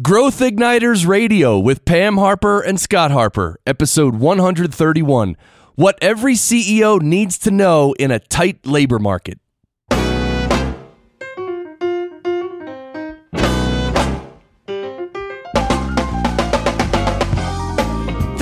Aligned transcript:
Growth 0.00 0.38
Igniters 0.38 1.08
Radio 1.08 1.58
with 1.58 1.84
Pam 1.84 2.18
Harper 2.18 2.60
and 2.60 2.78
Scott 2.78 3.10
Harper, 3.10 3.58
episode 3.66 4.14
131. 4.14 5.36
What 5.74 5.98
every 6.00 6.34
CEO 6.34 7.02
needs 7.02 7.36
to 7.38 7.50
know 7.50 7.94
in 7.94 8.12
a 8.12 8.20
tight 8.20 8.64
labor 8.64 9.00
market. 9.00 9.40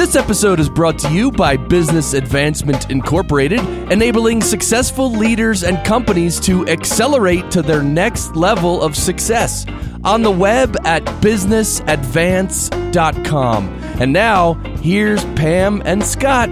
This 0.07 0.14
episode 0.14 0.61
is 0.61 0.68
brought 0.68 1.00
to 1.00 1.12
you 1.12 1.32
by 1.32 1.57
Business 1.57 2.14
Advancement 2.14 2.93
Incorporated, 2.93 3.59
enabling 3.91 4.41
successful 4.41 5.11
leaders 5.11 5.64
and 5.64 5.84
companies 5.84 6.38
to 6.41 6.64
accelerate 6.68 7.50
to 7.50 7.61
their 7.61 7.82
next 7.82 8.37
level 8.37 8.80
of 8.82 8.95
success 8.95 9.66
on 10.05 10.23
the 10.23 10.30
web 10.30 10.77
at 10.87 11.05
businessadvance.com. 11.20 13.69
And 14.00 14.12
now, 14.12 14.55
here's 14.80 15.24
Pam 15.34 15.83
and 15.84 16.06
Scott. 16.06 16.50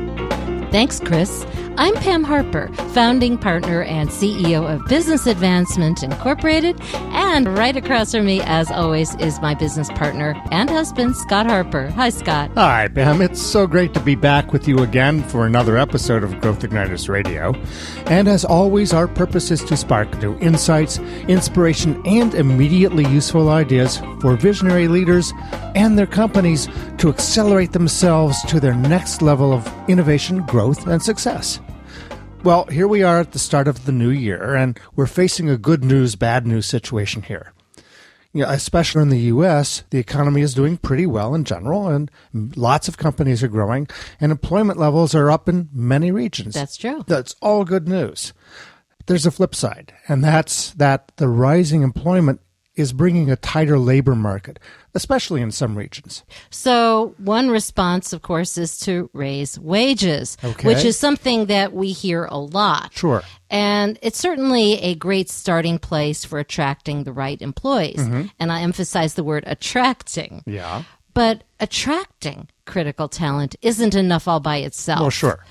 Thanks, 0.72 0.98
Chris. 0.98 1.46
I'm 1.76 1.94
Pam 1.94 2.22
Harper, 2.22 2.68
founding 2.92 3.36
partner 3.36 3.82
and 3.82 4.08
CEO 4.08 4.72
of 4.72 4.86
Business 4.86 5.26
Advancement 5.26 6.04
Incorporated. 6.04 6.80
And 7.10 7.48
right 7.58 7.76
across 7.76 8.12
from 8.12 8.26
me, 8.26 8.40
as 8.42 8.70
always, 8.70 9.16
is 9.16 9.40
my 9.40 9.54
business 9.54 9.88
partner 9.90 10.40
and 10.52 10.70
husband, 10.70 11.16
Scott 11.16 11.46
Harper. 11.46 11.88
Hi, 11.90 12.10
Scott. 12.10 12.52
Hi, 12.54 12.86
Pam. 12.86 13.20
It's 13.20 13.42
so 13.42 13.66
great 13.66 13.92
to 13.94 14.00
be 14.00 14.14
back 14.14 14.52
with 14.52 14.68
you 14.68 14.84
again 14.84 15.24
for 15.24 15.46
another 15.46 15.76
episode 15.76 16.22
of 16.22 16.40
Growth 16.40 16.60
Igniters 16.60 17.08
Radio. 17.08 17.52
And 18.06 18.28
as 18.28 18.44
always, 18.44 18.92
our 18.92 19.08
purpose 19.08 19.50
is 19.50 19.64
to 19.64 19.76
spark 19.76 20.16
new 20.22 20.38
insights, 20.38 21.00
inspiration, 21.26 22.00
and 22.06 22.36
immediately 22.36 23.04
useful 23.06 23.48
ideas 23.48 24.00
for 24.20 24.36
visionary 24.36 24.86
leaders 24.86 25.32
and 25.74 25.98
their 25.98 26.06
companies 26.06 26.68
to 26.98 27.08
accelerate 27.08 27.72
themselves 27.72 28.40
to 28.44 28.60
their 28.60 28.74
next 28.74 29.22
level 29.22 29.52
of 29.52 29.68
innovation, 29.88 30.40
growth, 30.46 30.86
and 30.86 31.02
success. 31.02 31.60
Well, 32.44 32.66
here 32.66 32.86
we 32.86 33.02
are 33.02 33.20
at 33.20 33.32
the 33.32 33.38
start 33.38 33.68
of 33.68 33.86
the 33.86 33.92
new 33.92 34.10
year, 34.10 34.54
and 34.54 34.78
we're 34.94 35.06
facing 35.06 35.48
a 35.48 35.56
good 35.56 35.82
news, 35.82 36.14
bad 36.14 36.46
news 36.46 36.66
situation 36.66 37.22
here. 37.22 37.54
You 38.34 38.42
know, 38.42 38.50
especially 38.50 39.00
in 39.00 39.08
the 39.08 39.18
U.S., 39.20 39.82
the 39.88 39.96
economy 39.96 40.42
is 40.42 40.52
doing 40.52 40.76
pretty 40.76 41.06
well 41.06 41.34
in 41.34 41.44
general, 41.44 41.88
and 41.88 42.10
lots 42.34 42.86
of 42.86 42.98
companies 42.98 43.42
are 43.42 43.48
growing, 43.48 43.88
and 44.20 44.30
employment 44.30 44.78
levels 44.78 45.14
are 45.14 45.30
up 45.30 45.48
in 45.48 45.70
many 45.72 46.10
regions. 46.10 46.52
That's 46.52 46.76
true. 46.76 47.02
That's 47.06 47.34
all 47.40 47.64
good 47.64 47.88
news. 47.88 48.34
There's 49.06 49.24
a 49.24 49.30
flip 49.30 49.54
side, 49.54 49.94
and 50.06 50.22
that's 50.22 50.72
that 50.74 51.12
the 51.16 51.28
rising 51.28 51.80
employment 51.80 52.42
is 52.76 52.92
bringing 52.92 53.30
a 53.30 53.36
tighter 53.36 53.78
labor 53.78 54.14
market, 54.14 54.58
especially 54.94 55.40
in 55.40 55.52
some 55.52 55.76
regions. 55.78 56.24
So, 56.50 57.14
one 57.18 57.48
response, 57.50 58.12
of 58.12 58.22
course, 58.22 58.58
is 58.58 58.78
to 58.80 59.08
raise 59.12 59.58
wages, 59.58 60.36
Okay. 60.42 60.66
which 60.68 60.84
is 60.84 60.98
something 60.98 61.46
that 61.46 61.72
we 61.72 61.92
hear 61.92 62.24
a 62.24 62.38
lot. 62.38 62.92
Sure. 62.92 63.22
And 63.48 63.98
it's 64.02 64.18
certainly 64.18 64.80
a 64.80 64.94
great 64.96 65.30
starting 65.30 65.78
place 65.78 66.24
for 66.24 66.38
attracting 66.38 67.04
the 67.04 67.12
right 67.12 67.40
employees. 67.40 68.00
Mm-hmm. 68.00 68.26
And 68.40 68.50
I 68.50 68.62
emphasize 68.62 69.14
the 69.14 69.24
word 69.24 69.44
attracting. 69.46 70.42
Yeah. 70.46 70.82
But 71.14 71.44
attracting 71.60 72.48
critical 72.64 73.08
talent 73.08 73.54
isn't 73.62 73.94
enough 73.94 74.26
all 74.26 74.40
by 74.40 74.56
itself. 74.58 75.00
Well, 75.00 75.10
sure. 75.10 75.44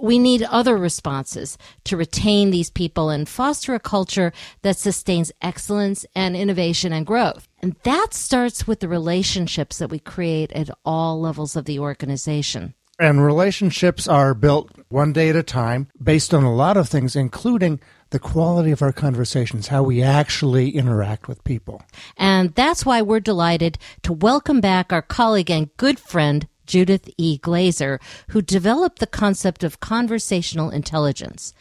We 0.00 0.18
need 0.18 0.42
other 0.42 0.76
responses 0.76 1.58
to 1.84 1.96
retain 1.96 2.50
these 2.50 2.70
people 2.70 3.10
and 3.10 3.28
foster 3.28 3.74
a 3.74 3.80
culture 3.80 4.32
that 4.62 4.78
sustains 4.78 5.30
excellence 5.42 6.06
and 6.14 6.36
innovation 6.36 6.92
and 6.92 7.06
growth. 7.06 7.48
And 7.60 7.76
that 7.82 8.14
starts 8.14 8.66
with 8.66 8.80
the 8.80 8.88
relationships 8.88 9.78
that 9.78 9.90
we 9.90 9.98
create 9.98 10.52
at 10.52 10.70
all 10.84 11.20
levels 11.20 11.54
of 11.54 11.66
the 11.66 11.78
organization. 11.78 12.74
And 12.98 13.24
relationships 13.24 14.06
are 14.06 14.34
built 14.34 14.70
one 14.88 15.14
day 15.14 15.30
at 15.30 15.36
a 15.36 15.42
time 15.42 15.88
based 16.02 16.34
on 16.34 16.44
a 16.44 16.54
lot 16.54 16.76
of 16.76 16.88
things, 16.88 17.16
including 17.16 17.80
the 18.10 18.18
quality 18.18 18.72
of 18.72 18.82
our 18.82 18.92
conversations, 18.92 19.68
how 19.68 19.82
we 19.82 20.02
actually 20.02 20.70
interact 20.70 21.26
with 21.26 21.42
people. 21.44 21.82
And 22.18 22.54
that's 22.54 22.84
why 22.84 23.00
we're 23.00 23.20
delighted 23.20 23.78
to 24.02 24.12
welcome 24.12 24.60
back 24.60 24.92
our 24.92 25.00
colleague 25.00 25.50
and 25.50 25.74
good 25.78 25.98
friend, 25.98 26.46
Judith 26.70 27.10
E. 27.18 27.36
Glaser, 27.36 27.98
who 28.28 28.40
developed 28.40 29.00
the 29.00 29.06
concept 29.08 29.64
of 29.64 29.80
conversational 29.80 30.70
intelligence. 30.70 31.52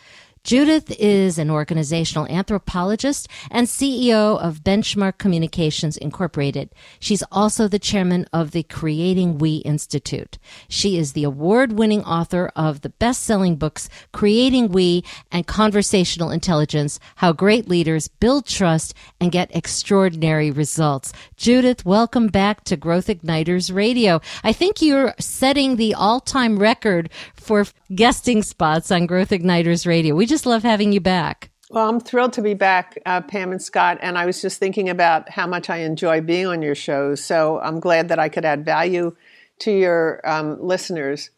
Judith 0.44 0.92
is 0.98 1.38
an 1.38 1.52
organizational 1.52 2.26
anthropologist 2.28 3.28
and 3.52 3.68
CEO 3.68 4.40
of 4.40 4.64
Benchmark 4.64 5.18
Communications 5.18 5.98
Incorporated. 5.98 6.70
She's 7.00 7.24
also 7.32 7.68
the 7.68 7.78
chairman 7.78 8.26
of 8.32 8.52
the 8.52 8.64
Creating 8.64 9.38
We 9.38 9.58
Institute. 9.58 10.38
She 10.70 10.98
is 10.98 11.12
the 11.12 11.26
award 11.26 11.74
winning 11.74 12.04
author 12.04 12.52
of 12.56 12.82
the 12.82 12.90
best 12.90 13.24
selling 13.24 13.58
books 13.58 13.90
Creating 14.14 14.70
We 14.70 15.04
and 15.32 15.46
Conversational 15.46 16.32
Intelligence 16.32 17.00
How 17.18 17.34
Great 17.34 17.68
Leaders 17.68 18.08
Build 18.08 18.46
Trust 18.46 18.94
and 19.20 19.32
Get 19.32 19.54
Extraordinary 19.56 20.52
Results. 20.52 21.12
Judith, 21.36 21.86
welcome 21.86 22.28
back 22.28 22.64
to 22.64 22.78
Growth 22.78 23.08
Igniters 23.08 23.74
Radio. 23.74 24.22
I 24.44 24.54
think 24.54 24.82
you're 24.82 25.14
setting 25.20 25.76
the 25.76 25.94
all 25.94 26.22
time 26.22 26.60
record 26.60 27.10
for 27.36 27.66
guesting 27.94 28.42
spots 28.42 28.92
on 28.92 29.06
Growth 29.06 29.30
Igniters 29.30 29.86
Radio. 29.86 30.16
We 30.16 30.29
just 30.30 30.46
love 30.46 30.64
having 30.64 30.94
you 30.94 31.02
back. 31.02 31.50
Well, 31.72 31.88
I'm 31.88 32.00
thrilled 32.00 32.34
to 32.34 32.42
be 32.42 32.54
back, 32.56 32.98
uh, 33.06 33.22
Pam 33.22 33.52
and 33.52 33.62
Scott. 33.62 34.00
And 34.02 34.18
I 34.18 34.26
was 34.26 34.42
just 34.42 34.60
thinking 34.60 34.90
about 34.90 35.30
how 35.30 35.46
much 35.46 35.70
I 35.70 35.78
enjoy 35.78 36.22
being 36.22 36.48
on 36.48 36.62
your 36.62 36.76
shows. 36.76 37.24
So 37.24 37.60
I'm 37.60 37.80
glad 37.80 38.10
that 38.10 38.18
I 38.18 38.30
could 38.30 38.46
add 38.46 38.66
value 38.66 39.16
to 39.60 39.72
your 39.72 40.22
um, 40.28 40.60
listeners 40.62 41.30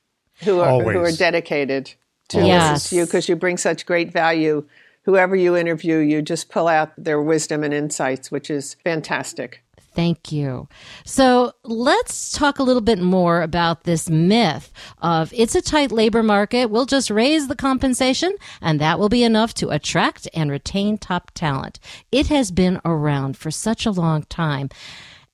who 0.44 0.59
are 0.59 0.81
who 0.81 1.00
are 1.00 1.12
dedicated 1.12 1.94
to 2.29 2.46
Yes. 2.46 2.72
listen 2.72 2.90
to 2.90 2.96
you 3.02 3.06
because 3.06 3.28
you 3.28 3.35
bring 3.35 3.57
such 3.57 3.85
great 3.85 4.12
value. 4.13 4.66
Whoever 5.03 5.35
you 5.35 5.58
interview, 5.58 5.97
you 5.97 6.22
just 6.22 6.50
pull 6.50 6.68
out 6.68 6.91
their 6.97 7.22
wisdom 7.22 7.63
and 7.63 7.73
insights, 7.73 8.31
which 8.31 8.50
is 8.50 8.75
fantastic. 8.84 9.63
Thank 9.94 10.31
you. 10.31 10.69
So 11.06 11.52
let's 11.63 12.31
talk 12.31 12.59
a 12.59 12.63
little 12.63 12.81
bit 12.81 13.00
more 13.00 13.41
about 13.41 13.84
this 13.84 14.09
myth 14.09 14.72
of 15.00 15.34
it's 15.35 15.56
a 15.56 15.62
tight 15.62 15.91
labor 15.91 16.24
market. 16.24 16.69
We'll 16.69 16.85
just 16.85 17.09
raise 17.09 17.47
the 17.47 17.56
compensation 17.56 18.34
and 18.62 18.79
that 18.79 19.00
will 19.00 19.09
be 19.09 19.24
enough 19.24 19.53
to 19.56 19.69
attract 19.69 20.29
and 20.34 20.50
retain 20.50 20.97
top 20.97 21.31
talent. 21.34 21.79
It 22.12 22.28
has 22.28 22.52
been 22.52 22.79
around 22.85 23.35
for 23.35 23.52
such 23.52 23.85
a 23.85 23.91
long 23.91 24.24
time. 24.24 24.69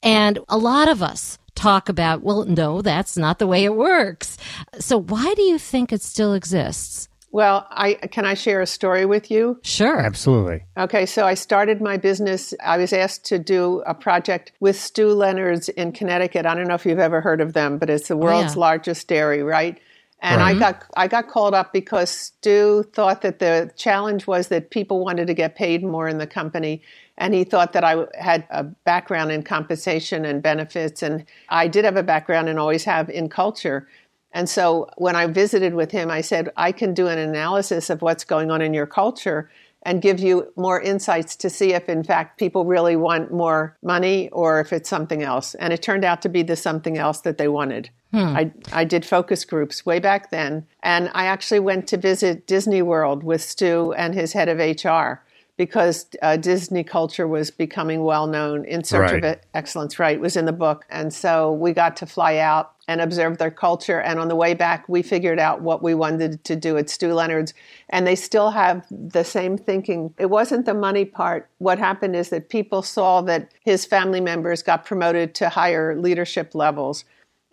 And 0.01 0.39
a 0.49 0.57
lot 0.57 0.87
of 0.87 1.03
us 1.03 1.37
talk 1.53 1.89
about, 1.89 2.23
well, 2.23 2.45
no, 2.45 2.81
that's 2.81 3.17
not 3.17 3.39
the 3.39 3.47
way 3.47 3.63
it 3.63 3.75
works. 3.75 4.37
So 4.79 4.99
why 4.99 5.33
do 5.35 5.41
you 5.43 5.59
think 5.59 5.91
it 5.91 6.01
still 6.01 6.33
exists? 6.33 7.09
Well, 7.31 7.67
I 7.69 7.95
can 7.95 8.25
I 8.25 8.33
share 8.33 8.61
a 8.61 8.65
story 8.65 9.05
with 9.05 9.29
you? 9.29 9.59
Sure. 9.61 9.99
Absolutely. 9.99 10.63
Okay, 10.77 11.05
so 11.05 11.25
I 11.25 11.33
started 11.33 11.81
my 11.81 11.97
business. 11.97 12.53
I 12.63 12.77
was 12.77 12.93
asked 12.93 13.25
to 13.25 13.39
do 13.39 13.83
a 13.85 13.93
project 13.93 14.53
with 14.59 14.79
Stew 14.79 15.09
Leonard's 15.09 15.69
in 15.69 15.91
Connecticut. 15.91 16.45
I 16.45 16.55
don't 16.55 16.67
know 16.67 16.75
if 16.75 16.85
you've 16.85 16.99
ever 16.99 17.21
heard 17.21 17.41
of 17.41 17.53
them, 17.53 17.77
but 17.77 17.89
it's 17.89 18.07
the 18.07 18.15
oh, 18.15 18.17
world's 18.17 18.55
yeah. 18.55 18.61
largest 18.61 19.07
dairy, 19.07 19.43
right? 19.43 19.79
And 20.19 20.41
I 20.41 20.57
got 20.57 20.83
I 20.95 21.07
got 21.07 21.27
called 21.27 21.53
up 21.53 21.71
because 21.71 22.09
Stew 22.09 22.83
thought 22.93 23.21
that 23.21 23.37
the 23.37 23.71
challenge 23.75 24.25
was 24.25 24.47
that 24.47 24.71
people 24.71 25.05
wanted 25.05 25.27
to 25.27 25.35
get 25.35 25.55
paid 25.55 25.83
more 25.83 26.07
in 26.07 26.17
the 26.17 26.25
company, 26.25 26.81
and 27.19 27.35
he 27.35 27.43
thought 27.43 27.73
that 27.73 27.83
I 27.83 28.05
had 28.19 28.47
a 28.49 28.63
background 28.63 29.31
in 29.31 29.43
compensation 29.43 30.25
and 30.25 30.41
benefits, 30.41 31.03
and 31.03 31.23
I 31.49 31.67
did 31.67 31.85
have 31.85 31.97
a 31.97 32.03
background 32.03 32.49
and 32.49 32.57
always 32.57 32.83
have 32.85 33.11
in 33.11 33.29
culture. 33.29 33.87
And 34.31 34.49
so 34.49 34.89
when 34.97 35.15
I 35.15 35.27
visited 35.27 35.73
with 35.73 35.91
him, 35.91 36.11
I 36.11 36.21
said, 36.21 36.49
I 36.57 36.71
can 36.71 36.93
do 36.93 37.07
an 37.07 37.17
analysis 37.17 37.89
of 37.89 38.01
what's 38.01 38.23
going 38.23 38.51
on 38.51 38.61
in 38.61 38.73
your 38.73 38.85
culture 38.85 39.49
and 39.83 40.01
give 40.01 40.19
you 40.19 40.51
more 40.55 40.81
insights 40.81 41.35
to 41.37 41.49
see 41.49 41.73
if, 41.73 41.87
in 41.87 42.03
fact, 42.03 42.37
people 42.37 42.65
really 42.65 42.95
want 42.95 43.31
more 43.31 43.77
money 43.81 44.29
or 44.29 44.59
if 44.59 44.73
it's 44.73 44.89
something 44.89 45.23
else. 45.23 45.55
And 45.55 45.71
it 45.71 45.81
turned 45.81 46.03
out 46.03 46.21
to 46.23 46.29
be 46.29 46.43
the 46.43 46.55
something 46.55 46.97
else 46.97 47.21
that 47.21 47.37
they 47.37 47.47
wanted. 47.47 47.89
Hmm. 48.11 48.35
I, 48.35 48.51
I 48.73 48.83
did 48.83 49.05
focus 49.05 49.45
groups 49.45 49.85
way 49.85 49.99
back 49.99 50.29
then. 50.29 50.65
And 50.83 51.09
I 51.13 51.25
actually 51.25 51.59
went 51.59 51.87
to 51.87 51.97
visit 51.97 52.47
Disney 52.47 52.81
World 52.81 53.23
with 53.23 53.41
Stew 53.41 53.93
and 53.93 54.13
his 54.13 54.33
head 54.33 54.49
of 54.49 54.57
HR 54.57 55.21
because 55.57 56.05
uh, 56.21 56.37
Disney 56.37 56.83
culture 56.83 57.27
was 57.27 57.49
becoming 57.51 58.03
well 58.03 58.27
known 58.27 58.63
in 58.65 58.83
search 58.83 59.11
of 59.11 59.23
Right. 59.23 59.23
it 59.23 59.45
excellence 59.53 59.97
right 59.99 60.19
was 60.19 60.37
in 60.37 60.45
the 60.45 60.53
book. 60.53 60.85
And 60.89 61.11
so 61.11 61.51
we 61.51 61.73
got 61.73 61.97
to 61.97 62.05
fly 62.05 62.37
out 62.37 62.73
and 62.87 63.01
observe 63.01 63.37
their 63.37 63.51
culture. 63.51 63.99
And 63.99 64.19
on 64.19 64.27
the 64.27 64.35
way 64.35 64.53
back 64.53 64.87
we 64.87 65.01
figured 65.01 65.39
out 65.39 65.61
what 65.61 65.83
we 65.83 65.93
wanted 65.93 66.43
to 66.45 66.55
do 66.55 66.77
at 66.77 66.89
Stew 66.89 67.13
Leonard's. 67.13 67.53
And 67.89 68.05
they 68.05 68.15
still 68.15 68.51
have 68.51 68.85
the 68.91 69.23
same 69.23 69.57
thinking. 69.57 70.13
It 70.17 70.29
wasn't 70.29 70.65
the 70.65 70.73
money 70.73 71.05
part. 71.05 71.49
What 71.57 71.79
happened 71.79 72.15
is 72.15 72.29
that 72.29 72.49
people 72.49 72.81
saw 72.83 73.21
that 73.21 73.51
his 73.65 73.85
family 73.85 74.21
members 74.21 74.61
got 74.63 74.85
promoted 74.85 75.33
to 75.35 75.49
higher 75.49 75.99
leadership 75.99 76.53
levels 76.53 77.03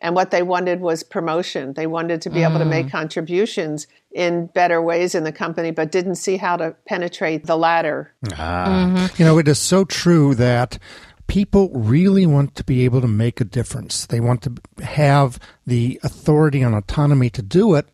and 0.01 0.15
what 0.15 0.31
they 0.31 0.43
wanted 0.43 0.81
was 0.81 1.03
promotion. 1.03 1.73
They 1.73 1.87
wanted 1.87 2.21
to 2.23 2.31
be 2.31 2.43
able 2.43 2.59
to 2.59 2.65
make 2.65 2.91
contributions 2.91 3.87
in 4.13 4.47
better 4.47 4.83
ways 4.83 5.15
in 5.15 5.25
the 5.25 5.33
company, 5.33 5.71
but 5.71 5.93
didn't 5.93 6.17
see 6.17 6.37
how 6.37 6.57
to 6.57 6.77
penetrate 6.87 7.47
the 7.47 7.57
ladder. 7.57 8.13
Ah. 8.35 9.11
You 9.17 9.25
know, 9.25 9.39
it 9.39 9.49
is 9.49 9.59
so 9.59 9.85
true 9.85 10.35
that 10.35 10.79
people 11.27 11.71
really 11.75 12.27
want 12.27 12.55
to 12.57 12.65
be 12.65 12.85
able 12.85 13.01
to 13.01 13.09
make 13.09 13.41
a 13.41 13.45
difference. 13.45 14.07
They 14.07 14.21
want 14.21 14.43
to 14.43 14.55
have 14.83 15.39
the 15.67 15.99
authority 16.03 16.63
and 16.63 16.75
autonomy 16.75 17.31
to 17.31 17.43
do 17.43 17.75
it 17.75 17.89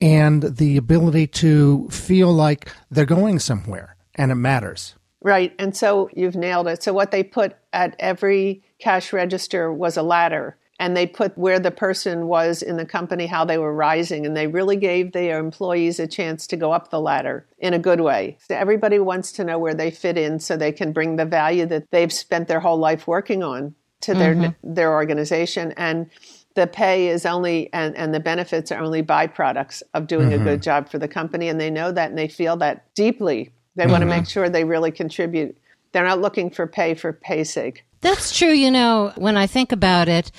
and 0.00 0.42
the 0.42 0.76
ability 0.76 1.26
to 1.26 1.88
feel 1.90 2.32
like 2.32 2.72
they're 2.90 3.04
going 3.04 3.38
somewhere 3.38 3.96
and 4.14 4.30
it 4.30 4.36
matters. 4.36 4.94
Right. 5.22 5.54
And 5.58 5.76
so 5.76 6.08
you've 6.14 6.36
nailed 6.36 6.68
it. 6.68 6.82
So 6.82 6.92
what 6.92 7.10
they 7.10 7.22
put 7.22 7.56
at 7.72 7.96
every 7.98 8.62
cash 8.78 9.12
register 9.12 9.72
was 9.72 9.96
a 9.96 10.02
ladder 10.02 10.56
and 10.80 10.96
they 10.96 11.06
put 11.06 11.36
where 11.36 11.60
the 11.60 11.70
person 11.70 12.26
was 12.26 12.62
in 12.62 12.78
the 12.78 12.86
company, 12.86 13.26
how 13.26 13.44
they 13.44 13.58
were 13.58 13.74
rising, 13.74 14.24
and 14.24 14.34
they 14.36 14.46
really 14.46 14.76
gave 14.76 15.12
their 15.12 15.38
employees 15.38 16.00
a 16.00 16.06
chance 16.06 16.46
to 16.48 16.56
go 16.56 16.72
up 16.72 16.90
the 16.90 17.00
ladder 17.00 17.46
in 17.58 17.74
a 17.74 17.78
good 17.78 18.00
way. 18.00 18.38
So 18.48 18.56
everybody 18.56 18.98
wants 18.98 19.30
to 19.32 19.44
know 19.44 19.58
where 19.58 19.74
they 19.74 19.90
fit 19.90 20.16
in 20.16 20.40
so 20.40 20.56
they 20.56 20.72
can 20.72 20.92
bring 20.92 21.16
the 21.16 21.26
value 21.26 21.66
that 21.66 21.90
they've 21.90 22.12
spent 22.12 22.48
their 22.48 22.60
whole 22.60 22.78
life 22.78 23.06
working 23.06 23.42
on 23.42 23.74
to 24.00 24.14
their 24.14 24.34
mm-hmm. 24.34 24.74
their 24.74 24.92
organization 24.92 25.72
and 25.76 26.10
the 26.54 26.66
pay 26.66 27.08
is 27.08 27.26
only 27.26 27.70
and, 27.72 27.94
and 27.96 28.14
the 28.14 28.20
benefits 28.20 28.72
are 28.72 28.80
only 28.80 29.02
byproducts 29.02 29.82
of 29.94 30.06
doing 30.06 30.30
mm-hmm. 30.30 30.40
a 30.40 30.44
good 30.44 30.62
job 30.62 30.88
for 30.88 30.98
the 30.98 31.08
company 31.08 31.48
and 31.48 31.60
they 31.60 31.70
know 31.70 31.92
that 31.92 32.08
and 32.08 32.18
they 32.18 32.28
feel 32.28 32.56
that 32.56 32.92
deeply 32.94 33.52
they 33.76 33.82
mm-hmm. 33.82 33.92
want 33.92 34.02
to 34.02 34.06
make 34.06 34.26
sure 34.26 34.48
they 34.48 34.64
really 34.64 34.90
contribute 34.90 35.56
they're 35.92 36.06
not 36.06 36.20
looking 36.20 36.50
for 36.50 36.66
pay 36.66 36.94
for 36.94 37.12
pay's 37.12 37.50
sake 37.50 37.84
that's 38.00 38.36
true 38.36 38.52
you 38.52 38.70
know 38.70 39.12
when 39.16 39.36
i 39.36 39.46
think 39.46 39.70
about 39.70 40.08
it 40.08 40.30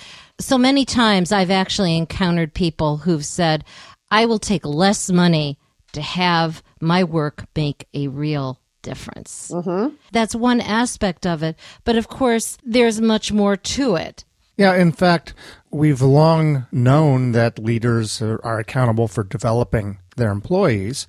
so 0.42 0.58
many 0.58 0.86
times 0.86 1.32
I've 1.32 1.52
actually 1.52 1.98
encountered 1.98 2.54
people 2.54 2.98
who've 2.98 3.26
said, 3.26 3.64
I 4.10 4.26
will 4.26 4.40
take 4.40 4.66
less 4.66 5.10
money 5.10 5.58
to 5.94 6.02
have 6.02 6.64
my 6.80 7.04
work 7.04 7.46
make 7.56 7.88
a 7.94 8.08
real 8.08 8.60
difference. 8.82 9.52
Mm-hmm. 9.54 9.96
That's 10.12 10.36
one 10.36 10.62
aspect 10.62 11.26
of 11.26 11.44
it. 11.44 11.58
But 11.84 11.96
of 11.96 12.08
course, 12.08 12.58
there's 12.64 13.00
much 13.00 13.32
more 13.32 13.56
to 13.56 13.96
it. 13.96 14.26
Yeah, 14.58 14.76
in 14.76 14.92
fact, 14.92 15.34
we've 15.72 16.02
long 16.02 16.68
known 16.72 17.32
that 17.32 17.58
leaders 17.58 18.22
are, 18.22 18.40
are 18.44 18.60
accountable 18.60 19.08
for 19.08 19.24
developing 19.24 20.00
their 20.18 20.32
employees, 20.32 21.08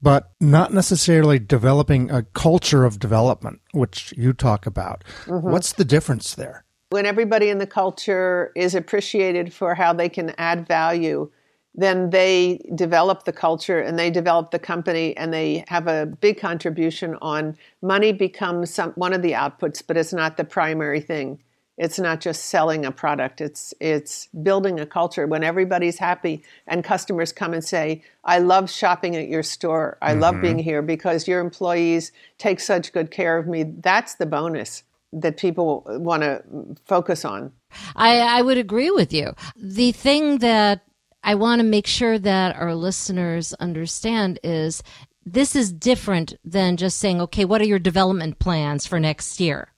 but 0.00 0.30
not 0.40 0.72
necessarily 0.72 1.38
developing 1.38 2.10
a 2.10 2.22
culture 2.22 2.84
of 2.84 2.98
development, 2.98 3.60
which 3.72 4.14
you 4.16 4.32
talk 4.32 4.66
about. 4.66 5.04
Mm-hmm. 5.26 5.50
What's 5.50 5.72
the 5.72 5.84
difference 5.84 6.34
there? 6.34 6.64
When 6.90 7.04
everybody 7.04 7.50
in 7.50 7.58
the 7.58 7.66
culture 7.66 8.50
is 8.56 8.74
appreciated 8.74 9.52
for 9.52 9.74
how 9.74 9.92
they 9.92 10.08
can 10.08 10.32
add 10.38 10.66
value, 10.66 11.30
then 11.74 12.08
they 12.08 12.66
develop 12.74 13.24
the 13.24 13.32
culture 13.32 13.78
and 13.78 13.98
they 13.98 14.10
develop 14.10 14.50
the 14.50 14.58
company 14.58 15.14
and 15.16 15.32
they 15.32 15.64
have 15.68 15.86
a 15.86 16.06
big 16.06 16.40
contribution 16.40 17.16
on 17.20 17.58
money 17.82 18.12
becomes 18.12 18.72
some, 18.72 18.92
one 18.92 19.12
of 19.12 19.20
the 19.20 19.32
outputs, 19.32 19.82
but 19.86 19.98
it's 19.98 20.14
not 20.14 20.38
the 20.38 20.44
primary 20.44 21.00
thing. 21.00 21.38
It's 21.76 21.98
not 21.98 22.20
just 22.20 22.46
selling 22.46 22.86
a 22.86 22.90
product. 22.90 23.40
It's 23.40 23.72
it's 23.80 24.26
building 24.42 24.80
a 24.80 24.86
culture 24.86 25.28
when 25.28 25.44
everybody's 25.44 25.98
happy 25.98 26.42
and 26.66 26.82
customers 26.82 27.32
come 27.32 27.54
and 27.54 27.62
say, 27.62 28.02
"I 28.24 28.40
love 28.40 28.68
shopping 28.68 29.14
at 29.14 29.28
your 29.28 29.44
store. 29.44 29.96
I 30.02 30.10
mm-hmm. 30.10 30.20
love 30.20 30.40
being 30.40 30.58
here 30.58 30.82
because 30.82 31.28
your 31.28 31.38
employees 31.40 32.10
take 32.36 32.58
such 32.58 32.92
good 32.92 33.12
care 33.12 33.38
of 33.38 33.46
me." 33.46 33.62
That's 33.62 34.16
the 34.16 34.26
bonus 34.26 34.82
that 35.12 35.36
people 35.36 35.84
want 35.86 36.22
to 36.22 36.42
focus 36.86 37.24
on. 37.24 37.52
I, 37.96 38.18
I 38.18 38.42
would 38.42 38.58
agree 38.58 38.90
with 38.90 39.12
you. 39.12 39.34
The 39.56 39.92
thing 39.92 40.38
that 40.38 40.82
I 41.22 41.34
want 41.34 41.60
to 41.60 41.66
make 41.66 41.86
sure 41.86 42.18
that 42.18 42.56
our 42.56 42.74
listeners 42.74 43.54
understand 43.54 44.38
is 44.42 44.82
this 45.24 45.56
is 45.56 45.72
different 45.72 46.34
than 46.44 46.76
just 46.76 46.98
saying, 46.98 47.20
okay, 47.22 47.44
what 47.44 47.60
are 47.60 47.66
your 47.66 47.78
development 47.78 48.38
plans 48.38 48.86
for 48.86 49.00
next 49.00 49.40
year? 49.40 49.72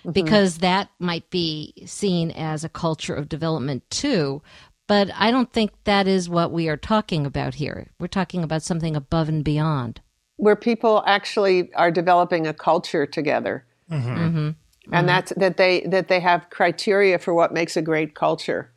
Mm-hmm. 0.00 0.12
Because 0.12 0.58
that 0.58 0.90
might 0.98 1.28
be 1.30 1.74
seen 1.86 2.30
as 2.30 2.64
a 2.64 2.68
culture 2.68 3.14
of 3.14 3.28
development 3.28 3.88
too. 3.90 4.42
But 4.86 5.10
I 5.14 5.30
don't 5.30 5.50
think 5.50 5.72
that 5.84 6.06
is 6.06 6.28
what 6.28 6.52
we 6.52 6.68
are 6.68 6.76
talking 6.76 7.24
about 7.24 7.54
here. 7.54 7.88
We're 7.98 8.06
talking 8.06 8.44
about 8.44 8.62
something 8.62 8.94
above 8.94 9.30
and 9.30 9.42
beyond. 9.42 10.02
Where 10.36 10.56
people 10.56 11.02
actually 11.06 11.72
are 11.74 11.90
developing 11.90 12.46
a 12.46 12.52
culture 12.52 13.06
together. 13.06 13.64
Mm-hmm. 13.90 14.16
Mm-hmm 14.16 14.50
and 14.92 14.94
mm-hmm. 14.94 15.06
that's 15.06 15.32
that 15.36 15.56
they 15.56 15.80
that 15.82 16.08
they 16.08 16.20
have 16.20 16.50
criteria 16.50 17.18
for 17.18 17.34
what 17.34 17.52
makes 17.52 17.76
a 17.76 17.82
great 17.82 18.14
culture 18.14 18.70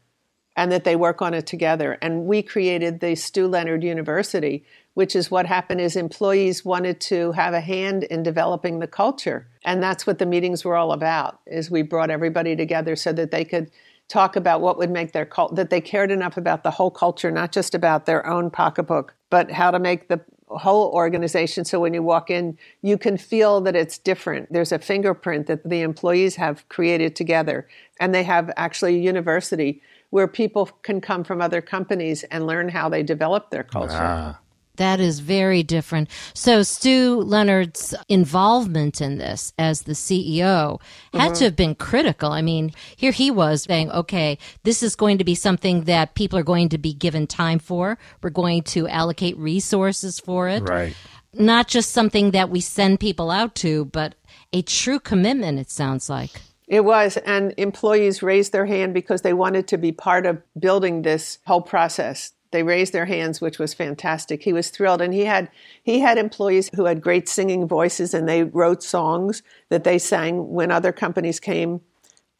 and 0.56 0.72
that 0.72 0.84
they 0.84 0.96
work 0.96 1.22
on 1.22 1.34
it 1.34 1.46
together 1.46 1.98
and 2.02 2.26
we 2.26 2.42
created 2.42 3.00
the 3.00 3.16
Stew 3.16 3.48
Leonard 3.48 3.84
university 3.84 4.66
which 4.94 5.16
is 5.16 5.30
what 5.30 5.46
happened 5.46 5.80
is 5.80 5.96
employees 5.96 6.66
wanted 6.66 7.00
to 7.00 7.32
have 7.34 7.54
a 7.54 7.62
hand 7.62 8.04
in 8.06 8.24
developing 8.24 8.80
the 8.80 8.88
culture 8.88 9.48
and 9.66 9.82
that's 9.82 10.08
what 10.08 10.20
the 10.20 10.26
meetings 10.26 10.64
were 10.64 10.76
all 10.76 10.92
about 10.92 11.40
is 11.46 11.70
we 11.70 11.82
brought 11.82 12.10
everybody 12.10 12.56
together 12.56 12.96
so 12.96 13.12
that 13.14 13.32
they 13.32 13.46
could 13.46 13.70
talk 14.08 14.38
about 14.38 14.62
what 14.62 14.78
would 14.78 14.90
make 14.90 15.12
their 15.12 15.26
cult 15.26 15.56
that 15.56 15.70
they 15.70 15.82
cared 15.82 16.12
enough 16.12 16.38
about 16.38 16.64
the 16.64 16.72
whole 16.72 16.92
culture 16.92 17.32
not 17.32 17.52
just 17.52 17.76
about 17.76 18.06
their 18.06 18.26
own 18.26 18.50
pocketbook 18.50 19.14
but 19.30 19.52
how 19.52 19.70
to 19.70 19.80
make 19.80 20.08
the 20.08 20.20
whole 20.50 20.92
organization. 20.92 21.66
So 21.66 21.80
when 21.80 21.94
you 21.94 22.02
walk 22.02 22.30
in 22.30 22.58
you 22.82 22.98
can 22.98 23.18
feel 23.18 23.62
that 23.62 23.76
it's 23.76 23.98
different. 23.98 24.52
There's 24.52 24.72
a 24.72 24.80
fingerprint 24.80 25.48
that 25.48 25.68
the 25.68 25.82
employees 25.82 26.36
have 26.36 26.68
created 26.70 27.16
together 27.16 27.68
and 28.00 28.14
they 28.14 28.24
have 28.24 28.52
actually 28.56 28.96
a 28.96 29.00
university 29.00 29.82
where 30.10 30.28
people 30.28 30.68
can 30.84 31.02
come 31.02 31.24
from 31.24 31.42
other 31.42 31.62
companies 31.62 32.24
and 32.26 32.48
learn 32.48 32.70
how 32.70 32.88
they 32.88 33.04
develop 33.04 33.50
their 33.50 33.64
culture. 33.64 33.98
Ah. 34.00 34.40
That 34.78 35.00
is 35.00 35.20
very 35.20 35.64
different. 35.64 36.10
So 36.34 36.64
Stew 36.64 37.22
Leonard's 37.22 37.94
involvement 38.10 39.02
in 39.02 39.18
this 39.18 39.54
as 39.58 39.84
the 39.84 39.94
CEO 39.94 40.80
had 41.14 41.22
mm-hmm. 41.22 41.34
to 41.34 41.44
have 41.46 41.56
been 41.56 41.76
critical. 41.76 42.32
I 42.32 42.42
mean, 42.42 42.72
here 42.96 43.12
he 43.12 43.30
was 43.30 43.64
saying, 43.64 43.92
okay, 43.92 44.38
this 44.64 44.82
is 44.82 44.96
going 44.96 45.18
to 45.18 45.24
be 45.24 45.36
something 45.36 45.84
that 45.84 46.16
people 46.16 46.40
are 46.40 46.44
going 46.44 46.70
to 46.70 46.78
be 46.78 46.94
given 46.94 47.28
time 47.28 47.60
for. 47.60 47.98
We're 48.22 48.30
going 48.30 48.64
to 48.64 48.88
allocate 48.88 49.38
resources 49.38 50.20
for 50.20 50.48
it. 50.48 50.68
Right. 50.68 50.96
Not 51.34 51.68
just 51.68 51.92
something 51.92 52.32
that 52.32 52.50
we 52.50 52.62
send 52.62 53.00
people 53.00 53.30
out 53.30 53.54
to, 53.56 53.86
but 53.86 54.16
a 54.54 54.62
true 54.62 55.00
commitment, 55.00 55.60
it 55.60 55.70
sounds 55.70 56.10
like. 56.10 56.42
It 56.68 56.84
was, 56.84 57.16
and 57.18 57.54
employees 57.58 58.22
raised 58.22 58.52
their 58.52 58.66
hand 58.66 58.94
because 58.94 59.22
they 59.22 59.34
wanted 59.34 59.70
to 59.70 59.78
be 59.78 59.94
part 59.94 60.26
of 60.26 60.42
building 60.60 61.02
this 61.02 61.40
whole 61.46 61.62
process 61.62 62.34
they 62.52 62.64
raised 62.64 62.94
their 62.94 63.06
hands 63.06 63.42
which 63.42 63.60
was 63.60 63.74
fantastic. 63.74 64.44
He 64.44 64.54
was 64.54 64.70
thrilled 64.70 65.02
and 65.02 65.14
he 65.14 65.26
had 65.26 65.50
he 65.84 66.00
had 66.00 66.18
employees 66.18 66.70
who 66.76 66.86
had 66.86 67.02
great 67.02 67.28
singing 67.28 67.68
voices 67.68 68.14
and 68.14 68.28
they 68.28 68.44
wrote 68.44 68.84
songs 68.84 69.44
that 69.70 69.84
they 69.84 69.98
sang 69.98 70.54
when 70.54 70.72
other 70.72 70.92
companies 70.92 71.40
came 71.40 71.82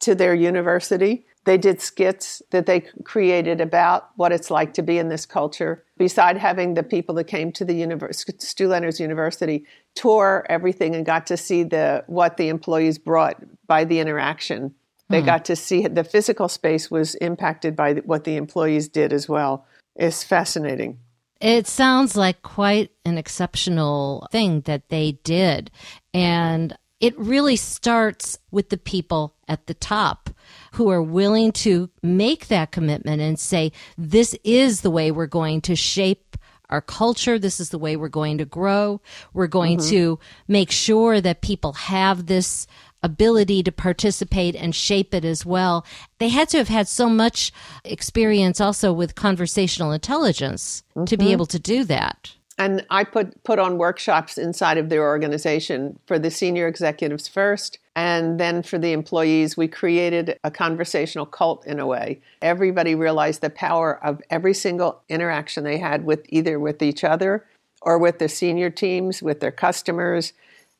to 0.00 0.14
their 0.14 0.34
university. 0.34 1.24
They 1.44 1.58
did 1.58 1.80
skits 1.80 2.42
that 2.50 2.66
they 2.66 2.80
created 3.04 3.60
about 3.60 4.10
what 4.16 4.32
it's 4.32 4.50
like 4.50 4.74
to 4.74 4.82
be 4.82 4.98
in 4.98 5.08
this 5.08 5.24
culture. 5.24 5.84
Beside 5.96 6.36
having 6.36 6.74
the 6.74 6.82
people 6.82 7.14
that 7.16 7.24
came 7.24 7.52
to 7.52 7.64
the 7.64 7.74
university 7.74 8.34
Stew 8.38 8.68
Leonard's 8.68 9.00
university 9.00 9.64
tour 9.94 10.44
everything 10.48 10.94
and 10.94 11.06
got 11.06 11.26
to 11.28 11.36
see 11.36 11.62
the 11.62 12.04
what 12.06 12.36
the 12.36 12.48
employees 12.48 12.98
brought 12.98 13.42
by 13.66 13.84
the 13.84 13.98
interaction. 13.98 14.74
They 15.08 15.20
hmm. 15.20 15.26
got 15.26 15.44
to 15.46 15.56
see 15.56 15.86
the 15.86 16.04
physical 16.04 16.48
space 16.48 16.90
was 16.90 17.14
impacted 17.16 17.74
by 17.74 17.94
what 17.94 18.24
the 18.24 18.36
employees 18.36 18.88
did 18.88 19.12
as 19.12 19.28
well 19.28 19.66
is 19.98 20.24
fascinating. 20.24 20.98
It 21.40 21.66
sounds 21.66 22.16
like 22.16 22.42
quite 22.42 22.90
an 23.04 23.18
exceptional 23.18 24.26
thing 24.32 24.62
that 24.62 24.88
they 24.88 25.12
did. 25.22 25.70
And 26.12 26.76
it 27.00 27.16
really 27.18 27.56
starts 27.56 28.38
with 28.50 28.70
the 28.70 28.76
people 28.76 29.36
at 29.46 29.66
the 29.66 29.74
top 29.74 30.30
who 30.72 30.90
are 30.90 31.02
willing 31.02 31.52
to 31.52 31.90
make 32.02 32.48
that 32.48 32.72
commitment 32.72 33.22
and 33.22 33.38
say, 33.38 33.72
this 33.96 34.34
is 34.42 34.80
the 34.80 34.90
way 34.90 35.10
we're 35.10 35.26
going 35.26 35.60
to 35.62 35.76
shape 35.76 36.36
our 36.70 36.80
culture. 36.80 37.38
This 37.38 37.60
is 37.60 37.70
the 37.70 37.78
way 37.78 37.96
we're 37.96 38.08
going 38.08 38.38
to 38.38 38.44
grow. 38.44 39.00
We're 39.32 39.46
going 39.46 39.78
mm-hmm. 39.78 39.90
to 39.90 40.18
make 40.48 40.70
sure 40.70 41.20
that 41.20 41.40
people 41.40 41.72
have 41.74 42.26
this 42.26 42.66
ability 43.02 43.62
to 43.62 43.72
participate 43.72 44.56
and 44.56 44.74
shape 44.74 45.14
it 45.14 45.24
as 45.24 45.46
well. 45.46 45.86
They 46.18 46.28
had 46.28 46.48
to 46.50 46.58
have 46.58 46.68
had 46.68 46.88
so 46.88 47.08
much 47.08 47.52
experience 47.84 48.60
also 48.60 48.92
with 48.92 49.14
conversational 49.14 49.92
intelligence 49.92 50.82
mm-hmm. 50.90 51.04
to 51.04 51.16
be 51.16 51.24
mm-hmm. 51.24 51.32
able 51.32 51.46
to 51.46 51.58
do 51.58 51.84
that. 51.84 52.34
And 52.60 52.84
I 52.90 53.04
put 53.04 53.42
put 53.44 53.60
on 53.60 53.78
workshops 53.78 54.36
inside 54.36 54.78
of 54.78 54.88
their 54.88 55.04
organization 55.04 55.98
for 56.06 56.18
the 56.18 56.30
senior 56.30 56.66
executives 56.66 57.28
first 57.28 57.78
and 57.94 58.38
then 58.40 58.64
for 58.64 58.78
the 58.78 58.92
employees 58.92 59.56
we 59.56 59.68
created 59.68 60.38
a 60.42 60.50
conversational 60.50 61.24
cult 61.24 61.64
in 61.66 61.78
a 61.78 61.86
way. 61.86 62.20
Everybody 62.42 62.96
realized 62.96 63.42
the 63.42 63.50
power 63.50 64.04
of 64.04 64.20
every 64.28 64.54
single 64.54 65.00
interaction 65.08 65.62
they 65.62 65.78
had 65.78 66.04
with 66.04 66.26
either 66.30 66.58
with 66.58 66.82
each 66.82 67.04
other 67.04 67.46
or 67.82 67.96
with 67.96 68.18
their 68.18 68.28
senior 68.28 68.70
teams, 68.70 69.22
with 69.22 69.38
their 69.38 69.52
customers, 69.52 70.32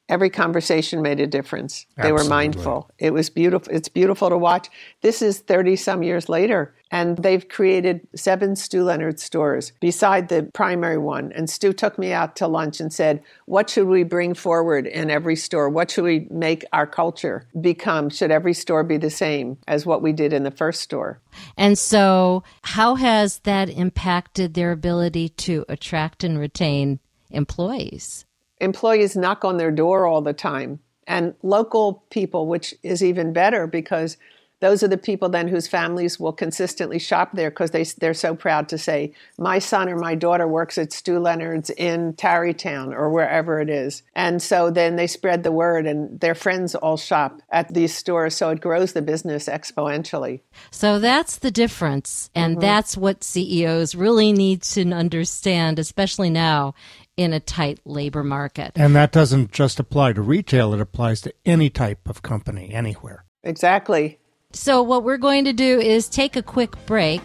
every 0.08 0.30
conversation 0.30 1.02
made 1.02 1.20
a 1.20 1.26
difference. 1.26 1.86
They 1.96 2.12
were 2.12 2.24
mindful. 2.24 2.90
It 2.98 3.12
was 3.12 3.30
beautiful. 3.30 3.72
It's 3.72 3.88
beautiful 3.88 4.30
to 4.30 4.38
watch. 4.38 4.68
This 5.02 5.22
is 5.22 5.40
30 5.40 5.76
some 5.76 6.02
years 6.02 6.28
later, 6.28 6.74
and 6.90 7.18
they've 7.18 7.46
created 7.48 8.06
seven 8.14 8.56
Stew 8.56 8.84
Leonard 8.84 9.20
stores 9.20 9.72
beside 9.80 10.28
the 10.28 10.44
primary 10.54 10.98
one. 10.98 11.32
And 11.32 11.50
Stew 11.50 11.72
took 11.72 11.98
me 11.98 12.12
out 12.12 12.36
to 12.36 12.46
lunch 12.46 12.80
and 12.80 12.92
said, 12.92 13.22
What 13.46 13.68
should 13.68 13.86
we 13.86 14.02
bring 14.02 14.34
forward 14.34 14.86
in 14.86 15.10
every 15.10 15.36
store? 15.36 15.68
What 15.68 15.90
should 15.90 16.04
we 16.04 16.26
make 16.30 16.64
our 16.72 16.86
culture 16.86 17.46
become? 17.60 18.08
Should 18.08 18.30
every 18.30 18.54
store 18.54 18.84
be 18.84 18.96
the 18.96 19.10
same 19.10 19.58
as 19.68 19.84
what 19.84 20.02
we 20.02 20.12
did 20.12 20.32
in 20.32 20.44
the 20.44 20.50
first 20.50 20.80
store? 20.80 21.20
And 21.56 21.78
so, 21.78 22.42
how 22.62 22.94
has 22.94 23.40
that 23.40 23.68
impacted 23.68 24.54
their 24.54 24.72
ability 24.72 25.28
to 25.30 25.64
attract 25.68 26.24
and 26.24 26.38
retain 26.38 27.00
employees? 27.30 28.24
Employees 28.60 29.16
knock 29.16 29.44
on 29.44 29.56
their 29.56 29.70
door 29.70 30.06
all 30.06 30.22
the 30.22 30.32
time. 30.32 30.80
And 31.06 31.34
local 31.42 32.04
people 32.10 32.46
which 32.46 32.74
is 32.82 33.02
even 33.02 33.32
better 33.32 33.66
because 33.66 34.18
those 34.60 34.82
are 34.82 34.88
the 34.88 34.98
people 34.98 35.28
then 35.28 35.48
whose 35.48 35.68
families 35.68 36.18
will 36.18 36.32
consistently 36.32 36.98
shop 36.98 37.30
there 37.32 37.50
because 37.50 37.70
they, 37.70 37.84
they're 37.84 38.14
so 38.14 38.34
proud 38.34 38.68
to 38.68 38.78
say 38.78 39.12
my 39.38 39.58
son 39.58 39.88
or 39.88 39.96
my 39.96 40.14
daughter 40.14 40.48
works 40.48 40.78
at 40.78 40.92
Stew 40.92 41.20
Leonard's 41.20 41.70
in 41.70 42.14
tarrytown 42.14 42.92
or 42.92 43.10
wherever 43.10 43.60
it 43.60 43.70
is. 43.70 44.02
And 44.14 44.42
so 44.42 44.70
then 44.70 44.96
they 44.96 45.06
spread 45.06 45.44
the 45.44 45.52
word 45.52 45.86
and 45.86 46.18
their 46.20 46.34
friends 46.34 46.74
all 46.74 46.96
shop 46.96 47.40
at 47.50 47.72
these 47.72 47.94
stores 47.94 48.34
so 48.34 48.50
it 48.50 48.60
grows 48.60 48.92
the 48.92 49.02
business 49.02 49.48
exponentially. 49.48 50.40
So 50.70 50.98
that's 50.98 51.38
the 51.38 51.50
difference. 51.50 52.30
And 52.34 52.54
mm-hmm. 52.54 52.60
that's 52.60 52.96
what 52.96 53.22
CEOs 53.22 53.94
really 53.94 54.32
need 54.32 54.62
to 54.62 54.90
understand, 54.92 55.78
especially 55.78 56.30
now 56.30 56.74
in 57.18 57.32
a 57.32 57.40
tight 57.40 57.80
labor 57.84 58.22
market. 58.22 58.72
And 58.76 58.94
that 58.94 59.12
doesn't 59.12 59.52
just 59.52 59.78
apply 59.78 60.14
to 60.14 60.22
retail, 60.22 60.72
it 60.72 60.80
applies 60.80 61.20
to 61.22 61.34
any 61.44 61.68
type 61.68 62.08
of 62.08 62.22
company 62.22 62.72
anywhere. 62.72 63.24
exactly 63.42 64.18
So, 64.52 64.82
what 64.82 65.04
we're 65.04 65.18
going 65.18 65.44
to 65.44 65.52
do 65.52 65.78
is 65.78 66.08
take 66.08 66.34
a 66.34 66.42
quick 66.42 66.74
break. 66.86 67.20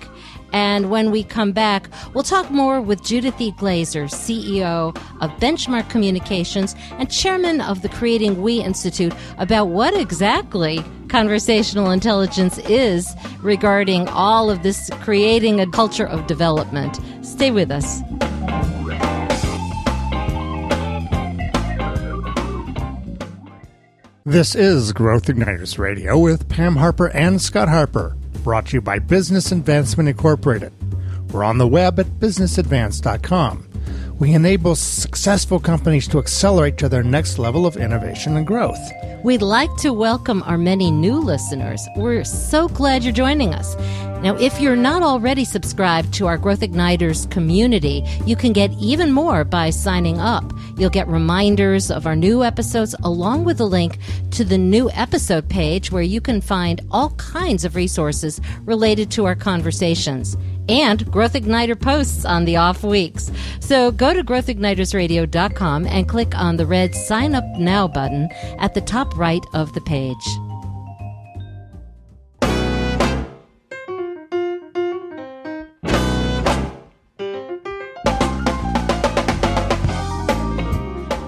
And 0.52 0.92
when 0.92 1.10
we 1.10 1.24
come 1.24 1.52
back, 1.52 1.90
we'll 2.14 2.24
talk 2.24 2.52
more 2.52 2.82
with 2.82 3.02
Judith 3.02 3.40
E. 3.40 3.52
Glaser, 3.52 4.06
CEO 4.06 4.96
of 5.22 5.32
Benchmark 5.40 5.90
Communications 5.90 6.76
and 7.00 7.10
chairman 7.10 7.62
of 7.62 7.82
the 7.82 7.90
Creating 7.90 8.42
We 8.42 8.62
Institute, 8.62 9.14
about 9.38 9.70
what 9.70 9.96
exactly 9.96 10.84
conversational 11.08 11.92
intelligence 11.92 12.58
is 12.60 13.16
regarding 13.42 14.08
all 14.10 14.50
of 14.50 14.62
this 14.62 14.90
creating 15.02 15.60
a 15.62 15.68
culture 15.68 16.08
of 16.08 16.28
development. 16.28 17.00
Stay 17.26 17.50
with 17.50 17.72
us. 17.72 18.02
This 24.26 24.56
is 24.56 24.94
Growth 24.94 25.26
Igniters 25.26 25.78
Radio 25.78 26.18
with 26.18 26.48
Pam 26.48 26.78
Harper 26.78 27.10
and 27.10 27.42
Scott 27.42 27.68
Harper, 27.68 28.16
brought 28.42 28.68
to 28.68 28.78
you 28.78 28.82
by 28.82 28.98
Business 28.98 29.52
Advancement 29.52 30.08
Incorporated. 30.08 30.72
We're 31.34 31.44
on 31.44 31.58
the 31.58 31.68
web 31.68 32.00
at 32.00 32.06
businessadvance.com. 32.22 33.68
We 34.20 34.32
enable 34.32 34.76
successful 34.76 35.60
companies 35.60 36.08
to 36.08 36.20
accelerate 36.20 36.78
to 36.78 36.88
their 36.88 37.04
next 37.04 37.38
level 37.38 37.66
of 37.66 37.76
innovation 37.76 38.38
and 38.38 38.48
growth. 38.48 38.80
We'd 39.26 39.42
like 39.42 39.76
to 39.80 39.92
welcome 39.92 40.42
our 40.44 40.58
many 40.58 40.90
new 40.90 41.20
listeners. 41.20 41.86
We're 41.98 42.24
so 42.24 42.70
glad 42.70 43.04
you're 43.04 43.12
joining 43.12 43.54
us. 43.54 43.76
Now, 44.24 44.38
if 44.38 44.62
you're 44.62 44.78
not 44.78 45.04
already 45.04 45.44
subscribed 45.44 46.14
to 46.14 46.28
our 46.28 46.38
Growth 46.38 46.62
Igniters 46.62 47.30
community, 47.30 48.06
you 48.26 48.38
can 48.38 48.54
get 48.54 48.72
even 48.80 49.12
more 49.12 49.44
by 49.44 49.70
signing 49.70 50.18
up. 50.18 50.54
You'll 50.78 50.90
get 50.90 51.10
reminders 51.10 51.92
of 51.92 52.08
our 52.08 52.16
new 52.16 52.42
episodes 52.42 52.96
along 53.04 53.44
with 53.44 53.60
a 53.60 53.66
link 53.66 54.00
to 54.32 54.46
the 54.46 54.58
new 54.58 54.90
episode 54.92 55.50
page 55.50 55.92
where 55.92 56.02
you 56.02 56.22
can 56.22 56.40
find 56.40 56.80
all 56.90 57.10
kinds 57.12 57.66
of 57.66 57.76
resources 57.76 58.40
related 58.64 59.12
to 59.12 59.26
our 59.26 59.36
conversations 59.36 60.38
and 60.70 61.10
Growth 61.12 61.34
Igniter 61.34 61.80
posts 61.80 62.26
on 62.26 62.46
the 62.46 62.56
off 62.58 62.84
weeks. 62.84 63.32
So 63.60 63.92
go 63.92 64.14
to 64.14 64.24
growthignitersradio.com 64.24 65.88
and 65.88 66.08
click 66.08 66.38
on 66.38 66.58
the 66.58 66.66
red 66.66 66.96
Sign 66.96 67.36
Up 67.36 67.46
Now 67.58 67.88
button 67.88 68.30
at 68.60 68.74
the 68.74 68.82
top 68.82 69.18
right 69.18 69.44
of 69.54 69.74
the 69.74 69.82
page. 69.82 70.26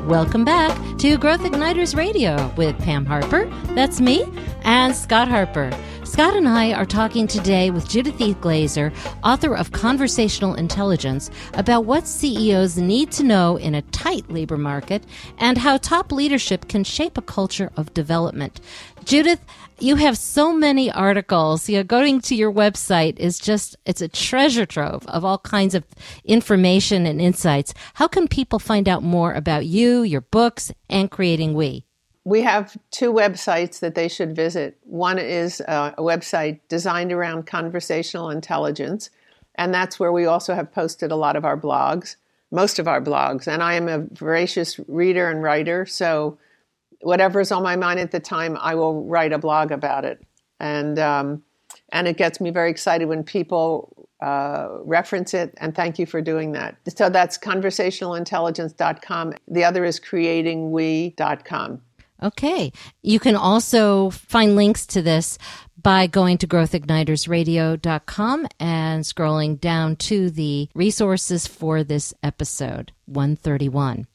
Welcome 0.06 0.46
back 0.46 1.00
to 1.00 1.18
Growth 1.18 1.42
Igniters 1.42 1.96
Radio 1.96 2.54
with 2.56 2.78
Pam 2.78 3.08
Harper, 3.08 3.46
that's 3.74 4.00
me, 4.00 4.24
and 4.62 4.96
Scott 4.96 5.28
Harper. 5.28 5.72
Scott 6.04 6.36
and 6.36 6.48
I 6.48 6.74
are 6.74 6.86
talking 6.86 7.26
today 7.26 7.72
with 7.72 7.90
Judith 7.90 8.22
E. 8.22 8.36
Glaser, 8.36 8.94
author 9.24 9.56
of 9.56 9.72
Conversational 9.72 10.54
Intelligence, 10.54 11.32
about 11.56 11.86
what 11.86 12.06
CEOs 12.06 12.78
need 12.78 13.12
to 13.14 13.24
know 13.24 13.58
in 13.58 13.74
a 13.74 13.82
tight 13.82 14.30
labor 14.30 14.58
market 14.58 15.04
and 15.40 15.58
how 15.58 15.78
top 15.78 16.12
leadership 16.12 16.68
can 16.68 16.84
shape 16.84 17.18
a 17.18 17.24
culture 17.24 17.72
of 17.76 17.92
development. 17.96 18.62
Judith, 19.06 19.44
you 19.79 19.96
have 19.96 20.17
so 20.17 20.53
many 20.53 20.91
articles. 20.91 21.67
You 21.70 21.77
know, 21.77 21.84
going 21.84 22.22
to 22.22 22.36
your 22.36 22.51
website 22.51 23.17
is 23.20 23.39
just, 23.39 23.75
it's 23.86 24.01
a 24.01 24.08
treasure 24.08 24.65
trove 24.65 25.05
of 25.08 25.25
all 25.25 25.38
kinds 25.39 25.75
of 25.75 25.86
information 26.24 27.05
and 27.05 27.20
insights. 27.20 27.74
How 27.96 28.08
can 28.08 28.27
people 28.27 28.60
find 28.60 28.88
out 28.88 29.03
more 29.03 29.34
about 29.34 29.65
you, 29.65 30.03
your 30.03 30.22
books, 30.22 30.72
and 30.89 31.12
creating 31.12 31.53
We? 31.53 31.86
We 32.24 32.41
have 32.41 32.75
two 32.89 33.13
websites 33.13 33.79
that 33.82 33.94
they 33.94 34.08
should 34.08 34.36
visit. 34.36 34.77
One 34.84 35.20
is 35.20 35.60
a 35.60 35.94
website 36.00 36.60
designed 36.70 37.12
around 37.12 37.46
conversational 37.46 38.32
intelligence, 38.32 39.12
and 39.53 39.72
that's 39.72 40.00
where 40.00 40.12
we 40.12 40.25
also 40.25 40.55
have 40.55 40.74
posted 40.74 41.12
a 41.12 41.15
lot 41.15 41.36
of 41.36 41.46
our 41.46 41.55
blogs, 41.55 42.15
most 42.51 42.79
of 42.79 42.88
our 42.88 43.00
blogs. 43.00 43.46
And 43.48 43.62
I 43.62 43.75
am 43.75 43.88
a 43.88 44.08
voracious 44.12 44.79
reader 44.88 45.29
and 45.29 45.44
writer, 45.44 45.86
so 45.86 46.39
whatever's 47.06 47.52
on 47.52 47.62
my 47.62 47.76
mind 47.76 48.00
at 48.00 48.12
the 48.12 48.20
time, 48.20 48.58
I 48.60 48.74
will 48.74 49.06
write 49.06 49.32
a 49.32 49.38
blog 49.38 49.72
about 49.72 50.06
it. 50.06 50.26
And 50.60 50.98
um, 50.98 51.44
and 51.90 52.08
it 52.08 52.18
gets 52.18 52.42
me 52.42 52.50
very 52.50 52.72
excited 52.72 53.08
when 53.08 53.24
people 53.24 54.10
uh, 54.22 54.70
reference 54.84 55.34
it. 55.34 55.54
And 55.58 55.76
thank 55.76 56.00
you 56.00 56.06
for 56.06 56.22
doing 56.22 56.54
that. 56.54 56.78
So 56.96 57.10
that's 57.10 57.38
conversationalintelligence.com. 57.38 59.34
The 59.48 59.64
other 59.64 59.86
is 59.86 60.00
creatingwe.com. 60.00 61.82
Okay. 62.24 62.72
You 63.02 63.20
can 63.20 63.36
also 63.36 64.10
find 64.10 64.56
links 64.56 64.86
to 64.88 65.02
this 65.02 65.38
by 65.82 66.08
going 66.08 66.38
to 66.40 66.48
growthignitersradio.com 66.48 68.48
and 68.60 69.04
scrolling 69.04 69.60
down 69.60 69.96
to 69.98 70.32
the 70.32 70.70
resources 70.74 71.46
for 71.46 71.84
this 71.84 72.14
episode 72.24 72.94
131. 73.06 74.08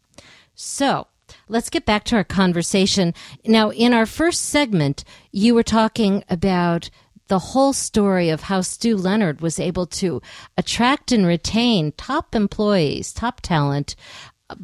So, 0.55 1.07
let's 1.51 1.69
get 1.69 1.85
back 1.85 2.05
to 2.05 2.17
our 2.17 2.25
conversation. 2.25 3.13
Now, 3.45 3.71
in 3.71 3.93
our 3.93 4.07
first 4.07 4.47
segment, 4.47 5.05
you 5.33 5.55
were 5.55 5.63
talking 5.63 6.25
about 6.31 6.91
the 7.29 7.39
whole 7.39 7.73
story 7.73 8.29
of 8.29 8.43
how 8.43 8.61
Stew 8.61 8.97
Leonard 8.97 9.41
was 9.41 9.61
able 9.61 9.87
to 9.87 10.21
attract 10.57 11.13
and 11.13 11.27
retain 11.27 11.93
top 11.93 12.35
employees, 12.35 13.13
top 13.13 13.41
talent 13.41 13.95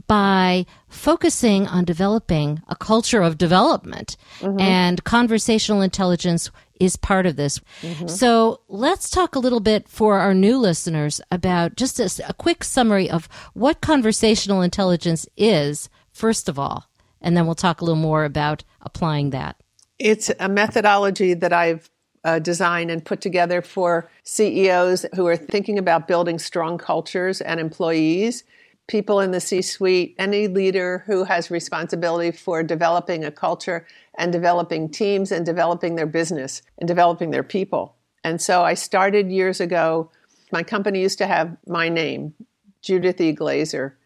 by 0.08 0.66
focusing 0.88 1.66
on 1.68 1.84
developing 1.84 2.60
a 2.68 2.74
culture 2.74 3.22
of 3.22 3.38
development 3.38 4.16
mm-hmm. 4.40 4.60
and 4.60 5.04
conversational 5.04 5.80
intelligence 5.80 6.50
is 6.80 6.96
part 6.96 7.24
of 7.24 7.36
this. 7.36 7.60
Mm-hmm. 7.82 8.08
So 8.08 8.60
let's 8.68 9.10
talk 9.10 9.34
a 9.34 9.38
little 9.38 9.60
bit 9.60 9.88
for 9.88 10.18
our 10.18 10.34
new 10.34 10.58
listeners 10.58 11.20
about 11.30 11.76
just 11.76 12.00
a, 12.00 12.10
a 12.28 12.34
quick 12.34 12.64
summary 12.64 13.08
of 13.08 13.28
what 13.54 13.80
conversational 13.80 14.60
intelligence 14.60 15.26
is, 15.36 15.88
first 16.16 16.48
of 16.48 16.58
all, 16.58 16.88
and 17.20 17.36
then 17.36 17.46
we'll 17.46 17.54
talk 17.54 17.80
a 17.80 17.84
little 17.84 18.00
more 18.00 18.24
about 18.24 18.64
applying 18.80 19.30
that. 19.30 19.56
It's 19.98 20.30
a 20.40 20.48
methodology 20.48 21.34
that 21.34 21.52
I've 21.52 21.90
uh, 22.24 22.38
designed 22.38 22.90
and 22.90 23.04
put 23.04 23.20
together 23.20 23.62
for 23.62 24.10
CEOs 24.24 25.06
who 25.14 25.26
are 25.26 25.36
thinking 25.36 25.78
about 25.78 26.08
building 26.08 26.38
strong 26.38 26.78
cultures 26.78 27.40
and 27.40 27.60
employees, 27.60 28.44
people 28.88 29.20
in 29.20 29.30
the 29.30 29.40
C 29.40 29.62
suite, 29.62 30.14
any 30.18 30.48
leader 30.48 31.04
who 31.06 31.24
has 31.24 31.50
responsibility 31.50 32.32
for 32.32 32.62
developing 32.62 33.24
a 33.24 33.30
culture 33.30 33.86
and 34.18 34.32
developing 34.32 34.90
teams 34.90 35.30
and 35.30 35.46
developing 35.46 35.94
their 35.94 36.06
business 36.06 36.62
and 36.78 36.88
developing 36.88 37.30
their 37.30 37.44
people. 37.44 37.94
And 38.24 38.40
so 38.40 38.62
I 38.62 38.74
started 38.74 39.30
years 39.30 39.60
ago. 39.60 40.10
My 40.50 40.62
company 40.62 41.00
used 41.00 41.18
to 41.18 41.26
have 41.26 41.56
my 41.66 41.88
name, 41.88 42.34
Judith 42.82 43.20
E. 43.20 43.32
Glaser, 43.32 43.96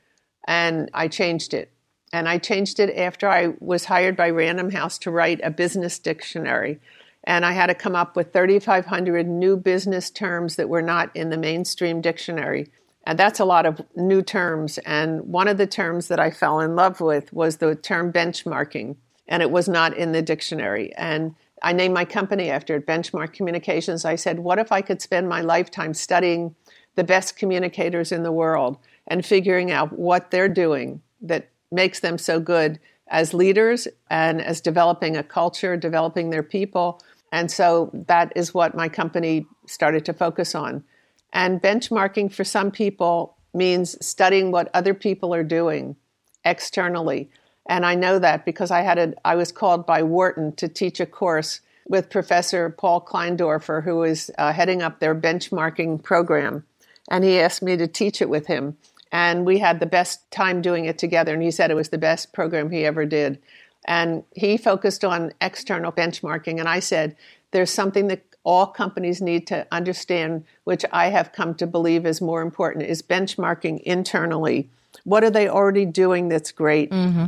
and 0.46 0.90
I 0.92 1.08
changed 1.08 1.54
it. 1.54 1.72
And 2.12 2.28
I 2.28 2.38
changed 2.38 2.80
it 2.80 2.96
after 2.96 3.28
I 3.28 3.54
was 3.60 3.84
hired 3.84 4.16
by 4.16 4.30
Random 4.30 4.70
House 4.70 4.98
to 4.98 5.10
write 5.10 5.40
a 5.42 5.50
business 5.50 5.98
dictionary. 5.98 6.80
And 7.24 7.44
I 7.44 7.52
had 7.52 7.66
to 7.66 7.74
come 7.74 7.94
up 7.94 8.16
with 8.16 8.32
3,500 8.32 9.28
new 9.28 9.56
business 9.56 10.10
terms 10.10 10.56
that 10.56 10.68
were 10.68 10.82
not 10.82 11.14
in 11.14 11.30
the 11.30 11.36
mainstream 11.36 12.00
dictionary. 12.00 12.68
And 13.04 13.18
that's 13.18 13.40
a 13.40 13.44
lot 13.44 13.66
of 13.66 13.80
new 13.96 14.22
terms. 14.22 14.78
And 14.78 15.22
one 15.22 15.48
of 15.48 15.58
the 15.58 15.66
terms 15.66 16.08
that 16.08 16.20
I 16.20 16.30
fell 16.30 16.60
in 16.60 16.76
love 16.76 17.00
with 17.00 17.32
was 17.32 17.56
the 17.56 17.74
term 17.74 18.12
benchmarking, 18.12 18.96
and 19.28 19.42
it 19.42 19.50
was 19.50 19.68
not 19.68 19.96
in 19.96 20.12
the 20.12 20.22
dictionary. 20.22 20.92
And 20.96 21.34
I 21.62 21.72
named 21.72 21.94
my 21.94 22.04
company 22.04 22.50
after 22.50 22.76
it, 22.76 22.86
Benchmark 22.86 23.32
Communications. 23.32 24.04
I 24.04 24.16
said, 24.16 24.40
what 24.40 24.58
if 24.58 24.72
I 24.72 24.80
could 24.80 25.02
spend 25.02 25.28
my 25.28 25.40
lifetime 25.40 25.94
studying 25.94 26.54
the 26.94 27.04
best 27.04 27.36
communicators 27.36 28.12
in 28.12 28.22
the 28.22 28.32
world 28.32 28.78
and 29.06 29.24
figuring 29.24 29.70
out 29.70 29.92
what 29.98 30.30
they're 30.30 30.48
doing 30.48 31.02
that 31.20 31.48
makes 31.70 32.00
them 32.00 32.18
so 32.18 32.40
good 32.40 32.78
as 33.08 33.34
leaders 33.34 33.88
and 34.08 34.40
as 34.40 34.60
developing 34.60 35.16
a 35.16 35.22
culture, 35.22 35.76
developing 35.76 36.30
their 36.30 36.42
people. 36.42 37.02
And 37.32 37.50
so 37.50 37.90
that 38.06 38.32
is 38.36 38.54
what 38.54 38.74
my 38.74 38.88
company 38.88 39.46
started 39.66 40.04
to 40.06 40.12
focus 40.12 40.54
on. 40.54 40.84
And 41.32 41.60
benchmarking 41.62 42.32
for 42.32 42.44
some 42.44 42.70
people 42.70 43.36
means 43.54 44.04
studying 44.04 44.50
what 44.50 44.70
other 44.74 44.94
people 44.94 45.34
are 45.34 45.44
doing 45.44 45.96
externally. 46.44 47.30
And 47.68 47.84
I 47.84 47.94
know 47.94 48.18
that 48.18 48.44
because 48.44 48.70
I 48.70 48.80
had 48.80 48.98
a 48.98 49.14
I 49.24 49.36
was 49.36 49.52
called 49.52 49.86
by 49.86 50.02
Wharton 50.02 50.52
to 50.56 50.68
teach 50.68 50.98
a 50.98 51.06
course 51.06 51.60
with 51.88 52.10
Professor 52.10 52.70
Paul 52.70 53.00
Kleindorfer, 53.00 53.84
who 53.84 54.02
is 54.04 54.30
uh, 54.38 54.52
heading 54.52 54.82
up 54.82 54.98
their 54.98 55.14
benchmarking 55.14 56.02
program. 56.02 56.64
And 57.10 57.24
he 57.24 57.40
asked 57.40 57.62
me 57.62 57.76
to 57.76 57.88
teach 57.88 58.22
it 58.22 58.28
with 58.28 58.46
him. 58.46 58.76
And 59.12 59.44
we 59.44 59.58
had 59.58 59.80
the 59.80 59.86
best 59.86 60.30
time 60.30 60.62
doing 60.62 60.84
it 60.84 60.98
together. 60.98 61.34
And 61.34 61.42
he 61.42 61.50
said 61.50 61.70
it 61.70 61.74
was 61.74 61.88
the 61.88 61.98
best 61.98 62.32
program 62.32 62.70
he 62.70 62.84
ever 62.84 63.04
did. 63.04 63.40
And 63.86 64.24
he 64.34 64.56
focused 64.56 65.04
on 65.04 65.32
external 65.40 65.90
benchmarking. 65.90 66.58
And 66.60 66.68
I 66.68 66.80
said, 66.80 67.16
there's 67.50 67.70
something 67.70 68.08
that 68.08 68.22
all 68.44 68.66
companies 68.66 69.20
need 69.20 69.46
to 69.48 69.66
understand, 69.72 70.44
which 70.64 70.84
I 70.92 71.08
have 71.08 71.32
come 71.32 71.54
to 71.56 71.66
believe 71.66 72.06
is 72.06 72.20
more 72.20 72.42
important, 72.42 72.86
is 72.86 73.02
benchmarking 73.02 73.80
internally. 73.82 74.68
What 75.04 75.24
are 75.24 75.30
they 75.30 75.48
already 75.48 75.84
doing 75.84 76.28
that's 76.28 76.52
great? 76.52 76.90
Mm-hmm. 76.90 77.26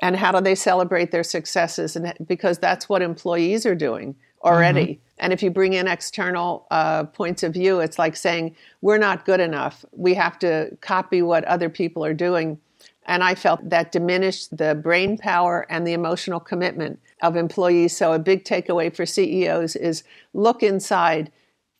And 0.00 0.16
how 0.16 0.32
do 0.32 0.40
they 0.40 0.54
celebrate 0.54 1.10
their 1.10 1.22
successes? 1.22 1.96
And 1.96 2.14
because 2.26 2.58
that's 2.58 2.88
what 2.88 3.02
employees 3.02 3.66
are 3.66 3.74
doing 3.74 4.14
already. 4.44 4.84
Mm-hmm. 4.84 5.00
And 5.18 5.32
if 5.32 5.42
you 5.42 5.50
bring 5.50 5.72
in 5.72 5.88
external 5.88 6.66
uh, 6.70 7.04
points 7.04 7.42
of 7.42 7.52
view, 7.52 7.80
it's 7.80 7.98
like 7.98 8.16
saying, 8.16 8.54
we're 8.82 8.98
not 8.98 9.24
good 9.24 9.40
enough. 9.40 9.84
We 9.92 10.14
have 10.14 10.38
to 10.40 10.76
copy 10.80 11.22
what 11.22 11.44
other 11.44 11.68
people 11.68 12.04
are 12.04 12.14
doing. 12.14 12.58
And 13.06 13.22
I 13.22 13.34
felt 13.34 13.68
that 13.68 13.92
diminished 13.92 14.56
the 14.56 14.74
brain 14.74 15.18
power 15.18 15.66
and 15.68 15.86
the 15.86 15.92
emotional 15.92 16.40
commitment 16.40 16.98
of 17.22 17.36
employees. 17.36 17.96
So, 17.96 18.12
a 18.12 18.18
big 18.18 18.44
takeaway 18.44 18.94
for 18.94 19.06
CEOs 19.06 19.76
is 19.76 20.04
look 20.32 20.62
inside, 20.62 21.30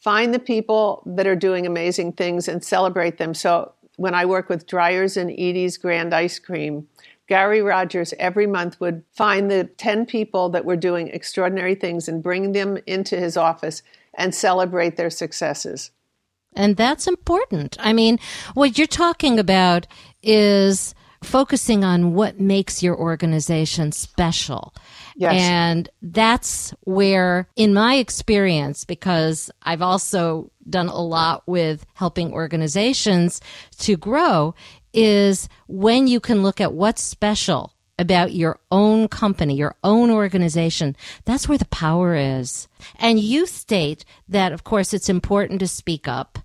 find 0.00 0.35
the 0.35 0.38
people 0.38 1.02
that 1.06 1.26
are 1.26 1.37
doing 1.37 1.66
amazing 1.66 2.12
things 2.12 2.47
and 2.47 2.62
celebrate 2.62 3.18
them. 3.18 3.33
So, 3.35 3.73
when 3.97 4.14
I 4.14 4.26
work 4.26 4.49
with 4.49 4.66
Dreyer's 4.66 5.16
and 5.16 5.30
Edy's 5.30 5.78
Grand 5.78 6.14
Ice 6.14 6.38
Cream, 6.38 6.88
Gary 7.26 7.62
Rogers 7.62 8.12
every 8.19 8.47
month 8.47 8.78
would 8.81 9.02
find 9.12 9.50
the 9.50 9.64
10 9.64 10.07
people 10.07 10.50
that 10.50 10.64
were 10.64 10.76
doing 10.76 11.09
extraordinary 11.09 11.75
things 11.75 12.09
and 12.09 12.23
bring 12.23 12.52
them 12.52 12.78
into 12.87 13.16
his 13.16 13.37
office 13.37 13.83
and 14.14 14.35
celebrate 14.35 14.97
their 14.97 15.11
successes. 15.11 15.90
And 16.54 16.76
that's 16.76 17.07
important. 17.07 17.76
I 17.81 17.93
mean, 17.93 18.19
what 18.54 18.78
you're 18.78 18.87
talking 18.87 19.38
about 19.38 19.87
is 20.23 20.95
focusing 21.23 21.83
on 21.83 22.14
what 22.14 22.38
makes 22.38 22.83
your 22.83 22.97
organization 22.97 23.90
special. 23.90 24.75
Yes. 25.16 25.33
And 25.35 25.88
that's 26.02 26.75
where, 26.83 27.49
in 27.57 27.73
my 27.73 27.97
experience, 27.97 28.85
because 28.85 29.50
I've 29.62 29.83
also 29.83 30.50
done 30.69 30.88
a 30.88 31.00
lot 31.00 31.43
with 31.47 31.87
helping 31.95 32.33
organizations 32.33 33.40
to 33.78 33.97
grow, 33.97 34.54
is 34.94 35.48
when 35.66 36.06
you 36.06 36.20
can 36.20 36.42
look 36.42 36.60
at 36.60 36.72
what's 36.72 37.02
special 37.02 37.74
about 37.98 38.32
your 38.32 38.58
own 38.70 39.08
company, 39.08 39.54
your 39.54 39.76
own 39.84 40.10
organization. 40.10 40.96
That's 41.24 41.48
where 41.48 41.58
the 41.58 41.64
power 41.66 42.14
is. 42.14 42.68
And 42.96 43.20
you 43.20 43.46
state 43.46 44.04
that, 44.28 44.52
of 44.52 44.64
course, 44.64 44.92
it's 44.92 45.08
important 45.08 45.60
to 45.60 45.68
speak 45.68 46.08
up. 46.08 46.38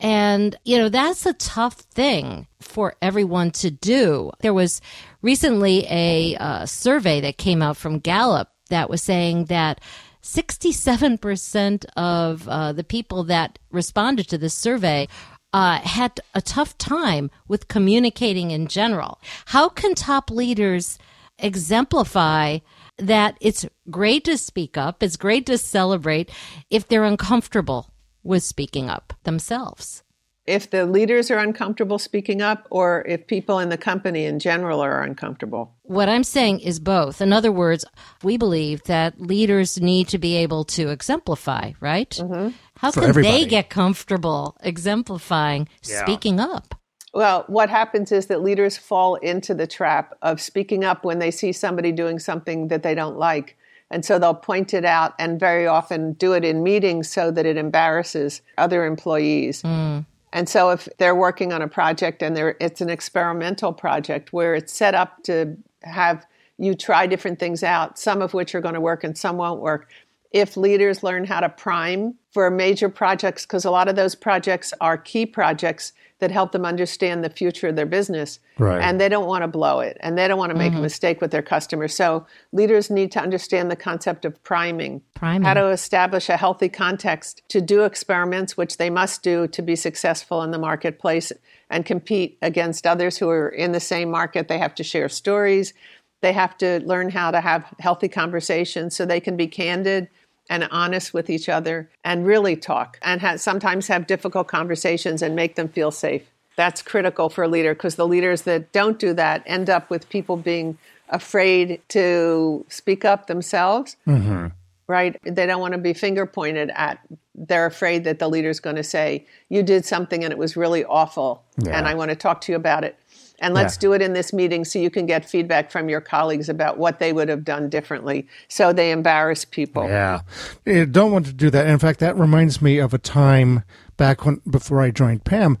And, 0.00 0.56
you 0.64 0.78
know, 0.78 0.88
that's 0.88 1.26
a 1.26 1.34
tough 1.34 1.74
thing 1.74 2.46
for 2.60 2.94
everyone 3.02 3.50
to 3.52 3.70
do. 3.70 4.30
There 4.40 4.54
was 4.54 4.80
recently 5.22 5.86
a 5.90 6.36
uh, 6.36 6.66
survey 6.66 7.20
that 7.20 7.38
came 7.38 7.62
out 7.62 7.76
from 7.76 7.98
Gallup 7.98 8.48
that 8.70 8.90
was 8.90 9.02
saying 9.02 9.46
that 9.46 9.80
67% 10.22 11.84
of 11.96 12.48
uh, 12.48 12.72
the 12.72 12.84
people 12.84 13.24
that 13.24 13.58
responded 13.70 14.28
to 14.28 14.38
this 14.38 14.54
survey 14.54 15.08
uh, 15.52 15.78
had 15.80 16.20
a 16.34 16.42
tough 16.42 16.76
time 16.78 17.30
with 17.46 17.68
communicating 17.68 18.50
in 18.50 18.66
general. 18.66 19.20
How 19.46 19.68
can 19.68 19.94
top 19.94 20.30
leaders 20.30 20.98
exemplify 21.38 22.58
that 22.98 23.38
it's 23.40 23.66
great 23.90 24.24
to 24.24 24.36
speak 24.36 24.76
up, 24.76 25.02
it's 25.02 25.16
great 25.16 25.46
to 25.46 25.58
celebrate 25.58 26.30
if 26.70 26.86
they're 26.88 27.04
uncomfortable 27.04 27.90
with 28.22 28.42
speaking 28.42 28.90
up 28.90 29.14
themselves? 29.24 30.02
If 30.48 30.70
the 30.70 30.86
leaders 30.86 31.30
are 31.30 31.38
uncomfortable 31.38 31.98
speaking 31.98 32.40
up 32.40 32.66
or 32.70 33.04
if 33.06 33.26
people 33.26 33.58
in 33.58 33.68
the 33.68 33.76
company 33.76 34.24
in 34.24 34.38
general 34.38 34.80
are 34.80 35.02
uncomfortable? 35.02 35.74
What 35.82 36.08
I'm 36.08 36.24
saying 36.24 36.60
is 36.60 36.80
both. 36.80 37.20
In 37.20 37.32
other 37.32 37.52
words, 37.52 37.84
we 38.22 38.38
believe 38.38 38.82
that 38.84 39.20
leaders 39.20 39.80
need 39.80 40.08
to 40.08 40.18
be 40.18 40.36
able 40.36 40.64
to 40.64 40.88
exemplify, 40.88 41.72
right? 41.80 42.10
Mm-hmm. 42.10 42.56
How 42.78 42.90
For 42.90 43.00
can 43.00 43.08
everybody. 43.10 43.44
they 43.44 43.48
get 43.48 43.68
comfortable 43.68 44.56
exemplifying 44.62 45.68
yeah. 45.84 46.02
speaking 46.02 46.40
up? 46.40 46.74
Well, 47.12 47.44
what 47.46 47.70
happens 47.70 48.12
is 48.12 48.26
that 48.26 48.42
leaders 48.42 48.76
fall 48.76 49.16
into 49.16 49.54
the 49.54 49.66
trap 49.66 50.14
of 50.22 50.40
speaking 50.40 50.84
up 50.84 51.04
when 51.04 51.18
they 51.18 51.30
see 51.30 51.52
somebody 51.52 51.92
doing 51.92 52.18
something 52.18 52.68
that 52.68 52.82
they 52.82 52.94
don't 52.94 53.18
like. 53.18 53.56
And 53.90 54.04
so 54.04 54.18
they'll 54.18 54.34
point 54.34 54.74
it 54.74 54.84
out 54.84 55.14
and 55.18 55.40
very 55.40 55.66
often 55.66 56.12
do 56.12 56.32
it 56.34 56.44
in 56.44 56.62
meetings 56.62 57.10
so 57.10 57.30
that 57.30 57.46
it 57.46 57.56
embarrasses 57.56 58.42
other 58.58 58.84
employees. 58.84 59.62
Mm. 59.62 60.04
And 60.32 60.48
so 60.48 60.70
if 60.70 60.88
they're 60.98 61.14
working 61.14 61.52
on 61.52 61.62
a 61.62 61.68
project 61.68 62.22
and 62.22 62.36
it's 62.60 62.80
an 62.80 62.90
experimental 62.90 63.72
project 63.72 64.32
where 64.32 64.54
it's 64.54 64.72
set 64.72 64.94
up 64.94 65.22
to 65.24 65.56
have 65.82 66.26
you 66.58 66.74
try 66.74 67.06
different 67.06 67.38
things 67.38 67.62
out, 67.62 67.98
some 67.98 68.20
of 68.20 68.34
which 68.34 68.54
are 68.54 68.60
going 68.60 68.74
to 68.74 68.80
work 68.80 69.04
and 69.04 69.16
some 69.16 69.36
won't 69.36 69.60
work. 69.60 69.88
If 70.32 70.56
leaders 70.56 71.02
learn 71.02 71.24
how 71.24 71.40
to 71.40 71.48
prime 71.48 72.16
for 72.32 72.50
major 72.50 72.88
projects, 72.88 73.46
because 73.46 73.64
a 73.64 73.70
lot 73.70 73.88
of 73.88 73.96
those 73.96 74.14
projects 74.14 74.74
are 74.80 74.98
key 74.98 75.24
projects 75.24 75.92
that 76.20 76.30
help 76.30 76.52
them 76.52 76.64
understand 76.64 77.22
the 77.22 77.30
future 77.30 77.68
of 77.68 77.76
their 77.76 77.86
business. 77.86 78.40
Right. 78.58 78.82
And 78.82 79.00
they 79.00 79.08
don't 79.08 79.26
want 79.26 79.42
to 79.42 79.48
blow 79.48 79.80
it 79.80 79.96
and 80.00 80.18
they 80.18 80.26
don't 80.26 80.38
want 80.38 80.50
to 80.50 80.58
make 80.58 80.72
mm-hmm. 80.72 80.80
a 80.80 80.82
mistake 80.82 81.20
with 81.20 81.30
their 81.30 81.42
customers. 81.42 81.94
So 81.94 82.26
leaders 82.52 82.90
need 82.90 83.12
to 83.12 83.20
understand 83.20 83.70
the 83.70 83.76
concept 83.76 84.24
of 84.24 84.42
priming, 84.42 85.02
priming, 85.14 85.44
how 85.44 85.54
to 85.54 85.68
establish 85.68 86.28
a 86.28 86.36
healthy 86.36 86.68
context 86.68 87.42
to 87.48 87.60
do 87.60 87.84
experiments, 87.84 88.56
which 88.56 88.78
they 88.78 88.90
must 88.90 89.22
do 89.22 89.46
to 89.48 89.62
be 89.62 89.76
successful 89.76 90.42
in 90.42 90.50
the 90.50 90.58
marketplace 90.58 91.32
and 91.70 91.86
compete 91.86 92.38
against 92.42 92.86
others 92.86 93.18
who 93.18 93.28
are 93.28 93.48
in 93.48 93.72
the 93.72 93.80
same 93.80 94.10
market. 94.10 94.48
They 94.48 94.58
have 94.58 94.74
to 94.76 94.84
share 94.84 95.08
stories. 95.08 95.72
They 96.20 96.32
have 96.32 96.58
to 96.58 96.80
learn 96.80 97.10
how 97.10 97.30
to 97.30 97.40
have 97.40 97.72
healthy 97.78 98.08
conversations 98.08 98.96
so 98.96 99.06
they 99.06 99.20
can 99.20 99.36
be 99.36 99.46
candid 99.46 100.08
and 100.48 100.66
honest 100.70 101.12
with 101.12 101.28
each 101.28 101.48
other 101.48 101.88
and 102.04 102.26
really 102.26 102.56
talk 102.56 102.98
and 103.02 103.20
ha- 103.20 103.36
sometimes 103.36 103.86
have 103.88 104.06
difficult 104.06 104.48
conversations 104.48 105.22
and 105.22 105.36
make 105.36 105.56
them 105.56 105.68
feel 105.68 105.90
safe. 105.90 106.22
That's 106.56 106.82
critical 106.82 107.28
for 107.28 107.44
a 107.44 107.48
leader 107.48 107.74
because 107.74 107.94
the 107.94 108.08
leaders 108.08 108.42
that 108.42 108.72
don't 108.72 108.98
do 108.98 109.12
that 109.14 109.42
end 109.46 109.70
up 109.70 109.90
with 109.90 110.08
people 110.08 110.36
being 110.36 110.78
afraid 111.08 111.80
to 111.88 112.64
speak 112.68 113.04
up 113.04 113.26
themselves. 113.26 113.96
Mm-hmm. 114.06 114.48
Right? 114.86 115.20
They 115.22 115.44
don't 115.44 115.60
want 115.60 115.72
to 115.72 115.78
be 115.78 115.92
finger 115.92 116.24
pointed 116.24 116.70
at. 116.70 116.98
They're 117.34 117.66
afraid 117.66 118.04
that 118.04 118.18
the 118.18 118.28
leader's 118.28 118.58
going 118.58 118.76
to 118.76 118.82
say, 118.82 119.26
You 119.50 119.62
did 119.62 119.84
something 119.84 120.24
and 120.24 120.32
it 120.32 120.38
was 120.38 120.56
really 120.56 120.82
awful. 120.84 121.42
Yeah. 121.58 121.76
And 121.76 121.86
I 121.86 121.94
want 121.94 122.08
to 122.08 122.16
talk 122.16 122.40
to 122.42 122.52
you 122.52 122.56
about 122.56 122.84
it. 122.84 122.98
And 123.40 123.54
let's 123.54 123.76
yeah. 123.76 123.80
do 123.80 123.92
it 123.92 124.02
in 124.02 124.14
this 124.14 124.32
meeting 124.32 124.64
so 124.64 124.78
you 124.78 124.90
can 124.90 125.06
get 125.06 125.24
feedback 125.24 125.70
from 125.70 125.88
your 125.88 126.00
colleagues 126.00 126.48
about 126.48 126.78
what 126.78 126.98
they 126.98 127.12
would 127.12 127.28
have 127.28 127.44
done 127.44 127.68
differently. 127.68 128.26
So 128.48 128.72
they 128.72 128.90
embarrass 128.90 129.44
people. 129.44 129.84
Yeah. 129.84 130.22
You 130.64 130.86
don't 130.86 131.12
want 131.12 131.26
to 131.26 131.32
do 131.32 131.48
that. 131.50 131.66
In 131.66 131.78
fact, 131.78 132.00
that 132.00 132.16
reminds 132.16 132.60
me 132.60 132.78
of 132.78 132.92
a 132.92 132.98
time 132.98 133.62
back 133.96 134.24
when, 134.24 134.40
before 134.48 134.80
I 134.80 134.90
joined 134.90 135.24
Pam, 135.24 135.56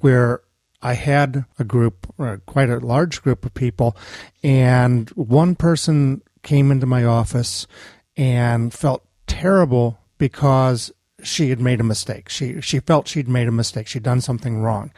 where 0.00 0.42
I 0.82 0.94
had 0.94 1.44
a 1.58 1.64
group, 1.64 2.12
uh, 2.18 2.38
quite 2.46 2.68
a 2.68 2.80
large 2.80 3.22
group 3.22 3.46
of 3.46 3.54
people, 3.54 3.96
and 4.42 5.08
one 5.10 5.54
person 5.54 6.22
came 6.42 6.70
into 6.70 6.86
my 6.86 7.04
office 7.04 7.66
and 8.16 8.74
felt 8.74 9.06
terrible 9.26 9.98
because 10.18 10.92
she 11.22 11.50
had 11.50 11.60
made 11.60 11.80
a 11.80 11.84
mistake. 11.84 12.28
She 12.28 12.60
she 12.60 12.80
felt 12.80 13.08
she'd 13.08 13.28
made 13.28 13.48
a 13.48 13.52
mistake. 13.52 13.86
She'd 13.86 14.02
done 14.02 14.20
something 14.20 14.60
wrong. 14.60 14.92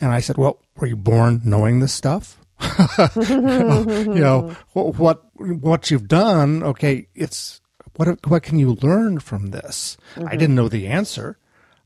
And 0.00 0.12
I 0.12 0.20
said, 0.20 0.36
"Well, 0.36 0.60
were 0.76 0.86
you 0.86 0.96
born 0.96 1.42
knowing 1.44 1.80
this 1.80 1.92
stuff? 1.92 2.38
you 3.16 4.14
know 4.14 4.56
what 4.72 5.20
what 5.34 5.90
you've 5.90 6.08
done. 6.08 6.62
Okay, 6.62 7.08
it's 7.14 7.60
what 7.96 8.26
what 8.26 8.42
can 8.42 8.58
you 8.58 8.74
learn 8.82 9.20
from 9.20 9.50
this? 9.50 9.96
Mm-hmm. 10.14 10.28
I 10.28 10.36
didn't 10.36 10.54
know 10.54 10.68
the 10.68 10.86
answer. 10.86 11.38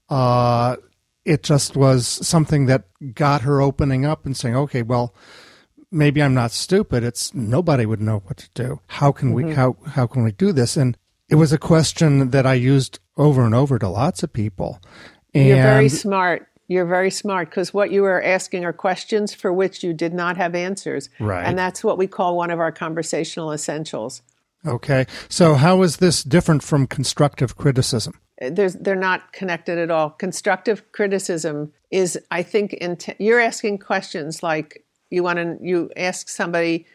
Uh, 0.08 0.76
it 1.24 1.42
just 1.42 1.76
was 1.76 2.06
something 2.06 2.66
that 2.66 2.84
got 3.14 3.42
her 3.42 3.60
opening 3.62 4.04
up 4.04 4.26
and 4.26 4.36
saying, 4.36 4.54
okay, 4.54 4.82
well, 4.82 5.14
maybe 5.90 6.22
I'm 6.22 6.34
not 6.34 6.50
stupid. 6.50 7.02
It's 7.02 7.32
nobody 7.34 7.86
would 7.86 8.00
know 8.00 8.18
what 8.26 8.36
to 8.38 8.50
do. 8.54 8.80
How 8.88 9.12
can 9.12 9.34
mm-hmm. 9.34 9.48
we 9.48 9.54
how 9.54 9.76
how 9.86 10.06
can 10.06 10.24
we 10.24 10.32
do 10.32 10.52
this? 10.52 10.76
And 10.76 10.96
it 11.28 11.36
was 11.36 11.52
a 11.52 11.58
question 11.58 12.30
that 12.30 12.46
I 12.46 12.54
used 12.54 12.98
over 13.16 13.44
and 13.44 13.54
over 13.54 13.78
to 13.78 13.88
lots 13.88 14.22
of 14.22 14.32
people. 14.32 14.80
And 15.32 15.48
You're 15.48 15.62
very 15.62 15.88
smart. 15.88 16.48
You're 16.74 16.86
very 16.86 17.10
smart 17.10 17.50
because 17.50 17.72
what 17.72 17.92
you 17.92 18.02
were 18.02 18.20
asking 18.20 18.64
are 18.64 18.72
questions 18.72 19.32
for 19.32 19.52
which 19.52 19.84
you 19.84 19.92
did 19.92 20.12
not 20.12 20.36
have 20.36 20.56
answers. 20.56 21.08
Right. 21.20 21.44
And 21.44 21.56
that's 21.56 21.84
what 21.84 21.98
we 21.98 22.08
call 22.08 22.36
one 22.36 22.50
of 22.50 22.58
our 22.58 22.72
conversational 22.72 23.52
essentials. 23.52 24.22
Okay. 24.66 25.06
So 25.28 25.54
how 25.54 25.82
is 25.82 25.98
this 25.98 26.24
different 26.24 26.64
from 26.64 26.88
constructive 26.88 27.56
criticism? 27.56 28.14
There's, 28.40 28.74
they're 28.74 28.96
not 28.96 29.32
connected 29.32 29.78
at 29.78 29.92
all. 29.92 30.10
Constructive 30.10 30.90
criticism 30.90 31.72
is, 31.92 32.18
I 32.32 32.42
think, 32.42 32.72
int- 32.74 33.20
you're 33.20 33.40
asking 33.40 33.78
questions 33.78 34.42
like 34.42 34.84
you 35.10 35.22
want 35.22 35.36
to 35.38 35.56
you 35.60 35.90
ask 35.96 36.28
somebody 36.28 36.86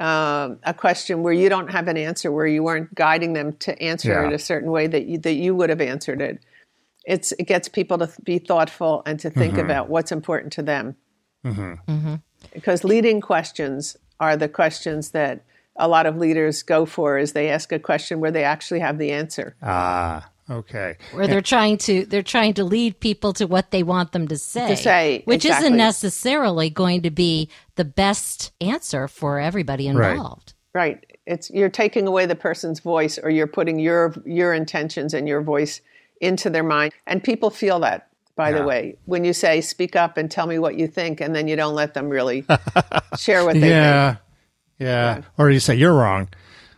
um, 0.00 0.58
a 0.64 0.74
question 0.74 1.22
where 1.22 1.32
you 1.32 1.48
don't 1.48 1.70
have 1.70 1.86
an 1.86 1.96
answer, 1.96 2.32
where 2.32 2.46
you 2.46 2.62
weren't 2.62 2.94
guiding 2.94 3.34
them 3.34 3.52
to 3.58 3.80
answer 3.80 4.12
yeah. 4.12 4.26
it 4.28 4.32
a 4.32 4.38
certain 4.38 4.70
way 4.70 4.86
that 4.88 5.06
you, 5.06 5.18
that 5.18 5.34
you 5.34 5.54
would 5.54 5.70
have 5.70 5.80
answered 5.80 6.20
it. 6.20 6.42
It's 7.08 7.32
it 7.32 7.44
gets 7.44 7.68
people 7.68 7.96
to 7.98 8.10
be 8.22 8.38
thoughtful 8.38 9.02
and 9.06 9.18
to 9.20 9.30
think 9.30 9.54
mm-hmm. 9.54 9.64
about 9.64 9.88
what's 9.88 10.12
important 10.12 10.52
to 10.52 10.62
them. 10.62 10.94
Mm-hmm. 11.44 11.90
Mm-hmm. 11.90 12.14
Because 12.52 12.84
leading 12.84 13.22
questions 13.22 13.96
are 14.20 14.36
the 14.36 14.48
questions 14.48 15.10
that 15.12 15.42
a 15.76 15.88
lot 15.88 16.04
of 16.04 16.18
leaders 16.18 16.62
go 16.62 16.84
for 16.84 17.16
is 17.16 17.32
they 17.32 17.48
ask 17.48 17.72
a 17.72 17.78
question 17.78 18.20
where 18.20 18.30
they 18.30 18.44
actually 18.44 18.80
have 18.80 18.98
the 18.98 19.12
answer. 19.12 19.56
Ah, 19.62 20.28
okay. 20.50 20.96
Where 21.12 21.26
they're 21.26 21.40
trying 21.40 21.78
to 21.78 22.04
they're 22.04 22.22
trying 22.22 22.52
to 22.54 22.64
lead 22.64 23.00
people 23.00 23.32
to 23.34 23.46
what 23.46 23.70
they 23.70 23.82
want 23.82 24.12
them 24.12 24.28
to 24.28 24.36
say. 24.36 24.68
To 24.68 24.76
say, 24.76 25.22
which 25.24 25.46
exactly. 25.46 25.68
isn't 25.68 25.78
necessarily 25.78 26.68
going 26.68 27.02
to 27.02 27.10
be 27.10 27.48
the 27.76 27.86
best 27.86 28.52
answer 28.60 29.08
for 29.08 29.40
everybody 29.40 29.86
involved. 29.86 30.52
Right. 30.74 30.96
right. 30.96 31.18
It's 31.24 31.48
you're 31.48 31.70
taking 31.70 32.06
away 32.06 32.26
the 32.26 32.36
person's 32.36 32.80
voice 32.80 33.16
or 33.18 33.30
you're 33.30 33.46
putting 33.46 33.78
your 33.78 34.14
your 34.26 34.52
intentions 34.52 35.14
and 35.14 35.26
your 35.26 35.40
voice 35.40 35.80
into 36.20 36.50
their 36.50 36.62
mind. 36.62 36.92
And 37.06 37.22
people 37.22 37.50
feel 37.50 37.80
that 37.80 38.08
by 38.36 38.50
yeah. 38.50 38.58
the 38.58 38.64
way, 38.64 38.96
when 39.06 39.24
you 39.24 39.32
say 39.32 39.60
speak 39.60 39.96
up 39.96 40.16
and 40.16 40.30
tell 40.30 40.46
me 40.46 40.58
what 40.58 40.78
you 40.78 40.86
think 40.86 41.20
and 41.20 41.34
then 41.34 41.48
you 41.48 41.56
don't 41.56 41.74
let 41.74 41.94
them 41.94 42.08
really 42.08 42.44
share 43.18 43.44
what 43.44 43.54
they 43.54 43.68
yeah. 43.68 44.10
think. 44.10 44.22
Yeah. 44.78 45.16
yeah. 45.16 45.22
Or 45.36 45.50
you 45.50 45.58
say 45.60 45.74
you're 45.74 45.94
wrong. 45.94 46.28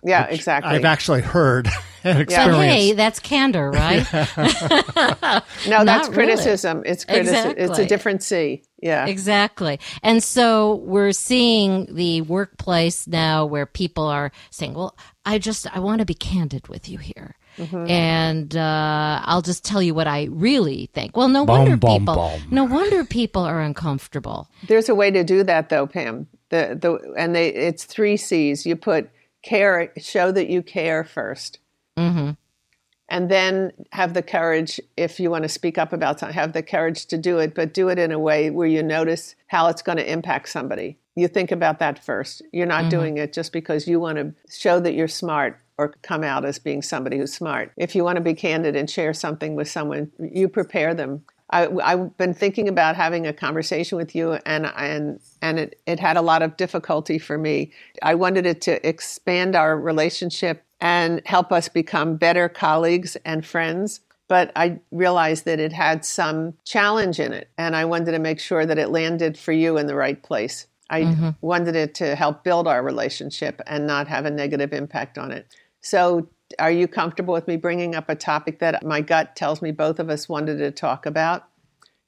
Yeah, 0.02 0.26
exactly. 0.26 0.70
I've 0.70 0.86
actually 0.86 1.20
heard 1.20 1.68
and 2.04 2.20
experienced. 2.20 2.58
But 2.58 2.68
hey, 2.68 2.92
that's 2.92 3.20
candor, 3.20 3.70
right? 3.70 4.06
no, 5.68 5.84
that's 5.84 6.08
criticism. 6.08 6.78
Really. 6.78 6.88
It's 6.88 7.04
criticism. 7.04 7.50
Exactly. 7.50 7.64
It's 7.64 7.78
a 7.78 7.86
different 7.86 8.22
C. 8.22 8.62
Yeah. 8.82 9.06
Exactly. 9.06 9.78
And 10.02 10.22
so 10.22 10.76
we're 10.76 11.12
seeing 11.12 11.94
the 11.94 12.22
workplace 12.22 13.06
now 13.06 13.44
where 13.44 13.66
people 13.66 14.04
are 14.04 14.32
saying, 14.50 14.74
well, 14.74 14.96
I 15.26 15.38
just, 15.38 15.66
I 15.76 15.80
want 15.80 15.98
to 15.98 16.06
be 16.06 16.14
candid 16.14 16.68
with 16.68 16.88
you 16.88 16.96
here. 16.96 17.36
Mm-hmm. 17.58 17.90
And 17.90 18.56
uh, 18.56 19.20
I'll 19.24 19.42
just 19.42 19.64
tell 19.64 19.82
you 19.82 19.94
what 19.94 20.06
I 20.06 20.28
really 20.30 20.90
think. 20.92 21.16
Well, 21.16 21.28
no 21.28 21.44
wonder 21.44 21.76
people, 21.76 22.38
no 22.50 22.64
wonder 22.64 23.04
people 23.04 23.42
are 23.42 23.60
uncomfortable. 23.60 24.48
There's 24.66 24.88
a 24.88 24.94
way 24.94 25.10
to 25.10 25.24
do 25.24 25.42
that, 25.44 25.68
though, 25.68 25.86
Pam. 25.86 26.26
The 26.48 26.78
the 26.80 27.14
and 27.16 27.34
they 27.34 27.48
it's 27.48 27.84
three 27.84 28.16
C's. 28.16 28.66
You 28.66 28.76
put 28.76 29.10
care, 29.42 29.92
show 29.98 30.32
that 30.32 30.48
you 30.48 30.62
care 30.62 31.04
1st 31.04 31.58
mm-hmm. 31.96 32.30
and 33.08 33.30
then 33.30 33.72
have 33.92 34.14
the 34.14 34.22
courage 34.22 34.80
if 34.96 35.18
you 35.20 35.30
want 35.30 35.44
to 35.44 35.48
speak 35.48 35.78
up 35.78 35.92
about 35.92 36.20
something. 36.20 36.34
Have 36.34 36.52
the 36.52 36.62
courage 36.62 37.06
to 37.06 37.18
do 37.18 37.38
it, 37.38 37.54
but 37.54 37.74
do 37.74 37.88
it 37.88 37.98
in 37.98 38.12
a 38.12 38.18
way 38.18 38.50
where 38.50 38.68
you 38.68 38.82
notice 38.82 39.34
how 39.46 39.68
it's 39.68 39.82
going 39.82 39.98
to 39.98 40.10
impact 40.10 40.48
somebody. 40.48 40.98
You 41.16 41.28
think 41.28 41.50
about 41.50 41.78
that 41.80 42.02
first. 42.02 42.42
You're 42.52 42.66
not 42.66 42.82
mm-hmm. 42.82 42.90
doing 42.90 43.18
it 43.18 43.32
just 43.32 43.52
because 43.52 43.88
you 43.88 44.00
want 44.00 44.18
to 44.18 44.34
show 44.50 44.80
that 44.80 44.94
you're 44.94 45.08
smart 45.08 45.60
or 45.80 45.94
come 46.02 46.22
out 46.22 46.44
as 46.44 46.58
being 46.58 46.82
somebody 46.82 47.18
who's 47.18 47.32
smart. 47.32 47.72
If 47.76 47.94
you 47.94 48.04
want 48.04 48.16
to 48.16 48.22
be 48.22 48.34
candid 48.34 48.76
and 48.76 48.88
share 48.88 49.14
something 49.14 49.54
with 49.54 49.68
someone, 49.68 50.12
you 50.18 50.48
prepare 50.48 50.94
them 50.94 51.22
I, 51.52 51.90
have 51.90 52.16
been 52.16 52.32
thinking 52.32 52.68
about 52.68 52.96
having 52.96 53.26
a 53.26 53.32
conversation 53.32 53.98
with 53.98 54.14
you, 54.14 54.34
and 54.46 54.66
and 54.76 55.20
and 55.42 55.58
it, 55.58 55.80
it 55.86 55.98
had 55.98 56.16
a 56.16 56.22
lot 56.22 56.42
of 56.42 56.56
difficulty 56.56 57.18
for 57.18 57.36
me. 57.36 57.72
I 58.02 58.14
wanted 58.14 58.46
it 58.46 58.60
to 58.62 58.86
expand 58.88 59.56
our 59.56 59.76
relationship 59.76 60.64
and 60.80 61.20
help 61.26 61.52
us 61.52 61.68
become 61.68 62.16
better 62.16 62.48
colleagues 62.48 63.16
and 63.24 63.44
friends. 63.44 64.00
But 64.28 64.52
I 64.54 64.78
realized 64.92 65.44
that 65.46 65.58
it 65.58 65.72
had 65.72 66.04
some 66.04 66.54
challenge 66.64 67.18
in 67.18 67.32
it, 67.32 67.50
and 67.58 67.74
I 67.74 67.84
wanted 67.84 68.12
to 68.12 68.20
make 68.20 68.38
sure 68.38 68.64
that 68.64 68.78
it 68.78 68.90
landed 68.90 69.36
for 69.36 69.50
you 69.50 69.76
in 69.76 69.88
the 69.88 69.96
right 69.96 70.22
place. 70.22 70.68
I 70.88 71.02
mm-hmm. 71.02 71.30
wanted 71.40 71.74
it 71.74 71.96
to 71.96 72.14
help 72.14 72.44
build 72.44 72.68
our 72.68 72.82
relationship 72.82 73.60
and 73.66 73.88
not 73.88 74.06
have 74.06 74.24
a 74.24 74.30
negative 74.30 74.72
impact 74.72 75.18
on 75.18 75.32
it. 75.32 75.52
So 75.80 76.28
are 76.58 76.70
you 76.70 76.88
comfortable 76.88 77.34
with 77.34 77.46
me 77.46 77.56
bringing 77.56 77.94
up 77.94 78.08
a 78.08 78.14
topic 78.14 78.58
that 78.58 78.84
my 78.84 79.00
gut 79.00 79.36
tells 79.36 79.62
me 79.62 79.70
both 79.70 79.98
of 79.98 80.10
us 80.10 80.28
wanted 80.28 80.58
to 80.58 80.70
talk 80.70 81.06
about? 81.06 81.44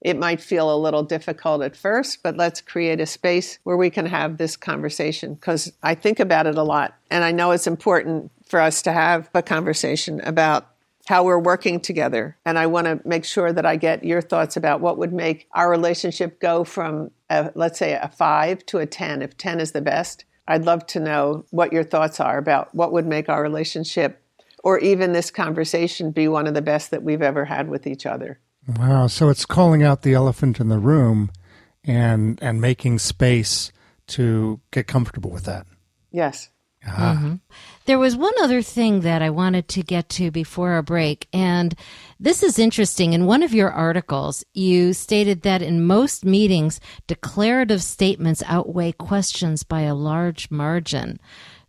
It 0.00 0.18
might 0.18 0.40
feel 0.40 0.74
a 0.74 0.76
little 0.76 1.04
difficult 1.04 1.62
at 1.62 1.76
first, 1.76 2.24
but 2.24 2.36
let's 2.36 2.60
create 2.60 3.00
a 3.00 3.06
space 3.06 3.60
where 3.62 3.76
we 3.76 3.88
can 3.88 4.06
have 4.06 4.36
this 4.36 4.56
conversation 4.56 5.34
because 5.34 5.72
I 5.82 5.94
think 5.94 6.18
about 6.18 6.48
it 6.48 6.58
a 6.58 6.62
lot. 6.62 6.96
And 7.08 7.22
I 7.22 7.30
know 7.30 7.52
it's 7.52 7.68
important 7.68 8.32
for 8.44 8.58
us 8.58 8.82
to 8.82 8.92
have 8.92 9.30
a 9.32 9.42
conversation 9.42 10.20
about 10.22 10.68
how 11.06 11.24
we're 11.24 11.38
working 11.38 11.80
together. 11.80 12.36
And 12.44 12.58
I 12.58 12.66
want 12.66 12.86
to 12.86 13.00
make 13.04 13.24
sure 13.24 13.52
that 13.52 13.66
I 13.66 13.76
get 13.76 14.04
your 14.04 14.20
thoughts 14.20 14.56
about 14.56 14.80
what 14.80 14.98
would 14.98 15.12
make 15.12 15.48
our 15.52 15.70
relationship 15.70 16.40
go 16.40 16.64
from, 16.64 17.10
a, 17.30 17.52
let's 17.54 17.78
say, 17.78 17.92
a 17.92 18.08
five 18.08 18.64
to 18.66 18.78
a 18.78 18.86
10, 18.86 19.22
if 19.22 19.36
10 19.36 19.60
is 19.60 19.72
the 19.72 19.80
best. 19.80 20.24
I'd 20.48 20.64
love 20.64 20.86
to 20.88 21.00
know 21.00 21.44
what 21.50 21.72
your 21.72 21.84
thoughts 21.84 22.20
are 22.20 22.38
about 22.38 22.74
what 22.74 22.92
would 22.92 23.06
make 23.06 23.28
our 23.28 23.42
relationship 23.42 24.22
or 24.64 24.78
even 24.78 25.12
this 25.12 25.30
conversation 25.30 26.10
be 26.10 26.28
one 26.28 26.46
of 26.46 26.54
the 26.54 26.62
best 26.62 26.90
that 26.90 27.02
we've 27.02 27.22
ever 27.22 27.44
had 27.44 27.68
with 27.68 27.86
each 27.86 28.06
other. 28.06 28.38
Wow. 28.78 29.08
So 29.08 29.28
it's 29.28 29.44
calling 29.44 29.82
out 29.82 30.02
the 30.02 30.14
elephant 30.14 30.60
in 30.60 30.68
the 30.68 30.78
room 30.78 31.30
and 31.84 32.38
and 32.40 32.60
making 32.60 32.98
space 33.00 33.72
to 34.08 34.60
get 34.70 34.86
comfortable 34.86 35.30
with 35.30 35.44
that. 35.44 35.66
Yes. 36.10 36.48
Ah. 36.86 37.16
Mm-hmm. 37.16 37.34
There 37.84 37.98
was 37.98 38.16
one 38.16 38.34
other 38.40 38.62
thing 38.62 39.00
that 39.00 39.22
I 39.22 39.30
wanted 39.30 39.68
to 39.68 39.82
get 39.82 40.08
to 40.10 40.30
before 40.30 40.70
our 40.72 40.82
break, 40.82 41.26
and 41.32 41.74
this 42.20 42.42
is 42.42 42.58
interesting. 42.58 43.12
In 43.12 43.26
one 43.26 43.42
of 43.42 43.52
your 43.52 43.70
articles, 43.72 44.44
you 44.54 44.92
stated 44.92 45.42
that 45.42 45.62
in 45.62 45.84
most 45.84 46.24
meetings, 46.24 46.80
declarative 47.06 47.82
statements 47.82 48.42
outweigh 48.46 48.92
questions 48.92 49.64
by 49.64 49.82
a 49.82 49.94
large 49.94 50.50
margin. 50.50 51.18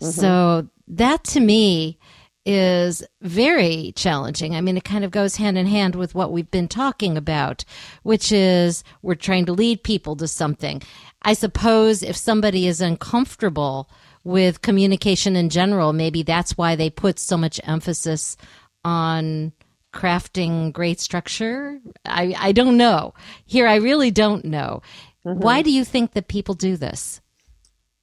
Mm-hmm. 0.02 0.12
So 0.12 0.68
that 0.88 1.24
to 1.26 1.40
me 1.40 1.98
is 2.46 3.04
very 3.22 3.94
challenging. 3.96 4.56
I 4.56 4.62
mean, 4.62 4.78
it 4.78 4.84
kind 4.84 5.06
of 5.06 5.12
goes 5.12 5.38
hand 5.38 5.58
in 5.58 5.66
hand 5.66 5.96
with 5.96 6.14
what 6.14 6.32
we've 6.32 6.52
been 6.52 6.68
talking 6.68 7.18
about, 7.18 7.64
which 8.04 8.32
is 8.32 8.84
we're 9.02 9.16
trying 9.16 9.46
to 9.46 9.54
lead 9.54 9.84
people 9.84 10.16
to 10.18 10.28
something. 10.28 10.82
I 11.22 11.34
suppose 11.34 12.04
if 12.04 12.18
somebody 12.18 12.68
is 12.68 12.82
uncomfortable 12.82 13.90
with 14.24 14.62
communication 14.62 15.36
in 15.36 15.50
general, 15.50 15.94
maybe 15.94 16.24
that's 16.24 16.58
why 16.58 16.76
they 16.76 16.90
put 16.90 17.20
so 17.20 17.38
much 17.38 17.60
emphasis 17.64 18.38
on 18.86 19.52
crafting 19.94 20.74
great 20.74 21.00
structure. 21.00 21.80
I, 22.06 22.36
I 22.38 22.52
don't 22.52 22.78
know. 22.78 23.14
Here, 23.46 23.68
I 23.68 23.76
really 23.76 24.12
don't 24.12 24.46
know. 24.46 24.82
Mm-hmm. 25.26 25.40
Why 25.40 25.62
do 25.62 25.72
you 25.72 25.86
think 25.86 26.14
that 26.14 26.28
people 26.28 26.56
do 26.56 26.76
this? 26.76 27.22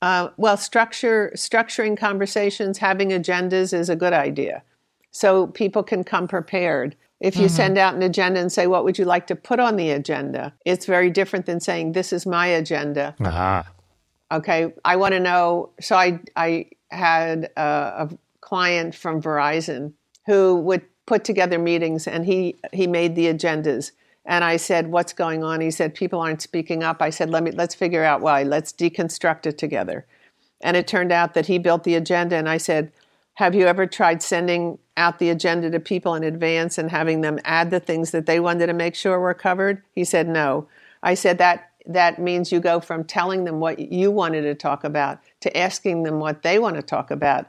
Uh, 0.03 0.31
well, 0.39 0.57
structure 0.57 1.31
structuring 1.37 1.97
conversations, 1.99 2.79
having 2.79 3.11
agendas 3.11 3.75
is 3.75 3.91
a 3.91 3.97
good 3.97 4.15
idea, 4.15 4.63
so 5.11 5.49
people 5.49 5.83
can 5.83 6.05
come 6.05 6.27
prepared. 6.27 6.97
If 7.21 7.37
you 7.37 7.47
mm-hmm. 7.47 7.57
send 7.57 7.79
out 7.79 7.95
an 7.95 8.03
agenda 8.03 8.41
and 8.41 8.51
say, 8.51 8.67
"What 8.67 8.85
would 8.85 8.99
you 8.99 9.05
like 9.05 9.27
to 9.27 9.37
put 9.37 9.61
on 9.61 9.77
the 9.77 9.91
agenda?" 9.91 10.55
It's 10.65 10.87
very 10.87 11.11
different 11.11 11.45
than 11.45 11.61
saying, 11.61 11.93
"This 11.93 12.15
is 12.15 12.25
my 12.25 12.47
agenda." 12.47 13.15
Uh-huh. 13.21 13.63
Okay, 14.33 14.73
I 14.85 14.97
want 14.97 15.13
to 15.13 15.21
know. 15.21 15.71
So 15.81 15.97
I 15.97 16.21
I 16.37 16.67
had 16.91 17.51
a, 17.57 17.61
a 17.61 18.11
client 18.41 18.95
from 18.95 19.21
Verizon 19.21 19.93
who 20.27 20.57
would 20.57 20.83
put 21.07 21.25
together 21.25 21.59
meetings, 21.59 22.07
and 22.07 22.25
he 22.25 22.57
he 22.73 22.87
made 22.87 23.17
the 23.17 23.27
agendas 23.27 23.93
and 24.25 24.45
I 24.45 24.57
said, 24.59 24.93
"What's 24.93 25.13
going 25.13 25.43
on?" 25.43 25.61
He 25.61 25.71
said, 25.71 25.95
"People 25.95 26.21
aren't 26.21 26.43
speaking 26.43 26.83
up." 26.83 27.01
I 27.01 27.11
said, 27.11 27.31
"Let 27.31 27.43
me 27.43 27.51
let's 27.51 27.75
figure 27.75 28.05
out 28.05 28.21
why. 28.21 28.43
Let's 28.43 28.73
deconstruct 28.73 29.47
it 29.47 29.59
together." 29.59 30.07
And 30.61 30.77
it 30.77 30.87
turned 30.87 31.13
out 31.13 31.35
that 31.35 31.47
he 31.47 31.59
built 31.59 31.85
the 31.85 31.95
agenda 31.95 32.37
and 32.37 32.49
I 32.49 32.59
said, 32.59 32.93
"Have 33.35 33.55
you 33.55 33.67
ever 33.67 33.87
tried 33.87 34.23
sending 34.23 34.79
out 34.97 35.19
the 35.19 35.31
agenda 35.31 35.71
to 35.71 35.81
people 35.81 36.15
in 36.15 36.23
advance 36.23 36.77
and 36.77 36.91
having 36.91 37.23
them 37.23 37.39
add 37.45 37.71
the 37.71 37.81
things 37.81 38.11
that 38.11 38.27
they 38.27 38.39
wanted 38.39 38.67
to 38.67 38.73
make 38.75 38.95
sure 38.95 39.19
were 39.19 39.35
covered?" 39.35 39.83
He 39.95 40.05
said, 40.05 40.29
"No." 40.29 40.69
I 41.03 41.15
said 41.15 41.39
that 41.39 41.70
that 41.93 42.21
means 42.21 42.53
you 42.53 42.61
go 42.61 42.79
from 42.79 43.05
telling 43.05 43.45
them 43.45 43.59
what 43.59 43.79
you 43.79 44.11
wanted 44.11 44.43
to 44.43 44.55
talk 44.55 44.85
about 44.85 45.19
to 45.41 45.57
asking 45.57 46.05
them 46.05 46.21
what 46.21 46.43
they 46.43 46.59
want 46.59 46.77
to 46.77 46.83
talk 46.83 47.11
about. 47.11 47.47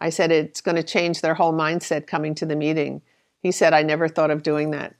I 0.00 0.10
said 0.10 0.32
it's 0.32 0.60
going 0.60 0.76
to 0.76 0.82
change 0.82 1.20
their 1.20 1.34
whole 1.34 1.52
mindset 1.52 2.06
coming 2.06 2.34
to 2.36 2.46
the 2.46 2.56
meeting. 2.56 3.02
He 3.40 3.52
said, 3.52 3.72
I 3.72 3.82
never 3.82 4.08
thought 4.08 4.30
of 4.30 4.42
doing 4.42 4.72
that. 4.72 4.96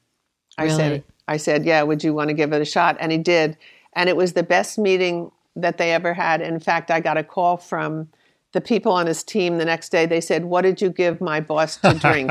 I 0.57 0.69
said, 0.69 1.05
I 1.29 1.37
said, 1.37 1.65
Yeah, 1.65 1.83
would 1.83 2.03
you 2.03 2.15
want 2.15 2.29
to 2.29 2.35
give 2.35 2.53
it 2.53 2.63
a 2.63 2.65
shot? 2.65 2.97
And 3.01 3.13
he 3.13 3.19
did. 3.19 3.57
And 3.95 4.09
it 4.09 4.17
was 4.17 4.33
the 4.33 4.43
best 4.43 4.79
meeting 4.79 5.31
that 5.57 5.79
they 5.79 5.93
ever 5.93 6.15
had. 6.15 6.41
In 6.41 6.59
fact, 6.61 6.91
I 6.91 7.01
got 7.01 7.17
a 7.17 7.25
call 7.25 7.57
from 7.57 8.09
the 8.53 8.61
people 8.61 8.93
on 8.93 9.07
his 9.07 9.23
team 9.23 9.59
the 9.59 9.65
next 9.65 9.91
day. 9.91 10.07
They 10.07 10.21
said, 10.21 10.45
What 10.45 10.63
did 10.63 10.81
you 10.81 10.91
give 10.91 11.21
my 11.21 11.41
boss 11.41 11.77
to 11.79 11.95
drink? 11.95 12.31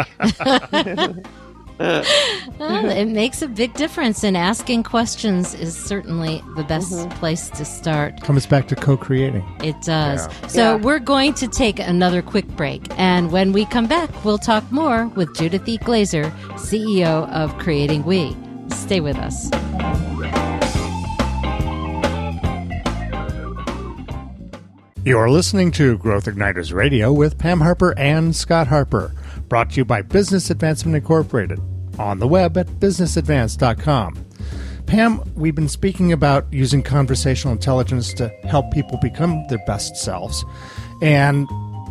well, 1.80 2.90
it 2.90 3.06
makes 3.06 3.42
a 3.42 3.48
big 3.48 3.74
difference, 3.76 4.24
and 4.24 4.36
asking 4.36 4.84
questions 4.84 5.54
is 5.54 5.78
certainly 5.78 6.44
the 6.56 6.64
best 6.64 6.92
mm-hmm. 6.92 7.10
place 7.20 7.50
to 7.52 7.66
start. 7.66 8.20
Comes 8.22 8.48
back 8.48 8.68
to 8.70 8.76
co 8.76 8.98
creating. 8.98 9.46
It 9.64 9.80
does. 9.82 10.28
Yeah. 10.28 10.48
So, 10.48 10.62
yeah. 10.76 10.84
we're 10.84 11.00
going 11.00 11.36
to 11.36 11.48
take 11.48 11.80
another 11.80 12.22
quick 12.24 12.48
break. 12.48 12.88
And 12.98 13.32
when 13.32 13.54
we 13.54 13.66
come 13.66 13.86
back, 13.86 14.10
we'll 14.26 14.40
talk 14.40 14.70
more 14.72 15.08
with 15.10 15.36
Judith 15.36 15.68
E. 15.68 15.78
Glaser, 15.78 16.26
CEO 16.56 17.30
of 17.32 17.56
Creating 17.60 18.04
We. 18.04 18.36
Stay 18.70 19.00
with 19.00 19.18
us. 19.18 19.50
You're 25.08 25.30
listening 25.30 25.72
to 25.72 25.98
Growth 26.00 26.26
Igniters 26.26 26.74
Radio 26.74 27.14
with 27.14 27.38
Pam 27.38 27.62
Harper 27.62 27.98
and 27.98 28.36
Scott 28.36 28.68
Harper, 28.68 29.14
brought 29.48 29.72
to 29.72 29.78
you 29.78 29.86
by 29.86 30.02
Business 30.02 30.50
Advancement 30.50 30.96
Incorporated, 30.96 31.60
on 32.00 32.20
the 32.20 32.28
web 32.28 32.58
at 32.58 32.68
businessadvance.com. 32.68 34.26
Pam, 34.86 35.22
we've 35.36 35.56
been 35.56 35.68
speaking 35.68 36.14
about 36.14 36.52
using 36.52 36.82
conversational 36.82 37.54
intelligence 37.54 38.14
to 38.14 38.30
help 38.46 38.72
people 38.72 38.98
become 39.02 39.46
their 39.48 39.64
best 39.66 39.98
selves. 39.98 40.46
And 41.02 41.48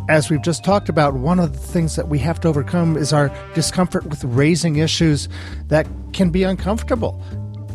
as 0.09 0.29
we've 0.29 0.41
just 0.41 0.63
talked 0.63 0.89
about, 0.89 1.13
one 1.13 1.39
of 1.39 1.53
the 1.53 1.59
things 1.59 1.95
that 1.95 2.07
we 2.07 2.17
have 2.19 2.39
to 2.41 2.47
overcome 2.47 2.97
is 2.97 3.13
our 3.13 3.31
discomfort 3.53 4.05
with 4.05 4.23
raising 4.23 4.77
issues 4.77 5.29
that 5.67 5.87
can 6.13 6.31
be 6.31 6.43
uncomfortable. 6.43 7.21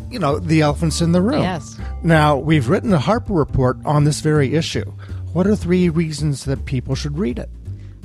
You 0.09 0.19
know, 0.19 0.39
the 0.39 0.61
elephants 0.61 1.01
in 1.01 1.11
the 1.11 1.21
room. 1.21 1.41
Yes. 1.41 1.79
Now, 2.03 2.37
we've 2.37 2.67
written 2.67 2.93
a 2.93 2.99
Harper 2.99 3.33
report 3.33 3.77
on 3.85 4.03
this 4.03 4.19
very 4.19 4.55
issue. 4.55 4.91
What 5.31 5.47
are 5.47 5.55
three 5.55 5.89
reasons 5.89 6.45
that 6.45 6.65
people 6.65 6.95
should 6.95 7.17
read 7.17 7.39
it? 7.39 7.49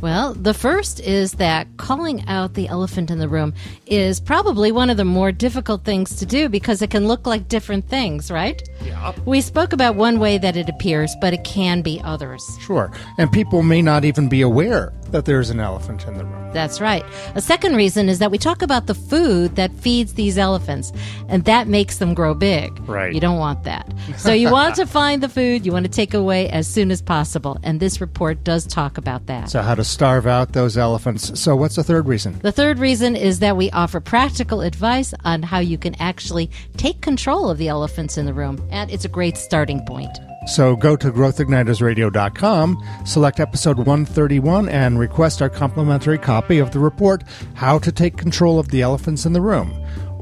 Well, 0.01 0.35
the 0.35 0.55
first 0.55 1.01
is 1.01 1.33
that 1.33 1.67
calling 1.77 2.25
out 2.29 2.55
the 2.55 2.69
elephant 2.69 3.11
in 3.11 3.19
the 3.19 3.29
room 3.29 3.53
is 3.87 4.21
probably 4.21 4.71
one 4.71 4.91
of 4.91 4.97
the 4.97 5.05
more 5.05 5.33
difficult 5.33 5.85
things 5.85 6.17
to 6.17 6.27
do 6.27 6.49
because 6.49 6.83
it 6.83 6.91
can 6.91 7.09
look 7.09 7.27
like 7.27 7.49
different 7.49 7.89
things, 7.89 8.31
right? 8.31 8.63
Yeah. 8.85 9.13
We 9.25 9.41
spoke 9.41 9.73
about 9.73 9.97
one 9.97 10.21
way 10.21 10.39
that 10.39 10.57
it 10.57 10.69
appears, 10.69 11.17
but 11.21 11.33
it 11.33 11.43
can 11.43 11.83
be 11.83 12.01
others. 12.05 12.45
Sure. 12.61 12.93
And 13.19 13.33
people 13.33 13.63
may 13.63 13.83
not 13.83 14.05
even 14.05 14.29
be 14.29 14.41
aware 14.41 14.93
that 15.11 15.25
there's 15.25 15.51
an 15.51 15.61
elephant 15.61 16.07
in 16.07 16.17
the 16.19 16.25
room. 16.25 16.53
That's 16.53 16.81
right. 16.81 17.05
A 17.35 17.41
second 17.41 17.77
reason 17.77 18.09
is 18.09 18.19
that 18.19 18.31
we 18.31 18.39
talk 18.39 18.63
about 18.63 18.87
the 18.87 18.95
food 18.95 19.57
that 19.57 19.73
feeds 19.73 20.15
these 20.15 20.39
elephants, 20.39 20.93
and 21.29 21.45
that 21.45 21.69
makes 21.69 21.99
them 21.99 22.15
grow 22.15 22.35
big. 22.35 22.79
Right. 22.89 23.13
You 23.13 23.21
don't 23.21 23.39
want 23.39 23.65
that. 23.65 23.93
So 24.17 24.33
you 24.33 24.51
want 24.51 24.75
to 24.77 24.87
find 24.99 25.23
the 25.23 25.29
food 25.29 25.67
you 25.67 25.73
want 25.73 25.85
to 25.85 25.91
take 25.91 26.15
away 26.15 26.49
as 26.51 26.67
soon 26.67 26.91
as 26.91 27.03
possible, 27.03 27.59
and 27.63 27.81
this 27.81 28.01
report 28.01 28.45
does 28.45 28.67
talk 28.67 28.99
about 28.99 29.27
that. 29.27 29.51
So, 29.51 29.63
how 29.63 29.75
to 29.75 29.85
starve 29.89 30.27
out 30.27 30.53
those 30.53 30.77
elephants. 30.77 31.39
So, 31.41 31.57
what's 31.57 31.77
the 31.77 31.85
third 31.85 32.07
reason? 32.07 32.39
The 32.41 32.53
third 32.53 32.79
reason 32.79 33.17
is 33.17 33.41
that 33.41 33.57
we 33.57 33.71
offer 33.71 34.01
practical 34.01 34.61
advice 34.61 35.15
on 35.25 35.43
how 35.43 35.59
you 35.59 35.79
can 35.79 35.95
actually 36.01 36.51
take 36.77 37.01
control 37.01 37.51
of 37.51 37.59
the 37.59 37.69
elephants 37.69 38.19
in 38.19 38.27
the 38.27 38.35
room, 38.35 38.67
and 38.71 38.91
it's 38.91 39.05
a 39.05 39.09
great 39.09 39.37
starting 39.37 39.85
point. 39.87 40.17
So 40.47 40.77
go 40.77 40.97
to 40.97 41.13
growthignitersradio.com, 41.13 42.83
select 43.05 43.39
episode 43.39 43.77
131, 43.77 44.69
and 44.71 44.99
request 44.99 45.43
our 45.43 45.51
complimentary 45.51 46.17
copy 46.17 46.59
of 46.59 46.71
the 46.71 46.79
report, 46.79 47.23
How 47.55 47.79
to 47.81 47.93
Take 47.93 48.17
Control 48.17 48.59
of 48.59 48.69
the 48.69 48.81
Elephants 48.81 49.27
in 49.27 49.35
the 49.35 49.43
Room. 49.43 49.71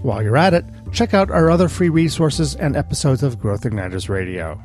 While 0.02 0.22
you're 0.22 0.36
at 0.36 0.52
it, 0.52 0.64
check 0.92 1.14
out 1.14 1.30
our 1.30 1.48
other 1.48 1.68
free 1.68 1.90
resources 1.90 2.56
and 2.56 2.76
episodes 2.76 3.22
of 3.22 3.38
Growth 3.38 3.62
Igniters 3.62 4.08
Radio. 4.08 4.60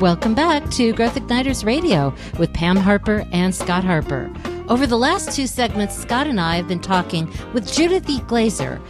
Welcome 0.00 0.34
back 0.34 0.70
to 0.70 0.94
Growth 0.94 1.16
Igniters 1.16 1.62
Radio 1.62 2.14
with 2.38 2.54
Pam 2.54 2.78
Harper 2.78 3.22
and 3.32 3.54
Scott 3.54 3.84
Harper. 3.84 4.32
Over 4.70 4.86
the 4.86 4.96
last 4.96 5.36
two 5.36 5.46
segments, 5.46 5.94
Scott 5.94 6.26
and 6.26 6.40
I 6.40 6.56
have 6.56 6.66
been 6.66 6.80
talking 6.80 7.30
with 7.52 7.70
Judith 7.70 8.08
E. 8.08 8.20
Glaser, 8.20 8.80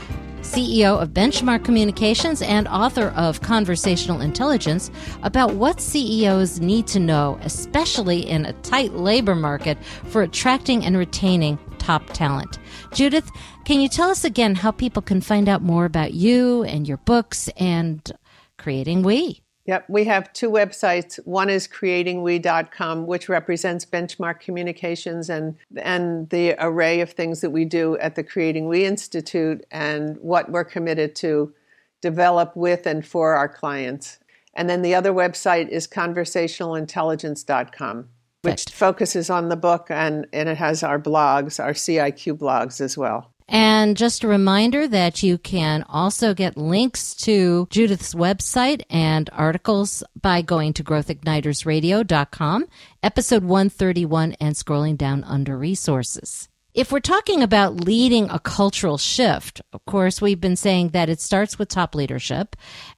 CEO 0.42 1.03
of 1.03 1.09
Benchmark 1.09 1.64
Communications 1.64 2.42
and 2.42 2.68
author 2.68 3.09
of 3.16 3.40
Conversational 3.40 4.20
Intelligence, 4.20 4.88
about 5.25 5.55
what 5.55 5.81
CEOs 5.81 6.61
need 6.61 6.87
to 6.87 7.01
know, 7.01 7.40
especially 7.42 8.20
in 8.20 8.46
a 8.46 8.53
tight 8.62 8.92
labor 8.92 9.35
market, 9.35 9.85
for 9.85 10.23
attracting 10.23 10.85
and 10.85 10.96
retaining 10.96 11.59
top 11.79 12.07
talent. 12.11 12.61
Judith, 12.92 13.29
can 13.64 13.81
you 13.81 13.88
tell 13.88 14.11
us 14.11 14.23
again 14.23 14.55
how 14.55 14.70
people 14.70 15.03
can 15.03 15.20
find 15.20 15.49
out 15.49 15.61
more 15.61 15.87
about 15.87 16.14
you 16.14 16.62
and 16.62 16.87
your 16.87 16.99
books 16.99 17.49
and 17.57 18.12
creating 18.59 19.03
We? 19.03 19.42
Yep, 19.71 19.85
we 19.89 20.05
have 20.07 20.33
two 20.33 20.51
websites. 20.51 21.25
One 21.25 21.49
is 21.49 21.69
creatingwe.com, 21.69 23.07
which 23.07 23.29
represents 23.29 23.87
benchmark 23.87 24.41
communications 24.41 25.31
and 25.31 25.57
and 25.77 26.29
the 26.31 26.57
array 26.59 27.03
of 27.03 27.13
things 27.13 27.41
that 27.41 27.51
we 27.51 27.65
do 27.65 27.97
at 27.99 28.17
the 28.17 28.25
Creating 28.25 28.67
We 28.67 28.85
Institute 28.85 29.65
and 29.71 30.17
what 30.17 30.51
we're 30.51 30.65
committed 30.65 31.15
to 31.17 31.55
develop 32.01 32.57
with 32.57 32.85
and 32.85 33.07
for 33.07 33.37
our 33.37 33.49
clients. 33.49 34.19
And 34.55 34.69
then 34.69 34.83
the 34.83 34.97
other 34.97 35.13
website 35.13 35.69
is 35.69 35.87
conversationalintelligence.com, 35.87 38.09
which 38.43 38.65
focuses 38.65 39.31
on 39.31 39.51
the 39.51 39.57
book 39.57 39.87
and, 39.89 40.27
and 40.33 40.49
it 40.49 40.57
has 40.57 40.83
our 40.83 40.99
blogs, 40.99 41.63
our 41.63 41.75
CIQ 41.75 42.39
blogs 42.39 42.81
as 42.81 42.99
well. 42.99 43.30
And 43.53 43.97
just 43.97 44.23
a 44.23 44.29
reminder 44.29 44.87
that 44.87 45.25
you 45.25 45.37
can 45.37 45.85
also 45.89 46.35
get 46.35 46.57
links 46.57 47.17
to 47.17 47.67
Judith's 47.69 48.15
website 48.15 48.83
and 48.89 49.29
articles 49.33 50.05
by 50.21 50.41
going 50.41 50.73
to 50.75 50.85
growthignitersradio.com, 50.85 52.67
episode 53.03 53.43
131, 53.43 54.37
and 54.41 54.55
scrolling 54.55 54.97
down 54.97 55.25
under 55.25 55.59
resources. 55.59 56.49
If 56.73 56.93
we're 56.93 57.01
talking 57.01 57.43
about 57.43 57.85
leading 57.85 58.31
a 58.31 58.39
cultural 58.39 58.97
shift, 58.97 59.61
of 59.73 59.85
course, 59.85 60.23
we've 60.23 60.41
been 60.41 60.55
saying 60.55 60.91
that 60.91 61.09
it 61.09 61.21
starts 61.21 61.59
with 61.59 61.69
top 61.69 61.97
leadership 61.97 62.55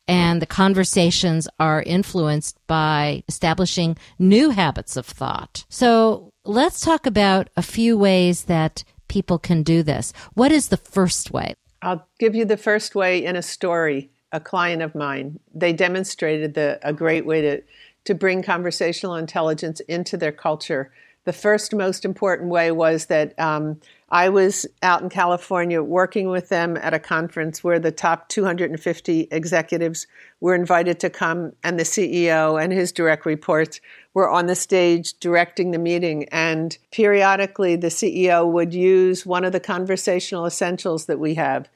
and 0.06 0.42
the 0.42 0.46
conversations 0.46 1.48
are 1.58 1.82
influenced 1.82 2.58
by 2.66 3.24
establishing 3.26 3.96
new 4.18 4.50
habits 4.50 4.98
of 4.98 5.06
thought. 5.06 5.64
So 5.70 6.34
let's 6.44 6.82
talk 6.82 7.06
about 7.06 7.48
a 7.56 7.62
few 7.62 7.96
ways 7.96 8.44
that 8.44 8.84
people 9.12 9.38
can 9.38 9.62
do 9.62 9.82
this. 9.82 10.14
What 10.32 10.50
is 10.50 10.68
the 10.68 10.78
first 10.78 11.32
way? 11.32 11.54
I'll 11.82 12.08
give 12.18 12.34
you 12.34 12.46
the 12.46 12.56
first 12.56 12.94
way 12.94 13.22
in 13.22 13.36
a 13.36 13.42
story. 13.42 14.10
A 14.32 14.40
client 14.40 14.80
of 14.80 14.94
mine, 14.94 15.38
they 15.54 15.74
demonstrated 15.74 16.54
the, 16.54 16.80
a 16.82 16.94
great 16.94 17.26
way 17.26 17.42
to, 17.42 17.62
to 18.06 18.14
bring 18.14 18.42
conversational 18.42 19.16
intelligence 19.16 19.80
into 19.80 20.16
their 20.16 20.32
culture. 20.32 20.90
The 21.24 21.32
first 21.32 21.72
most 21.72 22.04
important 22.04 22.50
way 22.50 22.72
was 22.72 23.06
that 23.06 23.38
um, 23.38 23.78
I 24.10 24.28
was 24.28 24.66
out 24.82 25.02
in 25.02 25.08
California 25.08 25.80
working 25.80 26.28
with 26.28 26.48
them 26.48 26.76
at 26.76 26.94
a 26.94 26.98
conference 26.98 27.62
where 27.62 27.78
the 27.78 27.92
top 27.92 28.28
250 28.28 29.28
executives 29.30 30.08
were 30.40 30.54
invited 30.54 30.98
to 31.00 31.10
come, 31.10 31.52
and 31.62 31.78
the 31.78 31.84
CEO 31.84 32.60
and 32.60 32.72
his 32.72 32.90
direct 32.90 33.24
reports 33.24 33.80
were 34.14 34.28
on 34.28 34.46
the 34.46 34.56
stage 34.56 35.14
directing 35.20 35.70
the 35.70 35.78
meeting. 35.78 36.24
And 36.30 36.76
periodically, 36.90 37.76
the 37.76 37.86
CEO 37.86 38.50
would 38.50 38.74
use 38.74 39.24
one 39.24 39.44
of 39.44 39.52
the 39.52 39.60
conversational 39.60 40.44
essentials 40.44 41.06
that 41.06 41.20
we 41.20 41.34
have, 41.34 41.68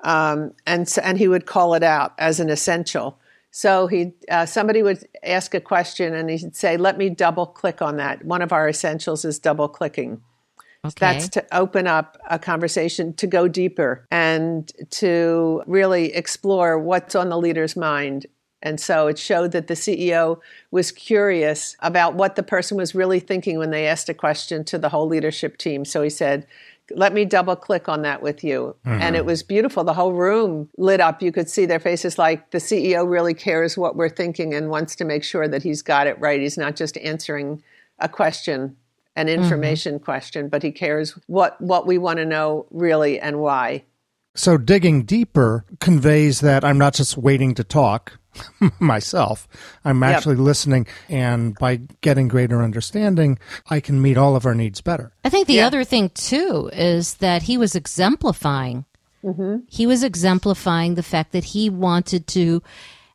um, 0.00 0.52
and 0.66 0.92
and 1.02 1.18
he 1.18 1.28
would 1.28 1.46
call 1.46 1.74
it 1.74 1.84
out 1.84 2.14
as 2.18 2.40
an 2.40 2.50
essential. 2.50 3.16
So 3.58 3.88
he 3.88 4.12
uh, 4.30 4.46
somebody 4.46 4.84
would 4.84 5.04
ask 5.24 5.52
a 5.52 5.60
question, 5.60 6.14
and 6.14 6.30
he'd 6.30 6.54
say, 6.54 6.76
"Let 6.76 6.96
me 6.96 7.10
double 7.10 7.44
click 7.44 7.82
on 7.82 7.96
that." 7.96 8.24
One 8.24 8.40
of 8.40 8.52
our 8.52 8.68
essentials 8.68 9.24
is 9.24 9.40
double 9.40 9.66
clicking. 9.66 10.22
Okay. 10.84 10.94
That's 11.00 11.28
to 11.30 11.44
open 11.50 11.88
up 11.88 12.16
a 12.30 12.38
conversation 12.38 13.14
to 13.14 13.26
go 13.26 13.48
deeper 13.48 14.06
and 14.12 14.70
to 14.90 15.64
really 15.66 16.14
explore 16.14 16.78
what's 16.78 17.16
on 17.16 17.30
the 17.30 17.36
leader's 17.36 17.74
mind 17.74 18.26
and 18.62 18.80
so 18.80 19.06
it 19.06 19.18
showed 19.18 19.52
that 19.52 19.68
the 19.68 19.74
CEO 19.74 20.40
was 20.70 20.90
curious 20.90 21.76
about 21.80 22.14
what 22.14 22.34
the 22.34 22.42
person 22.42 22.76
was 22.76 22.94
really 22.94 23.20
thinking 23.20 23.58
when 23.58 23.70
they 23.70 23.86
asked 23.86 24.08
a 24.08 24.14
question 24.14 24.64
to 24.64 24.78
the 24.78 24.88
whole 24.88 25.06
leadership 25.06 25.58
team. 25.58 25.84
So 25.84 26.02
he 26.02 26.10
said, 26.10 26.46
let 26.90 27.12
me 27.12 27.24
double 27.24 27.56
click 27.56 27.88
on 27.88 28.02
that 28.02 28.22
with 28.22 28.42
you. 28.42 28.76
Mm-hmm. 28.86 29.02
And 29.02 29.16
it 29.16 29.24
was 29.24 29.42
beautiful. 29.42 29.84
The 29.84 29.94
whole 29.94 30.12
room 30.12 30.68
lit 30.76 31.00
up. 31.00 31.22
You 31.22 31.32
could 31.32 31.48
see 31.48 31.66
their 31.66 31.80
faces 31.80 32.18
like 32.18 32.50
the 32.50 32.58
CEO 32.58 33.08
really 33.08 33.34
cares 33.34 33.76
what 33.76 33.96
we're 33.96 34.08
thinking 34.08 34.54
and 34.54 34.70
wants 34.70 34.96
to 34.96 35.04
make 35.04 35.24
sure 35.24 35.48
that 35.48 35.62
he's 35.62 35.82
got 35.82 36.06
it 36.06 36.18
right. 36.20 36.40
He's 36.40 36.58
not 36.58 36.76
just 36.76 36.96
answering 36.98 37.62
a 37.98 38.08
question, 38.08 38.76
an 39.16 39.26
mm-hmm. 39.26 39.42
information 39.42 39.96
mm-hmm. 39.96 40.04
question, 40.04 40.48
but 40.48 40.62
he 40.62 40.72
cares 40.72 41.18
what, 41.26 41.60
what 41.60 41.86
we 41.86 41.98
want 41.98 42.18
to 42.18 42.24
know 42.24 42.66
really 42.70 43.20
and 43.20 43.40
why. 43.40 43.84
So 44.34 44.56
digging 44.56 45.02
deeper 45.02 45.64
conveys 45.80 46.40
that 46.40 46.64
I'm 46.64 46.78
not 46.78 46.94
just 46.94 47.16
waiting 47.16 47.54
to 47.56 47.64
talk 47.64 48.18
myself. 48.78 49.48
I'm 49.84 50.02
actually 50.02 50.36
yep. 50.36 50.44
listening, 50.44 50.86
and 51.08 51.54
by 51.58 51.80
getting 52.00 52.28
greater 52.28 52.62
understanding, 52.62 53.38
I 53.68 53.80
can 53.80 54.00
meet 54.00 54.16
all 54.16 54.36
of 54.36 54.46
our 54.46 54.54
needs 54.54 54.80
better. 54.80 55.12
I 55.24 55.28
think 55.28 55.46
the 55.46 55.54
yeah. 55.54 55.66
other 55.66 55.84
thing, 55.84 56.10
too, 56.10 56.70
is 56.72 57.14
that 57.14 57.42
he 57.42 57.56
was 57.58 57.74
exemplifying. 57.74 58.84
Mm-hmm. 59.24 59.58
He 59.68 59.86
was 59.86 60.02
exemplifying 60.02 60.94
the 60.94 61.02
fact 61.02 61.32
that 61.32 61.44
he 61.44 61.70
wanted 61.70 62.26
to 62.28 62.62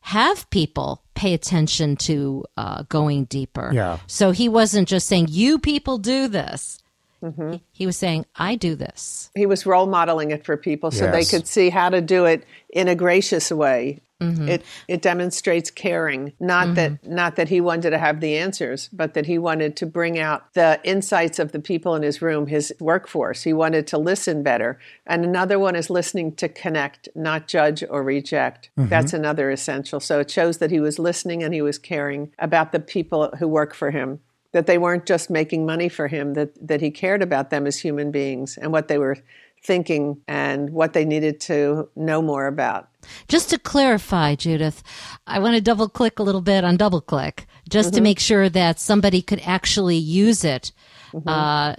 have 0.02 0.48
people 0.50 1.02
pay 1.14 1.32
attention 1.32 1.96
to 1.96 2.44
uh, 2.58 2.82
going 2.90 3.24
deeper. 3.24 3.70
Yeah. 3.72 3.98
So 4.06 4.32
he 4.32 4.48
wasn't 4.50 4.86
just 4.86 5.06
saying, 5.06 5.28
you 5.30 5.58
people 5.58 5.96
do 5.96 6.28
this. 6.28 6.82
Mm-hmm. 7.22 7.56
He 7.72 7.86
was 7.86 7.96
saying, 7.96 8.26
I 8.36 8.56
do 8.56 8.74
this. 8.74 9.30
He 9.34 9.46
was 9.46 9.64
role 9.64 9.86
modeling 9.86 10.30
it 10.30 10.44
for 10.44 10.58
people 10.58 10.90
so 10.90 11.06
yes. 11.06 11.14
they 11.14 11.36
could 11.36 11.48
see 11.48 11.70
how 11.70 11.88
to 11.88 12.02
do 12.02 12.26
it 12.26 12.44
in 12.68 12.86
a 12.86 12.94
gracious 12.94 13.50
way. 13.50 14.02
Mm-hmm. 14.22 14.48
It 14.48 14.64
it 14.86 15.02
demonstrates 15.02 15.70
caring, 15.70 16.32
not 16.38 16.66
mm-hmm. 16.66 16.74
that 16.74 17.06
not 17.06 17.36
that 17.36 17.48
he 17.48 17.60
wanted 17.60 17.90
to 17.90 17.98
have 17.98 18.20
the 18.20 18.36
answers, 18.36 18.88
but 18.92 19.14
that 19.14 19.26
he 19.26 19.38
wanted 19.38 19.76
to 19.78 19.86
bring 19.86 20.18
out 20.18 20.54
the 20.54 20.80
insights 20.84 21.38
of 21.40 21.50
the 21.50 21.58
people 21.58 21.96
in 21.96 22.02
his 22.02 22.22
room, 22.22 22.46
his 22.46 22.72
workforce. 22.78 23.42
He 23.42 23.52
wanted 23.52 23.88
to 23.88 23.98
listen 23.98 24.42
better. 24.44 24.78
And 25.04 25.24
another 25.24 25.58
one 25.58 25.74
is 25.74 25.90
listening 25.90 26.36
to 26.36 26.48
connect, 26.48 27.08
not 27.16 27.48
judge 27.48 27.82
or 27.90 28.04
reject. 28.04 28.70
Mm-hmm. 28.78 28.88
That's 28.88 29.12
another 29.12 29.50
essential. 29.50 29.98
So 29.98 30.20
it 30.20 30.30
shows 30.30 30.58
that 30.58 30.70
he 30.70 30.80
was 30.80 30.98
listening 31.00 31.42
and 31.42 31.52
he 31.52 31.62
was 31.62 31.78
caring 31.78 32.32
about 32.38 32.70
the 32.70 32.80
people 32.80 33.34
who 33.38 33.48
work 33.48 33.74
for 33.74 33.90
him 33.90 34.20
that 34.52 34.66
they 34.66 34.78
weren't 34.78 35.04
just 35.04 35.30
making 35.30 35.66
money 35.66 35.88
for 35.88 36.06
him, 36.06 36.34
that, 36.34 36.50
that 36.64 36.80
he 36.80 36.88
cared 36.88 37.22
about 37.22 37.50
them 37.50 37.66
as 37.66 37.80
human 37.80 38.12
beings 38.12 38.56
and 38.56 38.70
what 38.70 38.86
they 38.86 38.98
were 38.98 39.16
thinking 39.64 40.20
and 40.28 40.70
what 40.70 40.92
they 40.92 41.04
needed 41.04 41.40
to 41.40 41.88
know 41.96 42.22
more 42.22 42.46
about. 42.46 42.88
Just 43.28 43.50
to 43.50 43.58
clarify, 43.58 44.34
Judith, 44.34 44.82
I 45.26 45.38
want 45.38 45.56
to 45.56 45.60
double 45.60 45.88
click 45.88 46.18
a 46.18 46.22
little 46.22 46.40
bit 46.40 46.64
on 46.64 46.76
double 46.76 47.00
click 47.00 47.46
just 47.68 47.88
mm-hmm. 47.88 47.96
to 47.96 48.02
make 48.02 48.20
sure 48.20 48.48
that 48.48 48.78
somebody 48.78 49.22
could 49.22 49.40
actually 49.44 49.96
use 49.96 50.44
it. 50.44 50.72
Mm-hmm. 51.12 51.28
Uh, 51.28 51.74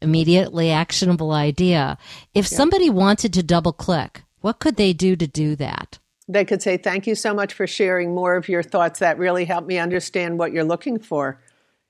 immediately 0.00 0.70
actionable 0.70 1.32
idea. 1.32 1.96
If 2.34 2.50
yeah. 2.50 2.56
somebody 2.56 2.90
wanted 2.90 3.32
to 3.32 3.42
double 3.42 3.72
click, 3.72 4.22
what 4.40 4.60
could 4.60 4.76
they 4.76 4.92
do 4.92 5.16
to 5.16 5.26
do 5.26 5.56
that? 5.56 5.98
They 6.28 6.44
could 6.44 6.62
say, 6.62 6.76
Thank 6.76 7.06
you 7.06 7.14
so 7.14 7.34
much 7.34 7.52
for 7.52 7.66
sharing 7.66 8.14
more 8.14 8.36
of 8.36 8.48
your 8.48 8.62
thoughts. 8.62 8.98
That 8.98 9.18
really 9.18 9.44
helped 9.44 9.66
me 9.66 9.78
understand 9.78 10.38
what 10.38 10.52
you're 10.52 10.64
looking 10.64 10.98
for. 10.98 11.42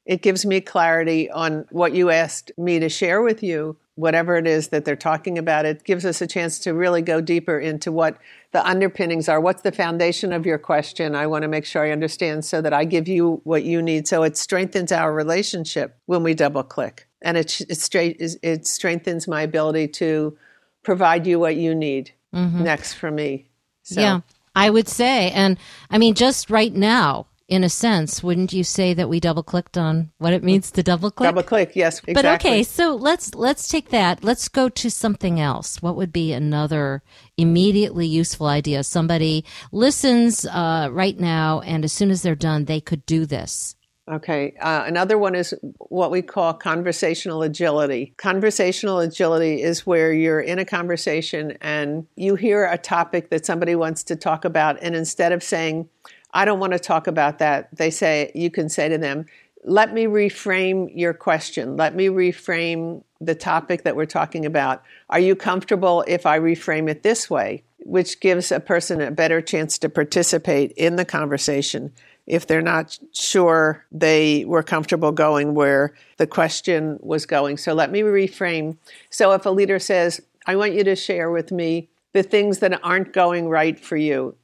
It 0.06 0.22
gives 0.22 0.44
me 0.44 0.60
clarity 0.60 1.30
on 1.30 1.66
what 1.70 1.94
you 1.94 2.10
asked 2.10 2.52
me 2.58 2.78
to 2.78 2.88
share 2.88 3.22
with 3.22 3.42
you, 3.42 3.76
whatever 3.94 4.36
it 4.36 4.46
is 4.46 4.68
that 4.68 4.84
they're 4.84 4.96
talking 4.96 5.38
about. 5.38 5.64
It 5.64 5.84
gives 5.84 6.04
us 6.04 6.20
a 6.20 6.26
chance 6.26 6.58
to 6.60 6.74
really 6.74 7.00
go 7.00 7.20
deeper 7.20 7.58
into 7.58 7.90
what 7.90 8.18
the 8.52 8.66
underpinnings 8.66 9.28
are. 9.28 9.40
What's 9.40 9.62
the 9.62 9.72
foundation 9.72 10.32
of 10.32 10.44
your 10.44 10.58
question? 10.58 11.14
I 11.14 11.26
want 11.26 11.42
to 11.42 11.48
make 11.48 11.64
sure 11.64 11.84
I 11.84 11.90
understand 11.90 12.44
so 12.44 12.60
that 12.60 12.74
I 12.74 12.84
give 12.84 13.08
you 13.08 13.40
what 13.44 13.64
you 13.64 13.80
need. 13.80 14.06
So 14.06 14.22
it 14.24 14.36
strengthens 14.36 14.92
our 14.92 15.12
relationship 15.12 15.96
when 16.06 16.22
we 16.22 16.34
double 16.34 16.62
click. 16.62 17.08
And 17.22 17.38
it, 17.38 17.62
it, 17.62 17.78
straight, 17.78 18.20
it 18.20 18.66
strengthens 18.66 19.26
my 19.26 19.40
ability 19.42 19.88
to 19.88 20.36
provide 20.82 21.26
you 21.26 21.40
what 21.40 21.56
you 21.56 21.74
need 21.74 22.10
mm-hmm. 22.34 22.62
next 22.62 22.94
for 22.94 23.10
me. 23.10 23.48
So. 23.84 24.00
Yeah, 24.00 24.20
I 24.54 24.68
would 24.68 24.88
say. 24.88 25.30
And 25.30 25.56
I 25.88 25.96
mean, 25.96 26.14
just 26.14 26.50
right 26.50 26.74
now, 26.74 27.26
in 27.54 27.62
a 27.62 27.68
sense, 27.68 28.20
wouldn't 28.20 28.52
you 28.52 28.64
say 28.64 28.94
that 28.94 29.08
we 29.08 29.20
double 29.20 29.44
clicked 29.44 29.78
on 29.78 30.10
what 30.18 30.32
it 30.32 30.42
means 30.42 30.72
to 30.72 30.82
double 30.82 31.10
click? 31.10 31.28
Double 31.28 31.44
click, 31.44 31.76
yes, 31.76 32.00
exactly. 32.00 32.14
But 32.14 32.24
okay, 32.26 32.62
so 32.64 32.96
let's 32.96 33.34
let's 33.34 33.68
take 33.68 33.90
that. 33.90 34.24
Let's 34.24 34.48
go 34.48 34.68
to 34.68 34.90
something 34.90 35.38
else. 35.38 35.80
What 35.80 35.94
would 35.94 36.12
be 36.12 36.32
another 36.32 37.02
immediately 37.36 38.08
useful 38.08 38.48
idea? 38.48 38.82
Somebody 38.82 39.44
listens 39.70 40.44
uh, 40.46 40.88
right 40.90 41.18
now, 41.18 41.60
and 41.60 41.84
as 41.84 41.92
soon 41.92 42.10
as 42.10 42.22
they're 42.22 42.34
done, 42.34 42.64
they 42.64 42.80
could 42.80 43.06
do 43.06 43.24
this. 43.24 43.76
Okay. 44.10 44.54
Uh, 44.60 44.84
another 44.86 45.16
one 45.16 45.34
is 45.34 45.54
what 45.78 46.10
we 46.10 46.20
call 46.20 46.52
conversational 46.52 47.42
agility. 47.42 48.12
Conversational 48.18 48.98
agility 48.98 49.62
is 49.62 49.86
where 49.86 50.12
you're 50.12 50.42
in 50.42 50.58
a 50.58 50.64
conversation 50.66 51.56
and 51.62 52.06
you 52.14 52.34
hear 52.34 52.66
a 52.66 52.76
topic 52.76 53.30
that 53.30 53.46
somebody 53.46 53.74
wants 53.74 54.02
to 54.04 54.16
talk 54.16 54.44
about, 54.44 54.76
and 54.82 54.94
instead 54.94 55.32
of 55.32 55.42
saying, 55.42 55.88
I 56.34 56.44
don't 56.44 56.58
want 56.58 56.72
to 56.72 56.78
talk 56.78 57.06
about 57.06 57.38
that. 57.38 57.68
They 57.74 57.90
say, 57.90 58.32
you 58.34 58.50
can 58.50 58.68
say 58.68 58.88
to 58.88 58.98
them, 58.98 59.26
let 59.64 59.94
me 59.94 60.04
reframe 60.04 60.90
your 60.94 61.14
question. 61.14 61.76
Let 61.76 61.94
me 61.94 62.08
reframe 62.08 63.02
the 63.20 63.34
topic 63.34 63.84
that 63.84 63.96
we're 63.96 64.04
talking 64.04 64.44
about. 64.44 64.82
Are 65.08 65.20
you 65.20 65.34
comfortable 65.34 66.04
if 66.06 66.26
I 66.26 66.38
reframe 66.38 66.90
it 66.90 67.02
this 67.02 67.30
way? 67.30 67.62
Which 67.78 68.20
gives 68.20 68.52
a 68.52 68.60
person 68.60 69.00
a 69.00 69.10
better 69.10 69.40
chance 69.40 69.78
to 69.78 69.88
participate 69.88 70.72
in 70.72 70.96
the 70.96 71.04
conversation 71.04 71.92
if 72.26 72.46
they're 72.46 72.62
not 72.62 72.98
sure 73.12 73.84
they 73.92 74.44
were 74.46 74.62
comfortable 74.62 75.12
going 75.12 75.54
where 75.54 75.94
the 76.16 76.26
question 76.26 76.98
was 77.00 77.26
going. 77.26 77.56
So 77.56 77.74
let 77.74 77.90
me 77.90 78.00
reframe. 78.00 78.76
So 79.10 79.32
if 79.32 79.46
a 79.46 79.50
leader 79.50 79.78
says, 79.78 80.20
I 80.46 80.56
want 80.56 80.74
you 80.74 80.84
to 80.84 80.96
share 80.96 81.30
with 81.30 81.52
me 81.52 81.88
the 82.12 82.22
things 82.22 82.58
that 82.58 82.84
aren't 82.84 83.12
going 83.12 83.48
right 83.48 83.78
for 83.78 83.96
you. 83.96 84.36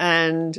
And 0.00 0.58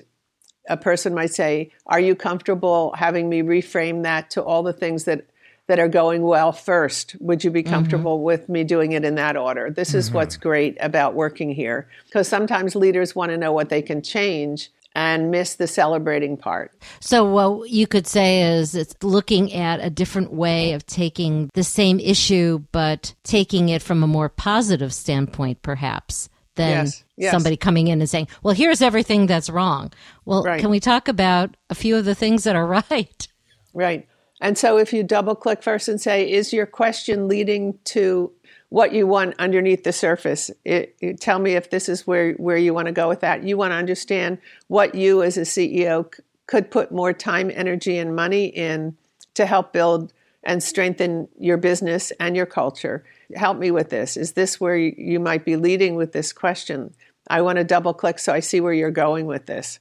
a 0.67 0.77
person 0.77 1.13
might 1.13 1.33
say, 1.33 1.71
Are 1.85 1.99
you 1.99 2.15
comfortable 2.15 2.93
having 2.97 3.29
me 3.29 3.41
reframe 3.41 4.03
that 4.03 4.29
to 4.31 4.43
all 4.43 4.63
the 4.63 4.73
things 4.73 5.05
that, 5.05 5.25
that 5.67 5.79
are 5.79 5.87
going 5.87 6.23
well 6.23 6.51
first? 6.51 7.15
Would 7.19 7.43
you 7.43 7.51
be 7.51 7.63
mm-hmm. 7.63 7.73
comfortable 7.73 8.17
mm-hmm. 8.17 8.25
with 8.25 8.49
me 8.49 8.63
doing 8.63 8.91
it 8.93 9.05
in 9.05 9.15
that 9.15 9.37
order? 9.37 9.69
This 9.69 9.93
is 9.93 10.07
mm-hmm. 10.07 10.15
what's 10.17 10.37
great 10.37 10.77
about 10.79 11.15
working 11.15 11.51
here. 11.51 11.87
Because 12.05 12.27
sometimes 12.27 12.75
leaders 12.75 13.15
want 13.15 13.31
to 13.31 13.37
know 13.37 13.51
what 13.51 13.69
they 13.69 13.81
can 13.81 14.01
change 14.01 14.69
and 14.95 15.29
miss 15.31 15.55
the 15.55 15.67
celebrating 15.67 16.35
part. 16.35 16.71
So, 16.99 17.23
what 17.23 17.69
you 17.69 17.87
could 17.87 18.07
say 18.07 18.41
is 18.57 18.75
it's 18.75 18.95
looking 19.03 19.53
at 19.53 19.79
a 19.79 19.89
different 19.89 20.33
way 20.33 20.73
of 20.73 20.85
taking 20.85 21.49
the 21.53 21.63
same 21.63 21.99
issue, 21.99 22.63
but 22.71 23.13
taking 23.23 23.69
it 23.69 23.81
from 23.81 24.03
a 24.03 24.07
more 24.07 24.29
positive 24.29 24.93
standpoint, 24.93 25.61
perhaps 25.61 26.29
than 26.59 26.85
yes, 26.85 27.03
yes. 27.15 27.31
somebody 27.31 27.55
coming 27.55 27.87
in 27.87 28.01
and 28.01 28.09
saying, 28.09 28.27
well, 28.43 28.53
here's 28.53 28.81
everything 28.81 29.27
that's 29.27 29.49
wrong. 29.49 29.91
Well, 30.25 30.43
right. 30.43 30.59
can 30.59 30.69
we 30.69 30.81
talk 30.81 31.07
about 31.07 31.55
a 31.69 31.75
few 31.75 31.95
of 31.95 32.03
the 32.03 32.13
things 32.13 32.43
that 32.43 32.55
are 32.55 32.67
right? 32.91 33.27
Right. 33.73 34.07
And 34.41 34.57
so 34.57 34.77
if 34.77 34.91
you 34.93 35.03
double 35.03 35.35
click 35.35 35.63
first 35.63 35.87
and 35.87 35.99
say, 35.99 36.29
is 36.29 36.51
your 36.51 36.65
question 36.65 37.27
leading 37.27 37.79
to 37.85 38.31
what 38.69 38.93
you 38.93 39.07
want 39.07 39.35
underneath 39.39 39.83
the 39.83 39.93
surface? 39.93 40.51
It, 40.65 40.95
it, 40.99 41.21
tell 41.21 41.39
me 41.39 41.53
if 41.53 41.69
this 41.69 41.87
is 41.87 42.05
where, 42.05 42.33
where 42.33 42.57
you 42.57 42.73
want 42.73 42.87
to 42.87 42.91
go 42.91 43.07
with 43.07 43.21
that. 43.21 43.43
You 43.43 43.57
want 43.57 43.71
to 43.71 43.77
understand 43.77 44.37
what 44.67 44.95
you 44.95 45.23
as 45.23 45.37
a 45.37 45.41
CEO 45.41 46.13
c- 46.13 46.23
could 46.47 46.71
put 46.71 46.91
more 46.91 47.13
time, 47.13 47.51
energy, 47.53 47.97
and 47.97 48.15
money 48.15 48.45
in 48.45 48.97
to 49.35 49.45
help 49.45 49.71
build 49.71 50.11
and 50.43 50.61
strengthen 50.61 51.27
your 51.37 51.57
business 51.57 52.11
and 52.19 52.35
your 52.35 52.45
culture 52.45 53.05
help 53.35 53.57
me 53.57 53.71
with 53.71 53.89
this. 53.89 54.17
Is 54.17 54.33
this 54.33 54.59
where 54.59 54.77
you 54.77 55.19
might 55.19 55.45
be 55.45 55.55
leading 55.55 55.95
with 55.95 56.11
this 56.11 56.33
question? 56.33 56.93
I 57.27 57.41
want 57.41 57.57
to 57.57 57.63
double 57.63 57.93
click 57.93 58.19
so 58.19 58.33
I 58.33 58.39
see 58.39 58.61
where 58.61 58.73
you're 58.73 58.91
going 58.91 59.25
with 59.25 59.45
this. 59.45 59.79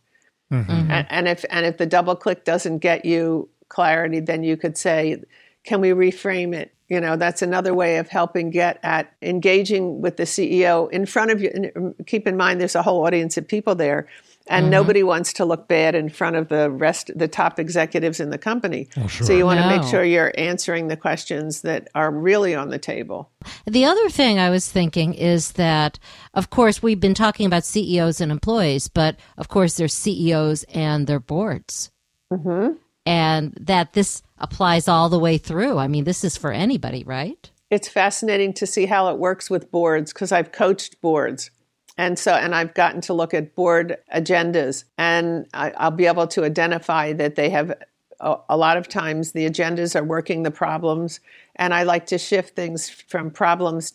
Mm-hmm. 0.53 0.91
And, 0.91 1.07
and, 1.11 1.29
if 1.29 1.45
and 1.51 1.67
if 1.67 1.77
the 1.77 1.87
double 1.87 2.17
click 2.17 2.45
doesn't 2.45 2.79
get 2.79 3.05
you 3.05 3.49
clarity, 3.69 4.21
then 4.21 4.43
you 4.43 4.57
could 4.57 4.79
say, 4.79 5.23
"Can 5.65 5.81
we 5.83 5.91
reframe 5.91 6.55
it?" 6.55 6.75
You 6.89 7.01
know, 7.01 7.17
that's 7.17 7.43
another 7.43 7.75
way 7.75 7.99
of 7.99 8.09
helping 8.09 8.49
get 8.49 8.81
at 8.83 9.13
engaging 9.21 10.01
with 10.01 10.17
the 10.17 10.23
CEO 10.23 10.91
in 10.91 11.05
front 11.05 11.33
of 11.33 11.43
you. 11.43 11.95
Keep 12.07 12.27
in 12.27 12.39
mind, 12.39 12.61
there's 12.61 12.75
a 12.75 12.83
whole 12.83 13.05
audience 13.05 13.37
of 13.37 13.47
people 13.47 13.75
there 13.75 14.09
and 14.49 14.65
mm-hmm. 14.65 14.71
nobody 14.71 15.03
wants 15.03 15.33
to 15.35 15.45
look 15.45 15.69
bad 15.69 15.95
in 15.95 16.09
front 16.09 16.37
of 16.37 16.49
the 16.49 16.71
rest 16.71 17.11
the 17.15 17.29
top 17.29 17.59
executives 17.59 18.21
in 18.21 18.31
the 18.31 18.39
company 18.39 18.89
oh, 18.97 19.07
sure. 19.07 19.27
so 19.27 19.33
you 19.33 19.45
want 19.45 19.61
no. 19.61 19.69
to 19.69 19.77
make 19.77 19.89
sure 19.89 20.03
you're 20.05 20.33
answering 20.37 20.89
the 20.89 20.97
questions 20.97 21.63
that 21.63 21.89
are 21.95 22.11
really 22.11 22.55
on 22.55 22.71
the 22.71 22.79
table 22.79 23.31
the 23.67 23.85
other 23.85 24.09
thing 24.09 24.39
i 24.39 24.51
was 24.51 24.71
thinking 24.71 25.15
is 25.15 25.53
that 25.53 25.99
of 26.35 26.51
course 26.51 26.83
we've 26.83 27.01
been 27.01 27.15
talking 27.15 27.47
about 27.47 27.65
ceos 27.65 28.21
and 28.21 28.33
employees 28.33 28.89
but 28.89 29.17
of 29.37 29.49
course 29.49 29.77
there's 29.77 29.95
ceos 29.95 30.65
and 30.75 31.07
their 31.07 31.21
boards 31.21 31.91
mm-hmm. 32.33 32.75
and 33.07 33.57
that 33.61 33.93
this 33.93 34.23
applies 34.39 34.89
all 34.89 35.09
the 35.09 35.19
way 35.19 35.39
through 35.39 35.79
i 35.79 35.89
mean 35.89 36.05
this 36.05 36.25
is 36.25 36.37
for 36.37 36.53
anybody 36.53 37.05
right 37.05 37.51
it's 37.71 37.89
fascinating 37.89 38.55
to 38.55 38.67
see 38.67 38.87
how 38.87 39.13
it 39.13 39.19
works 39.19 39.51
with 39.51 39.71
boards 39.71 40.13
because 40.13 40.33
i've 40.33 40.53
coached 40.53 41.01
boards 41.01 41.51
and 41.99 42.17
so, 42.17 42.33
and 42.33 42.55
I've 42.55 42.75
gotten 42.75 43.01
to 43.03 43.13
look 43.13 43.35
at 43.35 43.57
board 43.57 43.99
agendas, 44.15 44.85
and 44.97 45.47
I, 45.53 45.73
will 45.83 45.97
be 45.97 46.07
able 46.07 46.29
to 46.29 46.45
identify 46.45 47.13
that 47.15 47.35
they 47.35 47.51
have 47.51 47.77
a, 48.21 48.37
a, 48.49 48.57
lot 48.57 48.77
of 48.77 48.89
times 48.89 49.33
the 49.33 49.51
agendas 49.51 49.97
are 49.99 50.05
working 50.05 50.45
the 50.45 50.53
problems, 50.53 51.19
and 51.57 51.75
I 51.75 51.83
like 51.83 52.07
to 52.07 52.19
shift 52.19 52.55
things 52.55 52.89
from 52.89 53.33
problems 53.33 53.95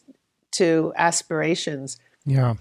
to 0.51 0.91
aspirations. 0.97 1.97
Yeah. 2.25 2.55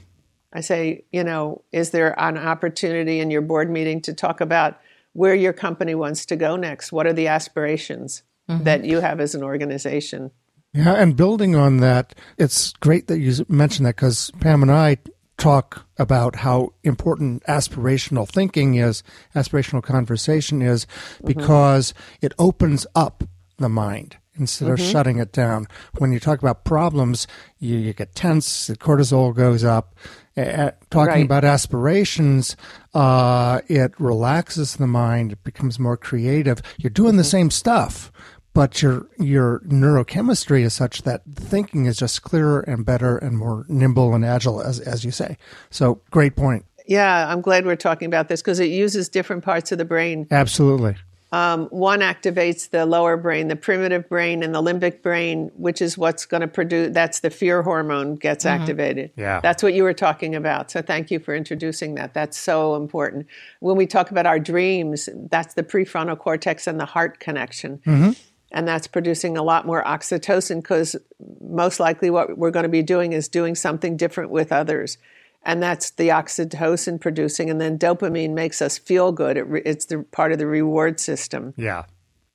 I 0.53 0.61
say, 0.61 1.05
you 1.11 1.25
know, 1.25 1.63
is 1.73 1.91
there 1.91 2.19
an 2.21 2.39
opportunity 2.39 3.19
in 3.19 3.33
your 3.33 3.43
board 3.43 3.69
meeting 3.69 4.01
to 4.03 4.15
talk 4.15 4.41
about 4.41 4.79
where 5.13 5.35
your 5.35 5.53
company 5.53 5.97
wants 5.97 6.25
to 6.27 6.37
go 6.37 6.55
next? 6.55 6.93
What 6.93 7.07
are 7.09 7.13
the 7.13 7.27
aspirations 7.27 8.23
mm-hmm. 8.49 8.63
that 8.63 8.85
you 8.85 9.01
have 9.01 9.19
as 9.19 9.35
an 9.35 9.43
organization? 9.43 10.31
Yeah, 10.73 10.95
and 10.95 11.17
building 11.17 11.57
on 11.57 11.79
that, 11.79 12.15
it's 12.39 12.73
great 12.75 13.09
that 13.09 13.19
you 13.19 13.45
mentioned 13.49 13.87
that 13.87 13.97
because 13.97 14.31
Pam 14.41 14.63
and 14.63 14.71
I 14.71 14.99
talk 15.39 15.87
about 15.99 16.37
how 16.37 16.73
important 16.83 17.43
aspirational 17.45 18.29
thinking 18.29 18.75
is, 18.75 19.03
aspirational 19.35 19.83
conversation 19.83 20.63
is, 20.63 20.87
mm-hmm. 20.87 21.27
because 21.27 21.95
it 22.21 22.33
opens 22.39 22.87
up 22.95 23.25
the 23.59 23.69
mind 23.69 24.17
instead 24.35 24.67
mm-hmm. 24.67 24.83
of 24.83 24.91
shutting 24.91 25.19
it 25.19 25.33
down. 25.33 25.67
When 25.99 26.13
you 26.13 26.21
talk 26.21 26.41
about 26.41 26.65
problems, 26.65 27.27
you, 27.59 27.77
you 27.77 27.93
get 27.93 28.15
tense, 28.15 28.67
the 28.67 28.77
cortisol 28.77 29.35
goes 29.35 29.65
up. 29.65 29.95
Uh, 30.35 30.71
talking 30.89 31.13
right. 31.13 31.25
about 31.27 31.45
aspirations, 31.45 32.57
uh, 32.95 33.61
it 33.69 33.93
relaxes 33.99 34.77
the 34.77 34.87
mind, 34.87 35.33
it 35.33 35.45
becomes 35.45 35.79
more 35.79 35.97
creative. 35.97 36.63
You're 36.79 36.89
doing 36.89 37.11
mm-hmm. 37.11 37.19
the 37.19 37.25
same 37.25 37.51
stuff, 37.51 38.11
but 38.55 38.83
your 38.83 39.07
your 39.19 39.61
neurochemistry 39.61 40.63
is 40.63 40.75
such 40.75 41.03
that 41.03 41.23
thinking 41.35 41.87
is 41.87 41.97
just 41.97 42.23
clearer 42.23 42.61
and 42.61 42.85
better 42.85 43.17
and 43.17 43.39
more 43.39 43.65
nimble 43.69 44.15
and 44.15 44.25
agile, 44.25 44.61
as 44.61 44.81
as 44.81 45.05
you 45.05 45.11
say. 45.11 45.39
So, 45.71 46.01
great 46.11 46.37
point. 46.37 46.65
Yeah, 46.87 47.31
I'm 47.31 47.41
glad 47.41 47.65
we're 47.65 47.77
talking 47.77 48.07
about 48.07 48.29
this 48.29 48.43
because 48.43 48.61
it 48.61 48.71
uses 48.71 49.09
different 49.09 49.45
parts 49.45 49.73
of 49.73 49.79
the 49.79 49.85
brain. 49.85 50.27
Absolutely. 50.31 50.97
Um, 51.31 51.69
one 51.69 52.01
activates 52.01 52.69
the 52.69 52.85
lower 52.85 53.17
brain, 53.17 53.49
the 53.49 53.57
primitive 53.57 54.07
brain, 54.07 54.43
and 54.43 54.55
the 54.55 54.61
limbic 54.61 55.01
brain, 55.01 55.51
which 55.57 55.81
is 55.81 55.97
what's 55.97 56.27
going 56.27 56.43
to 56.43 56.49
produce. 56.49 56.93
That's 56.93 57.21
the 57.21 57.31
fear 57.31 57.63
hormone 57.63 58.17
gets 58.17 58.45
mm-hmm. 58.45 58.61
activated. 58.61 59.13
Yeah, 59.17 59.41
that's 59.41 59.63
what 59.63 59.73
you 59.73 59.83
were 59.83 59.95
talking 59.95 60.35
about. 60.35 60.71
So 60.71 60.83
thank 60.83 61.11
you 61.11 61.19
for 61.19 61.35
introducing 61.35 61.95
that. 61.95 62.13
That's 62.13 62.37
so 62.37 62.77
important. 62.77 63.27
When 63.61 63.79
we 63.79 63.87
talk 63.87 64.11
about 64.11 64.27
our 64.27 64.39
dreams, 64.39 65.09
that's 65.31 65.55
the 65.55 65.63
prefrontal 65.63 66.19
cortex 66.19 66.67
and 66.67 66.79
the 66.79 66.85
heart 66.85 67.19
connection. 67.19 67.81
Mm-hmm. 67.87 68.11
And 68.53 68.69
that's 68.69 68.87
producing 68.87 69.37
a 69.37 69.43
lot 69.43 69.67
more 69.67 69.83
oxytocin 69.83 70.57
because 70.57 70.95
most 71.41 71.81
likely 71.81 72.11
what 72.11 72.37
we're 72.37 72.51
going 72.51 72.65
to 72.65 72.69
be 72.69 72.83
doing 72.83 73.13
is 73.13 73.29
doing 73.29 73.55
something 73.55 73.97
different 73.97 74.31
with 74.31 74.53
others. 74.53 74.99
And 75.43 75.63
that's 75.63 75.91
the 75.91 76.09
oxytocin 76.09 77.01
producing 77.01 77.51
and 77.51 77.61
then 77.61 77.79
dopamine 77.79 78.35
makes 78.35 78.63
us 78.63 78.79
feel 78.79 79.11
good. 79.11 79.37
It 79.37 79.47
re- 79.49 79.63
it's 79.65 79.87
the 79.87 80.05
part 80.13 80.33
of 80.33 80.39
the 80.39 80.47
reward 80.47 81.01
system. 81.01 81.55
Yeah. 81.57 81.85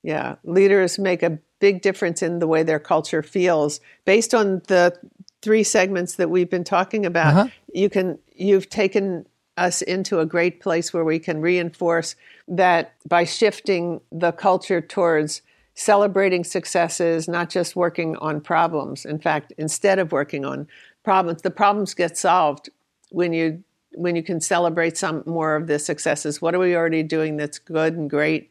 Yeah. 0.03 0.35
Leaders 0.43 0.99
make 0.99 1.23
a 1.23 1.37
big 1.59 1.81
difference 1.81 2.21
in 2.21 2.39
the 2.39 2.47
way 2.47 2.63
their 2.63 2.79
culture 2.79 3.23
feels. 3.23 3.79
Based 4.03 4.33
on 4.33 4.61
the 4.67 4.97
three 5.41 5.63
segments 5.63 6.15
that 6.15 6.29
we've 6.29 6.49
been 6.49 6.63
talking 6.63 7.05
about 7.05 7.33
uh-huh. 7.33 7.47
you 7.73 7.89
can 7.89 8.17
you've 8.35 8.69
taken 8.69 9.25
us 9.55 9.81
into 9.81 10.19
a 10.19 10.25
great 10.25 10.59
place 10.59 10.93
where 10.93 11.03
we 11.03 11.19
can 11.19 11.41
reinforce 11.41 12.15
that 12.47 12.93
by 13.07 13.23
shifting 13.23 13.99
the 14.11 14.31
culture 14.31 14.81
towards 14.81 15.41
celebrating 15.77 16.43
successes 16.43 17.27
not 17.27 17.51
just 17.51 17.75
working 17.75 18.17
on 18.17 18.41
problems. 18.41 19.05
In 19.05 19.19
fact 19.19 19.53
instead 19.59 19.99
of 19.99 20.11
working 20.11 20.43
on 20.43 20.67
problems 21.03 21.43
the 21.43 21.51
problems 21.51 21.93
get 21.93 22.17
solved 22.17 22.69
when 23.11 23.31
you 23.31 23.63
when 23.93 24.15
you 24.15 24.23
can 24.23 24.41
celebrate 24.41 24.97
some 24.97 25.23
more 25.25 25.55
of 25.55 25.67
the 25.67 25.79
successes. 25.79 26.41
What 26.41 26.55
are 26.55 26.59
we 26.59 26.75
already 26.75 27.03
doing 27.03 27.37
that's 27.37 27.59
good 27.59 27.93
and 27.93 28.09
great? 28.09 28.49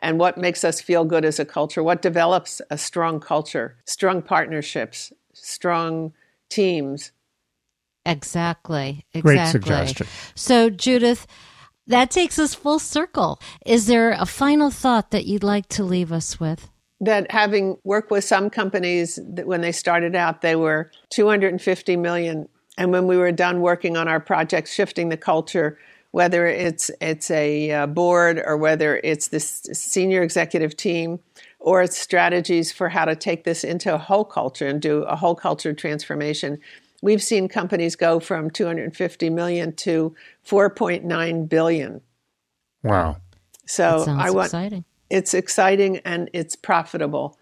And 0.00 0.18
what 0.18 0.36
makes 0.36 0.64
us 0.64 0.80
feel 0.80 1.04
good 1.04 1.24
as 1.24 1.38
a 1.38 1.44
culture? 1.44 1.82
What 1.82 2.02
develops 2.02 2.60
a 2.70 2.76
strong 2.76 3.20
culture 3.20 3.76
strong 3.84 4.20
partnerships 4.20 5.12
strong 5.32 6.12
teams? 6.48 7.12
Exactly. 8.04 9.06
Exactly. 9.14 9.20
great 9.20 9.46
suggestion. 9.46 10.06
So 10.34 10.70
judith 10.70 11.28
that 11.86 12.10
takes 12.10 12.38
us 12.38 12.54
full 12.54 12.78
circle 12.78 13.40
is 13.66 13.86
there 13.86 14.12
a 14.12 14.26
final 14.26 14.70
thought 14.70 15.10
that 15.10 15.26
you'd 15.26 15.44
like 15.44 15.68
to 15.68 15.84
leave 15.84 16.12
us 16.12 16.40
with 16.40 16.70
that 17.00 17.30
having 17.30 17.76
worked 17.84 18.10
with 18.10 18.24
some 18.24 18.48
companies 18.48 19.18
that 19.22 19.46
when 19.46 19.60
they 19.60 19.72
started 19.72 20.14
out 20.14 20.40
they 20.40 20.56
were 20.56 20.90
250 21.10 21.96
million 21.96 22.48
and 22.76 22.90
when 22.90 23.06
we 23.06 23.16
were 23.16 23.32
done 23.32 23.60
working 23.60 23.96
on 23.96 24.08
our 24.08 24.20
project, 24.20 24.68
shifting 24.68 25.08
the 25.08 25.16
culture, 25.16 25.78
whether 26.10 26.46
it's 26.46 26.90
it's 27.00 27.30
a 27.30 27.70
uh, 27.70 27.86
board 27.86 28.40
or 28.44 28.56
whether 28.56 29.00
it's 29.02 29.28
this 29.28 29.66
senior 29.72 30.22
executive 30.22 30.76
team 30.76 31.18
or 31.58 31.82
it's 31.82 31.98
strategies 31.98 32.70
for 32.70 32.88
how 32.88 33.04
to 33.04 33.16
take 33.16 33.44
this 33.44 33.64
into 33.64 33.92
a 33.92 33.98
whole 33.98 34.24
culture 34.24 34.66
and 34.66 34.80
do 34.82 35.02
a 35.04 35.16
whole 35.16 35.34
culture 35.34 35.72
transformation. 35.72 36.58
We've 37.04 37.22
seen 37.22 37.48
companies 37.48 37.96
go 37.96 38.18
from 38.18 38.48
250 38.48 39.28
million 39.28 39.74
to 39.76 40.16
4.9 40.48 41.48
billion. 41.50 42.00
Wow. 42.82 43.18
So 43.66 44.06
I 44.08 44.30
want 44.30 44.46
exciting. 44.46 44.84
it's 45.10 45.34
exciting 45.34 45.98
and 45.98 46.30
it's 46.32 46.56
profitable 46.56 47.38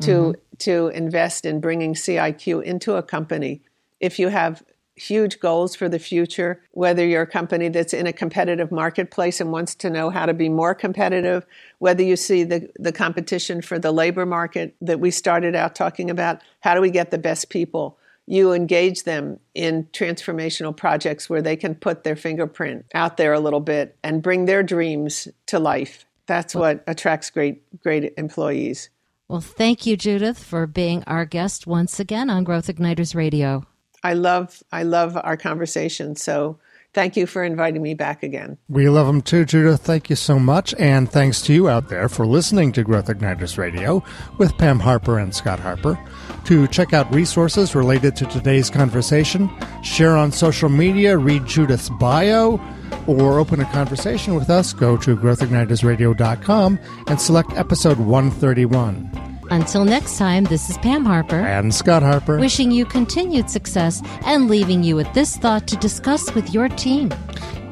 to 0.00 0.10
mm-hmm. 0.10 0.56
to 0.58 0.88
invest 0.88 1.46
in 1.46 1.60
bringing 1.60 1.94
CIQ 1.94 2.64
into 2.64 2.96
a 2.96 3.04
company 3.04 3.62
if 4.00 4.18
you 4.18 4.30
have 4.30 4.64
huge 4.96 5.38
goals 5.38 5.76
for 5.76 5.88
the 5.88 6.00
future, 6.00 6.60
whether 6.72 7.06
you're 7.06 7.22
a 7.22 7.26
company 7.26 7.68
that's 7.68 7.94
in 7.94 8.08
a 8.08 8.12
competitive 8.12 8.72
marketplace 8.72 9.40
and 9.40 9.52
wants 9.52 9.76
to 9.76 9.90
know 9.90 10.10
how 10.10 10.26
to 10.26 10.34
be 10.34 10.48
more 10.48 10.74
competitive, 10.74 11.46
whether 11.78 12.02
you 12.02 12.16
see 12.16 12.42
the, 12.42 12.68
the 12.80 12.92
competition 12.92 13.62
for 13.62 13.78
the 13.78 13.92
labor 13.92 14.26
market 14.26 14.74
that 14.80 14.98
we 14.98 15.12
started 15.12 15.54
out 15.54 15.76
talking 15.76 16.10
about, 16.10 16.40
how 16.60 16.74
do 16.74 16.80
we 16.80 16.90
get 16.90 17.12
the 17.12 17.18
best 17.18 17.48
people? 17.48 17.96
You 18.26 18.52
engage 18.52 19.04
them 19.04 19.38
in 19.54 19.84
transformational 19.92 20.76
projects 20.76 21.28
where 21.28 21.42
they 21.42 21.56
can 21.56 21.74
put 21.74 22.04
their 22.04 22.16
fingerprint 22.16 22.86
out 22.94 23.16
there 23.16 23.32
a 23.32 23.40
little 23.40 23.60
bit 23.60 23.96
and 24.02 24.22
bring 24.22 24.46
their 24.46 24.62
dreams 24.62 25.28
to 25.46 25.58
life. 25.58 26.06
That's 26.26 26.54
what 26.54 26.82
attracts 26.86 27.28
great, 27.30 27.62
great 27.82 28.14
employees. 28.16 28.88
Well, 29.28 29.40
thank 29.40 29.86
you, 29.86 29.96
Judith, 29.96 30.42
for 30.42 30.66
being 30.66 31.02
our 31.06 31.24
guest 31.24 31.66
once 31.66 32.00
again 32.00 32.30
on 32.30 32.44
Growth 32.44 32.68
Igniters 32.68 33.14
Radio. 33.14 33.66
I 34.02 34.12
love 34.12 34.62
I 34.70 34.82
love 34.82 35.16
our 35.16 35.36
conversation. 35.36 36.14
So 36.14 36.58
thank 36.94 37.16
you 37.16 37.26
for 37.26 37.44
inviting 37.44 37.82
me 37.82 37.94
back 37.94 38.22
again. 38.22 38.56
We 38.68 38.88
love 38.88 39.06
them 39.06 39.20
too, 39.20 39.44
Judith. 39.44 39.82
Thank 39.82 40.08
you 40.08 40.16
so 40.16 40.38
much. 40.38 40.74
And 40.78 41.10
thanks 41.10 41.42
to 41.42 41.52
you 41.52 41.68
out 41.68 41.88
there 41.88 42.08
for 42.08 42.26
listening 42.26 42.72
to 42.72 42.84
Growth 42.84 43.06
Igniters 43.06 43.58
Radio 43.58 44.02
with 44.38 44.56
Pam 44.56 44.80
Harper 44.80 45.18
and 45.18 45.34
Scott 45.34 45.60
Harper. 45.60 45.98
To 46.44 46.66
check 46.68 46.92
out 46.92 47.12
resources 47.14 47.74
related 47.74 48.16
to 48.16 48.26
today's 48.26 48.70
conversation, 48.70 49.50
share 49.82 50.16
on 50.16 50.32
social 50.32 50.68
media, 50.68 51.18
read 51.18 51.46
Judith's 51.46 51.90
bio, 51.90 52.60
or 53.06 53.38
open 53.38 53.60
a 53.60 53.64
conversation 53.66 54.34
with 54.34 54.50
us, 54.50 54.72
go 54.72 54.96
to 54.96 55.16
growthignitersradio.com 55.16 56.78
and 57.08 57.20
select 57.20 57.52
episode 57.52 57.98
131. 57.98 59.23
Until 59.50 59.84
next 59.84 60.18
time, 60.18 60.44
this 60.44 60.70
is 60.70 60.78
Pam 60.78 61.04
Harper 61.04 61.40
and 61.40 61.74
Scott 61.74 62.02
Harper 62.02 62.38
wishing 62.38 62.70
you 62.70 62.84
continued 62.84 63.50
success 63.50 64.02
and 64.24 64.48
leaving 64.48 64.82
you 64.82 64.96
with 64.96 65.12
this 65.14 65.36
thought 65.36 65.66
to 65.68 65.76
discuss 65.76 66.34
with 66.34 66.52
your 66.52 66.68
team. 66.68 67.10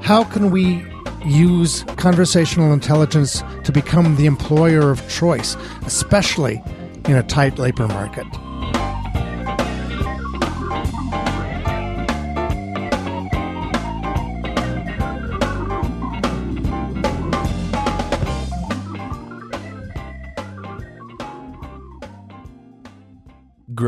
How 0.02 0.24
can 0.24 0.50
we 0.50 0.84
use 1.24 1.84
conversational 1.96 2.72
intelligence 2.72 3.42
to 3.64 3.72
become 3.72 4.16
the 4.16 4.26
employer 4.26 4.90
of 4.90 5.08
choice, 5.08 5.56
especially 5.86 6.62
in 7.06 7.16
a 7.16 7.22
tight 7.22 7.58
labor 7.58 7.88
market? 7.88 8.26